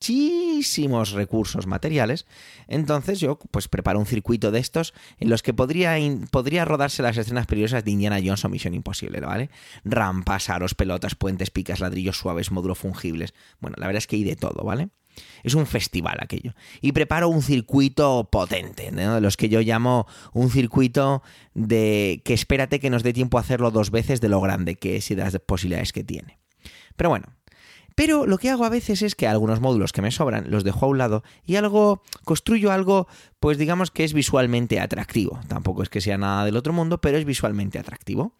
muchísimos 0.00 1.10
recursos 1.10 1.66
materiales, 1.66 2.26
entonces 2.68 3.20
yo 3.20 3.38
pues 3.50 3.68
preparo 3.68 3.98
un 3.98 4.06
circuito 4.06 4.50
de 4.50 4.58
estos 4.58 4.94
en 5.18 5.28
los 5.28 5.42
que 5.42 5.52
podría, 5.52 5.96
podría 6.30 6.64
rodarse 6.64 7.02
las 7.02 7.18
escenas 7.18 7.46
peligrosas 7.46 7.84
de 7.84 7.90
Indiana 7.90 8.16
Jones 8.16 8.42
o 8.46 8.48
Misión 8.48 8.72
Imposible, 8.72 9.20
¿vale? 9.20 9.50
Rampas, 9.84 10.48
aros, 10.48 10.74
pelotas, 10.74 11.16
puentes, 11.16 11.50
picas, 11.50 11.80
ladrillos 11.80 12.16
suaves, 12.16 12.50
módulos 12.50 12.78
fungibles. 12.78 13.34
Bueno, 13.60 13.76
la 13.78 13.86
verdad 13.88 13.98
es 13.98 14.06
que 14.06 14.16
hay 14.16 14.24
de 14.24 14.36
todo, 14.36 14.64
¿vale? 14.64 14.88
Es 15.42 15.54
un 15.54 15.66
festival 15.66 16.16
aquello. 16.18 16.54
Y 16.80 16.92
preparo 16.92 17.28
un 17.28 17.42
circuito 17.42 18.30
potente, 18.32 18.90
¿no? 18.92 19.16
de 19.16 19.20
los 19.20 19.36
que 19.36 19.50
yo 19.50 19.60
llamo 19.60 20.06
un 20.32 20.50
circuito 20.50 21.22
de 21.52 22.22
que 22.24 22.32
espérate 22.32 22.80
que 22.80 22.88
nos 22.88 23.02
dé 23.02 23.12
tiempo 23.12 23.36
a 23.36 23.42
hacerlo 23.42 23.70
dos 23.70 23.90
veces 23.90 24.22
de 24.22 24.30
lo 24.30 24.40
grande 24.40 24.76
que 24.76 24.96
es 24.96 25.10
y 25.10 25.14
de 25.14 25.24
las 25.24 25.38
posibilidades 25.40 25.92
que 25.92 26.04
tiene. 26.04 26.38
Pero 26.96 27.10
bueno, 27.10 27.26
pero 28.00 28.24
lo 28.24 28.38
que 28.38 28.48
hago 28.48 28.64
a 28.64 28.70
veces 28.70 29.02
es 29.02 29.14
que 29.14 29.26
algunos 29.26 29.60
módulos 29.60 29.92
que 29.92 30.00
me 30.00 30.10
sobran 30.10 30.50
los 30.50 30.64
dejo 30.64 30.86
a 30.86 30.88
un 30.88 30.96
lado 30.96 31.22
y 31.44 31.56
algo 31.56 32.02
construyo 32.24 32.72
algo, 32.72 33.08
pues 33.40 33.58
digamos 33.58 33.90
que 33.90 34.04
es 34.04 34.14
visualmente 34.14 34.80
atractivo. 34.80 35.38
Tampoco 35.48 35.82
es 35.82 35.90
que 35.90 36.00
sea 36.00 36.16
nada 36.16 36.46
del 36.46 36.56
otro 36.56 36.72
mundo, 36.72 37.02
pero 37.02 37.18
es 37.18 37.26
visualmente 37.26 37.78
atractivo. 37.78 38.38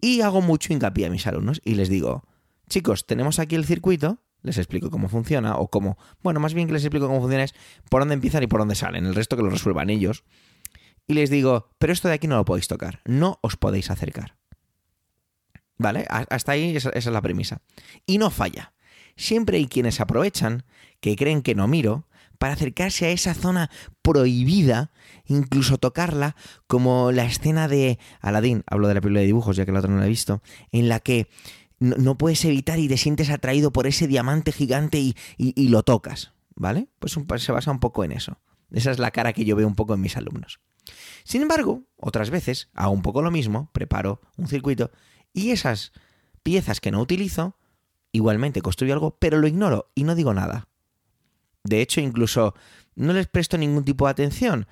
Y 0.00 0.20
hago 0.20 0.40
mucho 0.40 0.72
hincapié 0.72 1.06
a 1.06 1.10
mis 1.10 1.26
alumnos 1.26 1.60
y 1.64 1.74
les 1.74 1.88
digo, 1.88 2.22
chicos, 2.68 3.04
tenemos 3.04 3.40
aquí 3.40 3.56
el 3.56 3.64
circuito, 3.64 4.18
les 4.42 4.56
explico 4.56 4.88
cómo 4.88 5.08
funciona 5.08 5.56
o 5.56 5.66
cómo, 5.66 5.98
bueno, 6.22 6.38
más 6.38 6.54
bien 6.54 6.68
que 6.68 6.74
les 6.74 6.84
explico 6.84 7.08
cómo 7.08 7.22
funciona 7.22 7.42
es 7.42 7.56
por 7.90 8.02
dónde 8.02 8.14
empiezan 8.14 8.44
y 8.44 8.46
por 8.46 8.60
dónde 8.60 8.76
salen, 8.76 9.04
el 9.04 9.16
resto 9.16 9.36
que 9.36 9.42
lo 9.42 9.50
resuelvan 9.50 9.90
ellos. 9.90 10.22
Y 11.08 11.14
les 11.14 11.28
digo, 11.28 11.70
pero 11.78 11.92
esto 11.92 12.06
de 12.06 12.14
aquí 12.14 12.28
no 12.28 12.36
lo 12.36 12.44
podéis 12.44 12.68
tocar, 12.68 13.00
no 13.04 13.40
os 13.42 13.56
podéis 13.56 13.90
acercar. 13.90 14.36
¿Vale? 15.76 16.06
Hasta 16.08 16.52
ahí 16.52 16.76
esa, 16.76 16.90
esa 16.90 17.10
es 17.10 17.12
la 17.12 17.20
premisa. 17.20 17.62
Y 18.06 18.18
no 18.18 18.30
falla. 18.30 18.72
Siempre 19.16 19.58
hay 19.58 19.66
quienes 19.66 20.00
aprovechan, 20.00 20.64
que 21.00 21.16
creen 21.16 21.42
que 21.42 21.54
no 21.54 21.68
miro, 21.68 22.06
para 22.38 22.54
acercarse 22.54 23.06
a 23.06 23.10
esa 23.10 23.34
zona 23.34 23.70
prohibida, 24.02 24.90
incluso 25.26 25.78
tocarla, 25.78 26.34
como 26.66 27.12
la 27.12 27.24
escena 27.24 27.68
de 27.68 28.00
Aladdin, 28.20 28.64
hablo 28.66 28.88
de 28.88 28.94
la 28.94 29.00
película 29.00 29.20
de 29.20 29.26
dibujos 29.26 29.56
ya 29.56 29.64
que 29.64 29.70
la 29.70 29.78
otra 29.78 29.92
no 29.92 29.98
la 29.98 30.06
he 30.06 30.08
visto, 30.08 30.42
en 30.72 30.88
la 30.88 30.98
que 30.98 31.28
no, 31.78 32.16
puedes 32.16 32.44
evitar 32.44 32.78
y 32.78 32.88
te 32.88 32.96
sientes 32.96 33.30
atraído 33.30 33.72
por 33.72 33.86
ese 33.86 34.06
diamante 34.06 34.52
gigante 34.52 34.98
y, 34.98 35.14
lo 35.68 35.82
tocas, 35.82 36.32
¿vale? 36.54 36.88
Pues 36.98 37.16
se 37.38 37.52
basa 37.52 37.70
un 37.70 37.80
poco 37.80 38.04
en 38.04 38.12
eso. 38.12 38.38
Esa 38.70 38.90
es 38.90 38.98
la 38.98 39.10
cara 39.10 39.32
que 39.32 39.44
yo 39.44 39.56
veo 39.56 39.66
un 39.66 39.74
poco 39.74 39.94
en 39.94 40.00
mis 40.00 40.16
alumnos. 40.16 40.60
Sin 41.24 41.42
embargo, 41.42 41.82
otras 41.96 42.30
veces 42.30 42.70
hago 42.74 42.92
un 42.92 43.02
poco 43.02 43.22
lo 43.22 43.30
mismo, 43.30 43.70
preparo 43.72 44.20
un 44.36 44.48
circuito 44.48 44.90
y 45.32 45.50
esas 45.50 45.92
piezas 46.42 46.80
que 46.80 46.90
no 46.90 47.00
utilizo, 47.00 47.56
igualmente 48.12 48.62
construyo 48.62 48.94
algo, 48.94 49.16
pero 49.18 49.38
lo 49.38 49.46
ignoro 49.46 49.90
y 49.94 50.04
no 50.04 50.14
digo 50.14 50.34
nada. 50.34 50.68
De 51.64 51.80
hecho, 51.80 52.00
incluso 52.00 52.54
no 52.94 53.12
les 53.12 53.26
presto 53.26 53.58
ningún 53.58 53.84
tipo 53.84 54.06
de 54.06 54.12
atención. 54.12 54.66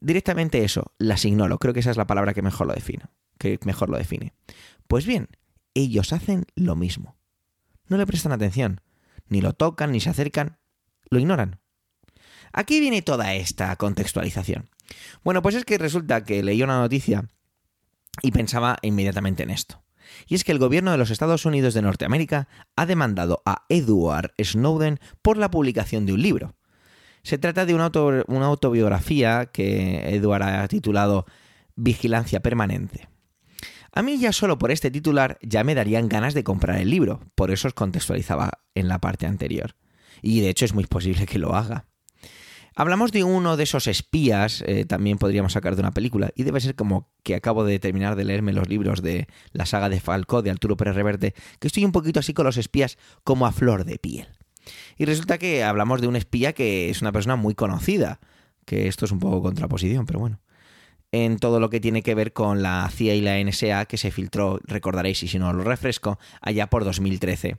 Directamente 0.00 0.64
eso, 0.64 0.92
las 0.98 1.24
ignoro. 1.24 1.58
Creo 1.58 1.74
que 1.74 1.80
esa 1.80 1.90
es 1.90 1.96
la 1.96 2.06
palabra 2.06 2.34
que 2.34 2.42
mejor 2.42 2.66
lo 2.66 2.74
define. 2.74 3.04
Que 3.38 3.58
mejor 3.64 3.88
lo 3.88 3.96
define. 3.96 4.32
Pues 4.86 5.06
bien, 5.06 5.28
ellos 5.74 6.12
hacen 6.12 6.46
lo 6.54 6.76
mismo. 6.76 7.16
No 7.88 7.96
le 7.96 8.06
prestan 8.06 8.32
atención, 8.32 8.80
ni 9.28 9.40
lo 9.40 9.52
tocan, 9.52 9.92
ni 9.92 10.00
se 10.00 10.10
acercan, 10.10 10.58
lo 11.10 11.18
ignoran. 11.18 11.60
Aquí 12.52 12.80
viene 12.80 13.02
toda 13.02 13.34
esta 13.34 13.74
contextualización. 13.76 14.70
Bueno, 15.22 15.42
pues 15.42 15.54
es 15.54 15.64
que 15.64 15.78
resulta 15.78 16.24
que 16.24 16.42
leí 16.42 16.62
una 16.62 16.78
noticia 16.78 17.28
y 18.22 18.30
pensaba 18.30 18.78
inmediatamente 18.82 19.42
en 19.42 19.50
esto. 19.50 19.83
Y 20.26 20.34
es 20.34 20.44
que 20.44 20.52
el 20.52 20.58
gobierno 20.58 20.90
de 20.90 20.98
los 20.98 21.10
Estados 21.10 21.44
Unidos 21.44 21.74
de 21.74 21.82
Norteamérica 21.82 22.48
ha 22.76 22.86
demandado 22.86 23.42
a 23.44 23.64
Edward 23.68 24.32
Snowden 24.42 25.00
por 25.22 25.36
la 25.36 25.50
publicación 25.50 26.06
de 26.06 26.12
un 26.12 26.22
libro. 26.22 26.54
Se 27.22 27.38
trata 27.38 27.64
de 27.64 27.74
una, 27.74 27.90
autobiografía 28.44 29.46
que 29.46 30.14
Edward 30.14 30.42
ha 30.42 30.68
titulado 30.68 31.24
Vigilancia 31.74 32.40
Permanente. 32.40 33.08
A 33.92 34.02
mí 34.02 34.18
ya 34.18 34.32
solo 34.32 34.58
por 34.58 34.70
este 34.70 34.90
titular 34.90 35.38
ya 35.40 35.64
me 35.64 35.74
darían 35.74 36.08
ganas 36.08 36.34
de 36.34 36.44
comprar 36.44 36.78
el 36.78 36.90
libro, 36.90 37.20
por 37.34 37.50
eso 37.50 37.68
os 37.68 37.74
contextualizaba 37.74 38.50
en 38.74 38.88
la 38.88 38.98
parte 38.98 39.26
anterior. 39.26 39.76
Y 40.20 40.40
de 40.40 40.50
hecho 40.50 40.64
es 40.64 40.74
muy 40.74 40.84
posible 40.84 41.26
que 41.26 41.38
lo 41.38 41.54
haga. 41.54 41.86
Hablamos 42.76 43.12
de 43.12 43.22
uno 43.22 43.56
de 43.56 43.62
esos 43.62 43.86
espías, 43.86 44.64
eh, 44.66 44.84
también 44.84 45.18
podríamos 45.18 45.52
sacar 45.52 45.76
de 45.76 45.80
una 45.80 45.92
película, 45.92 46.32
y 46.34 46.42
debe 46.42 46.60
ser 46.60 46.74
como 46.74 47.08
que 47.22 47.36
acabo 47.36 47.64
de 47.64 47.78
terminar 47.78 48.16
de 48.16 48.24
leerme 48.24 48.52
los 48.52 48.68
libros 48.68 49.00
de 49.00 49.28
la 49.52 49.64
saga 49.64 49.88
de 49.88 50.00
Falco 50.00 50.42
de 50.42 50.50
Arturo 50.50 50.76
Pérez 50.76 50.96
Reverte, 50.96 51.34
que 51.60 51.68
estoy 51.68 51.84
un 51.84 51.92
poquito 51.92 52.20
así 52.20 52.34
con 52.34 52.46
los 52.46 52.56
espías 52.56 52.98
como 53.22 53.46
a 53.46 53.52
flor 53.52 53.84
de 53.84 53.98
piel. 53.98 54.26
Y 54.96 55.04
resulta 55.04 55.38
que 55.38 55.62
hablamos 55.62 56.00
de 56.00 56.08
un 56.08 56.16
espía 56.16 56.52
que 56.52 56.90
es 56.90 57.00
una 57.00 57.12
persona 57.12 57.36
muy 57.36 57.54
conocida, 57.54 58.18
que 58.64 58.88
esto 58.88 59.04
es 59.04 59.12
un 59.12 59.20
poco 59.20 59.42
contraposición, 59.42 60.06
pero 60.06 60.18
bueno 60.18 60.40
en 61.14 61.38
todo 61.38 61.60
lo 61.60 61.70
que 61.70 61.78
tiene 61.78 62.02
que 62.02 62.16
ver 62.16 62.32
con 62.32 62.60
la 62.60 62.90
CIA 62.92 63.14
y 63.14 63.20
la 63.20 63.38
NSA 63.38 63.86
que 63.86 63.98
se 63.98 64.10
filtró, 64.10 64.58
recordaréis 64.64 65.22
y 65.22 65.28
si 65.28 65.38
no 65.38 65.52
lo 65.52 65.62
refresco, 65.62 66.18
allá 66.40 66.68
por 66.68 66.84
2013. 66.84 67.58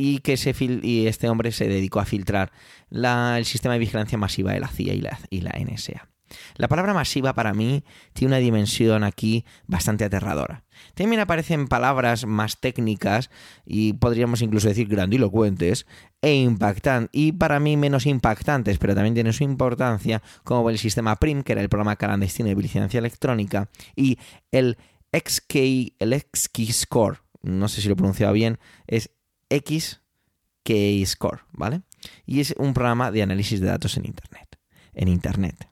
Y 0.00 0.18
que 0.18 0.34
este 0.34 1.28
hombre 1.28 1.50
se 1.50 1.66
dedicó 1.66 1.98
a 1.98 2.04
filtrar 2.04 2.52
el 2.92 3.44
sistema 3.44 3.74
de 3.74 3.80
vigilancia 3.80 4.16
masiva 4.16 4.52
de 4.52 4.60
la 4.60 4.68
CIA 4.68 4.94
y 4.94 5.40
la, 5.40 5.50
NSA. 5.58 6.08
La 6.56 6.68
palabra 6.68 6.94
masiva 6.94 7.32
para 7.32 7.52
mí 7.52 7.82
tiene 8.12 8.34
una 8.34 8.38
dimensión 8.38 9.02
aquí 9.02 9.44
bastante 9.66 10.04
aterradora. 10.04 10.62
También 10.94 11.20
aparecen 11.20 11.66
palabras 11.66 12.26
más 12.26 12.60
técnicas 12.60 13.28
y 13.66 13.94
podríamos 13.94 14.40
incluso 14.40 14.68
decir 14.68 14.86
grandilocuentes 14.86 15.86
e 16.22 16.34
impactantes, 16.34 17.10
y 17.12 17.32
para 17.32 17.58
mí 17.58 17.76
menos 17.76 18.06
impactantes, 18.06 18.78
pero 18.78 18.94
también 18.94 19.14
tienen 19.14 19.32
su 19.32 19.42
importancia, 19.42 20.22
como 20.44 20.70
el 20.70 20.78
sistema 20.78 21.16
PRIM, 21.16 21.42
que 21.42 21.52
era 21.52 21.60
el 21.60 21.68
programa 21.68 21.96
clandestino 21.96 22.50
de 22.50 22.54
vigilancia 22.54 22.98
electrónica, 22.98 23.68
y 23.96 24.18
el 24.52 24.76
XK, 25.12 25.54
el 25.98 26.12
XKey-Score, 26.12 27.18
no 27.42 27.68
sé 27.68 27.80
si 27.80 27.88
lo 27.88 27.96
pronunciaba 27.96 28.32
bien, 28.32 28.58
es 28.86 29.10
XKey-Score, 29.50 31.40
¿vale? 31.52 31.82
Y 32.26 32.40
es 32.40 32.54
un 32.58 32.74
programa 32.74 33.10
de 33.10 33.22
análisis 33.22 33.60
de 33.60 33.66
datos 33.66 33.96
en 33.96 34.06
Internet. 34.06 34.58
En 34.94 35.08
Internet. 35.08 35.68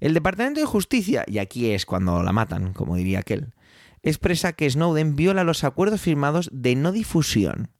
El 0.00 0.14
Departamento 0.14 0.60
de 0.60 0.66
Justicia, 0.66 1.24
y 1.28 1.38
aquí 1.38 1.70
es 1.70 1.86
cuando 1.86 2.22
la 2.22 2.32
matan, 2.32 2.72
como 2.72 2.96
diría 2.96 3.20
aquel, 3.20 3.54
expresa 4.02 4.52
que 4.52 4.68
Snowden 4.68 5.14
viola 5.14 5.44
los 5.44 5.64
acuerdos 5.64 6.00
firmados 6.00 6.50
de 6.52 6.74
no 6.74 6.90
difusión. 6.92 7.70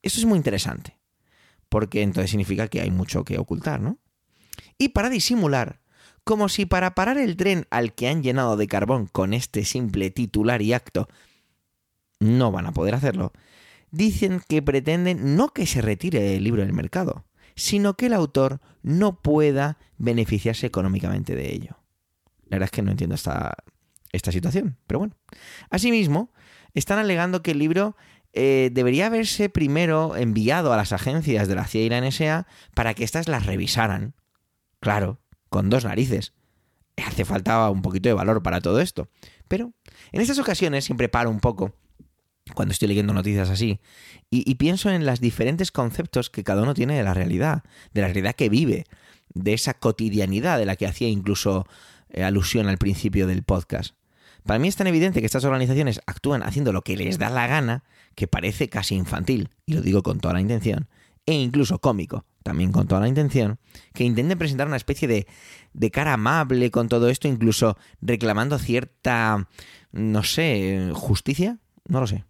Eso 0.00 0.18
es 0.18 0.26
muy 0.26 0.38
interesante, 0.38 0.96
porque 1.68 2.02
entonces 2.02 2.30
significa 2.30 2.68
que 2.68 2.80
hay 2.80 2.90
mucho 2.90 3.24
que 3.24 3.38
ocultar, 3.38 3.80
¿no? 3.80 3.98
Y 4.78 4.88
para 4.88 5.10
disimular, 5.10 5.80
como 6.24 6.48
si 6.48 6.66
para 6.66 6.94
parar 6.94 7.18
el 7.18 7.36
tren 7.36 7.66
al 7.70 7.94
que 7.94 8.08
han 8.08 8.22
llenado 8.22 8.56
de 8.56 8.66
carbón 8.66 9.06
con 9.06 9.34
este 9.34 9.64
simple 9.64 10.10
titular 10.10 10.62
y 10.62 10.72
acto, 10.72 11.08
no 12.18 12.50
van 12.50 12.66
a 12.66 12.72
poder 12.72 12.94
hacerlo, 12.94 13.32
dicen 13.92 14.42
que 14.48 14.62
pretenden 14.62 15.36
no 15.36 15.50
que 15.50 15.66
se 15.66 15.80
retire 15.80 16.34
el 16.34 16.42
libro 16.42 16.62
del 16.62 16.72
mercado, 16.72 17.24
sino 17.54 17.94
que 17.94 18.06
el 18.06 18.14
autor 18.14 18.60
no 18.82 19.20
pueda 19.20 19.78
beneficiarse 19.98 20.66
económicamente 20.66 21.36
de 21.36 21.52
ello. 21.52 21.78
La 22.46 22.56
verdad 22.56 22.64
es 22.66 22.70
que 22.72 22.82
no 22.82 22.90
entiendo 22.90 23.14
esta, 23.14 23.54
esta 24.10 24.32
situación, 24.32 24.76
pero 24.86 24.98
bueno. 24.98 25.14
Asimismo, 25.70 26.32
están 26.74 26.98
alegando 26.98 27.42
que 27.42 27.52
el 27.52 27.58
libro 27.58 27.96
eh, 28.32 28.70
debería 28.72 29.06
haberse 29.06 29.50
primero 29.50 30.16
enviado 30.16 30.72
a 30.72 30.76
las 30.76 30.92
agencias 30.92 31.46
de 31.46 31.54
la 31.54 31.66
CIA 31.66 31.82
y 31.82 31.88
la 31.90 32.00
NSA 32.00 32.46
para 32.74 32.94
que 32.94 33.04
éstas 33.04 33.28
las 33.28 33.46
revisaran. 33.46 34.14
Claro, 34.80 35.20
con 35.50 35.70
dos 35.70 35.84
narices. 35.84 36.32
Hace 36.96 37.24
falta 37.24 37.70
un 37.70 37.82
poquito 37.82 38.08
de 38.08 38.14
valor 38.14 38.42
para 38.42 38.60
todo 38.60 38.80
esto. 38.80 39.08
Pero 39.48 39.72
en 40.12 40.20
estas 40.20 40.38
ocasiones 40.38 40.84
siempre 40.84 41.08
paro 41.08 41.30
un 41.30 41.40
poco 41.40 41.74
cuando 42.54 42.72
estoy 42.72 42.88
leyendo 42.88 43.12
noticias 43.12 43.50
así, 43.50 43.80
y, 44.30 44.54
pienso 44.54 44.90
en 44.90 45.06
los 45.06 45.20
diferentes 45.20 45.70
conceptos 45.70 46.30
que 46.30 46.44
cada 46.44 46.62
uno 46.62 46.74
tiene 46.74 46.96
de 46.96 47.02
la 47.02 47.14
realidad, 47.14 47.62
de 47.92 48.00
la 48.00 48.08
realidad 48.08 48.34
que 48.34 48.48
vive, 48.48 48.84
de 49.34 49.52
esa 49.52 49.74
cotidianidad 49.74 50.58
de 50.58 50.66
la 50.66 50.76
que 50.76 50.86
hacía 50.86 51.08
incluso 51.08 51.66
eh, 52.10 52.24
alusión 52.24 52.68
al 52.68 52.78
principio 52.78 53.26
del 53.26 53.42
podcast. 53.42 53.94
Para 54.44 54.58
mí 54.58 54.68
es 54.68 54.76
tan 54.76 54.86
evidente 54.86 55.20
que 55.20 55.26
estas 55.26 55.44
organizaciones 55.44 56.00
actúan 56.06 56.42
haciendo 56.42 56.72
lo 56.72 56.82
que 56.82 56.96
les 56.96 57.18
da 57.18 57.30
la 57.30 57.46
gana, 57.46 57.84
que 58.14 58.26
parece 58.26 58.68
casi 58.68 58.94
infantil, 58.94 59.50
y 59.66 59.74
lo 59.74 59.82
digo 59.82 60.02
con 60.02 60.18
toda 60.18 60.34
la 60.34 60.40
intención, 60.40 60.88
e 61.26 61.34
incluso 61.34 61.78
cómico, 61.78 62.24
también 62.42 62.72
con 62.72 62.88
toda 62.88 63.02
la 63.02 63.08
intención, 63.08 63.58
que 63.94 64.04
intenten 64.04 64.38
presentar 64.38 64.66
una 64.66 64.76
especie 64.76 65.06
de, 65.06 65.26
de 65.72 65.90
cara 65.90 66.14
amable 66.14 66.70
con 66.70 66.88
todo 66.88 67.08
esto, 67.08 67.28
incluso 67.28 67.76
reclamando 68.00 68.58
cierta, 68.58 69.48
no 69.92 70.22
sé, 70.24 70.90
justicia, 70.92 71.58
no 71.86 72.00
lo 72.00 72.06
sé. 72.06 72.24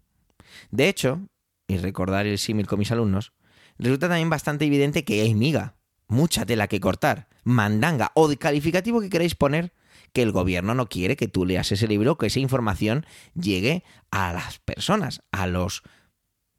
De 0.70 0.88
hecho, 0.88 1.28
y 1.66 1.78
recordar 1.78 2.26
el 2.26 2.38
símil 2.38 2.66
con 2.66 2.78
mis 2.78 2.92
alumnos, 2.92 3.32
resulta 3.78 4.08
también 4.08 4.30
bastante 4.30 4.64
evidente 4.64 5.04
que 5.04 5.22
hay 5.22 5.34
miga, 5.34 5.76
mucha 6.08 6.44
tela 6.46 6.68
que 6.68 6.80
cortar, 6.80 7.28
mandanga 7.44 8.12
o 8.14 8.28
de 8.28 8.36
calificativo 8.36 9.00
que 9.00 9.10
queréis 9.10 9.34
poner 9.34 9.72
que 10.12 10.22
el 10.22 10.32
gobierno 10.32 10.74
no 10.74 10.88
quiere 10.88 11.16
que 11.16 11.28
tú 11.28 11.46
leas 11.46 11.72
ese 11.72 11.88
libro, 11.88 12.18
que 12.18 12.26
esa 12.26 12.40
información 12.40 13.06
llegue 13.34 13.84
a 14.10 14.32
las 14.32 14.58
personas, 14.58 15.22
a 15.32 15.46
los 15.46 15.82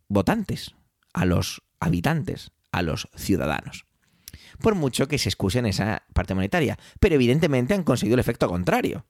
votantes, 0.08 0.76
a 1.14 1.26
los 1.26 1.62
habitantes, 1.80 2.52
a 2.72 2.82
los 2.82 3.08
ciudadanos. 3.16 3.86
Por 4.60 4.76
mucho 4.76 5.08
que 5.08 5.18
se 5.18 5.30
excusen 5.30 5.66
esa 5.66 6.04
parte 6.14 6.34
monetaria, 6.34 6.78
pero 7.00 7.16
evidentemente 7.16 7.74
han 7.74 7.84
conseguido 7.84 8.16
el 8.16 8.20
efecto 8.20 8.48
contrario. 8.48 9.06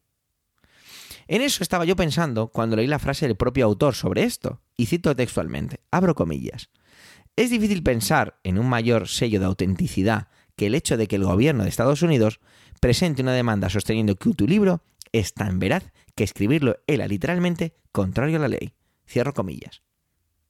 En 1.28 1.42
eso 1.42 1.64
estaba 1.64 1.86
yo 1.86 1.96
pensando 1.96 2.50
cuando 2.50 2.76
leí 2.76 2.88
la 2.88 3.00
frase 3.00 3.28
del 3.28 3.38
propio 3.38 3.66
autor 3.66 3.96
sobre 3.96 4.24
esto, 4.24 4.62
y 4.78 4.88
cito 4.88 5.16
textualmente, 5.16 5.82
abro 5.92 6.16
comillas. 6.16 6.70
Es 7.36 7.50
difícil 7.50 7.82
pensar 7.84 8.40
en 8.44 8.60
un 8.60 8.68
mayor 8.68 9.08
sello 9.08 9.40
de 9.40 9.46
autenticidad 9.46 10.28
que 10.56 10.68
el 10.68 10.76
hecho 10.76 10.98
de 10.98 11.08
que 11.08 11.16
el 11.16 11.26
gobierno 11.26 11.64
de 11.64 11.70
Estados 11.70 12.02
Unidos 12.02 12.40
presente 12.80 13.22
una 13.22 13.34
demanda 13.34 13.70
sosteniendo 13.70 14.16
que 14.16 14.34
tu 14.34 14.48
libro 14.48 14.84
es 15.12 15.34
tan 15.34 15.60
veraz 15.60 15.92
que 16.16 16.24
escribirlo 16.24 16.78
era 16.86 17.08
literalmente 17.08 17.76
contrario 17.92 18.38
a 18.38 18.42
la 18.42 18.48
ley. 18.50 18.74
Cierro 19.08 19.34
comillas. 19.34 19.82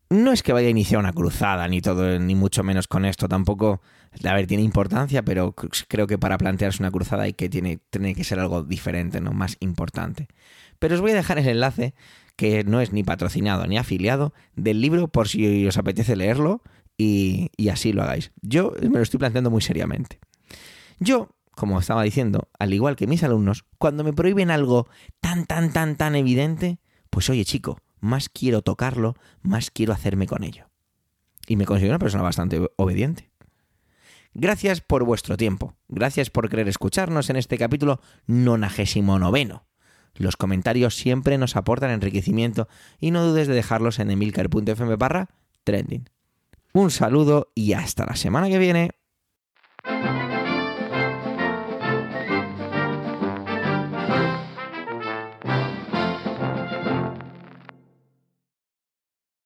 No 0.09 0.31
es 0.31 0.43
que 0.43 0.53
vaya 0.53 0.67
a 0.67 0.71
iniciar 0.71 0.99
una 0.99 1.13
cruzada, 1.13 1.67
ni 1.67 1.81
todo, 1.81 2.19
ni 2.19 2.35
mucho 2.35 2.63
menos 2.63 2.87
con 2.87 3.03
esto. 3.05 3.27
Tampoco, 3.27 3.81
a 4.23 4.33
ver, 4.35 4.45
tiene 4.45 4.61
importancia, 4.61 5.23
pero 5.23 5.55
creo 5.87 6.05
que 6.05 6.19
para 6.19 6.37
plantearse 6.37 6.83
una 6.83 6.91
cruzada 6.91 7.23
hay 7.23 7.33
que 7.33 7.49
tiene, 7.49 7.79
tiene 7.89 8.13
que 8.13 8.23
ser 8.23 8.39
algo 8.39 8.61
diferente, 8.63 9.21
¿no? 9.21 9.31
Más 9.31 9.57
importante. 9.59 10.27
Pero 10.77 10.95
os 10.95 11.01
voy 11.01 11.11
a 11.11 11.15
dejar 11.15 11.39
el 11.39 11.47
enlace, 11.47 11.95
que 12.35 12.63
no 12.63 12.81
es 12.81 12.91
ni 12.91 13.03
patrocinado 13.03 13.67
ni 13.67 13.77
afiliado, 13.77 14.33
del 14.55 14.81
libro 14.81 15.07
por 15.07 15.27
si 15.27 15.65
os 15.67 15.77
apetece 15.77 16.15
leerlo 16.15 16.61
y, 16.97 17.49
y 17.57 17.69
así 17.69 17.93
lo 17.93 18.03
hagáis. 18.03 18.31
Yo 18.41 18.73
me 18.81 18.97
lo 18.97 19.01
estoy 19.01 19.19
planteando 19.19 19.49
muy 19.49 19.61
seriamente. 19.61 20.19
Yo, 20.99 21.29
como 21.51 21.79
estaba 21.79 22.03
diciendo, 22.03 22.49
al 22.59 22.73
igual 22.73 22.95
que 22.95 23.07
mis 23.07 23.23
alumnos, 23.23 23.65
cuando 23.77 24.03
me 24.03 24.13
prohíben 24.13 24.51
algo 24.51 24.87
tan, 25.21 25.45
tan, 25.45 25.71
tan, 25.71 25.95
tan 25.95 26.15
evidente, 26.15 26.79
pues 27.09 27.29
oye 27.29 27.45
chico, 27.45 27.79
más 27.99 28.29
quiero 28.29 28.61
tocarlo, 28.61 29.15
más 29.41 29.71
quiero 29.71 29.93
hacerme 29.93 30.27
con 30.27 30.43
ello. 30.43 30.69
Y 31.47 31.55
me 31.55 31.65
considero 31.65 31.93
una 31.93 31.99
persona 31.99 32.23
bastante 32.23 32.61
obediente. 32.77 33.31
Gracias 34.33 34.81
por 34.81 35.03
vuestro 35.03 35.37
tiempo. 35.37 35.75
Gracias 35.87 36.29
por 36.29 36.49
querer 36.49 36.67
escucharnos 36.67 37.29
en 37.29 37.35
este 37.35 37.57
capítulo 37.57 38.01
nonagésimo 38.25 39.19
noveno. 39.19 39.65
Los 40.15 40.37
comentarios 40.37 40.95
siempre 40.95 41.37
nos 41.37 41.55
aportan 41.55 41.91
enriquecimiento 41.91 42.67
y 42.99 43.11
no 43.11 43.23
dudes 43.23 43.47
de 43.47 43.55
dejarlos 43.55 43.99
en 43.99 44.11
emilcar.fm 44.11 44.95
barra 44.95 45.29
trending. 45.63 46.09
Un 46.73 46.91
saludo 46.91 47.51
y 47.55 47.73
hasta 47.73 48.05
la 48.05 48.15
semana 48.15 48.49
que 48.49 48.59
viene. 48.59 48.91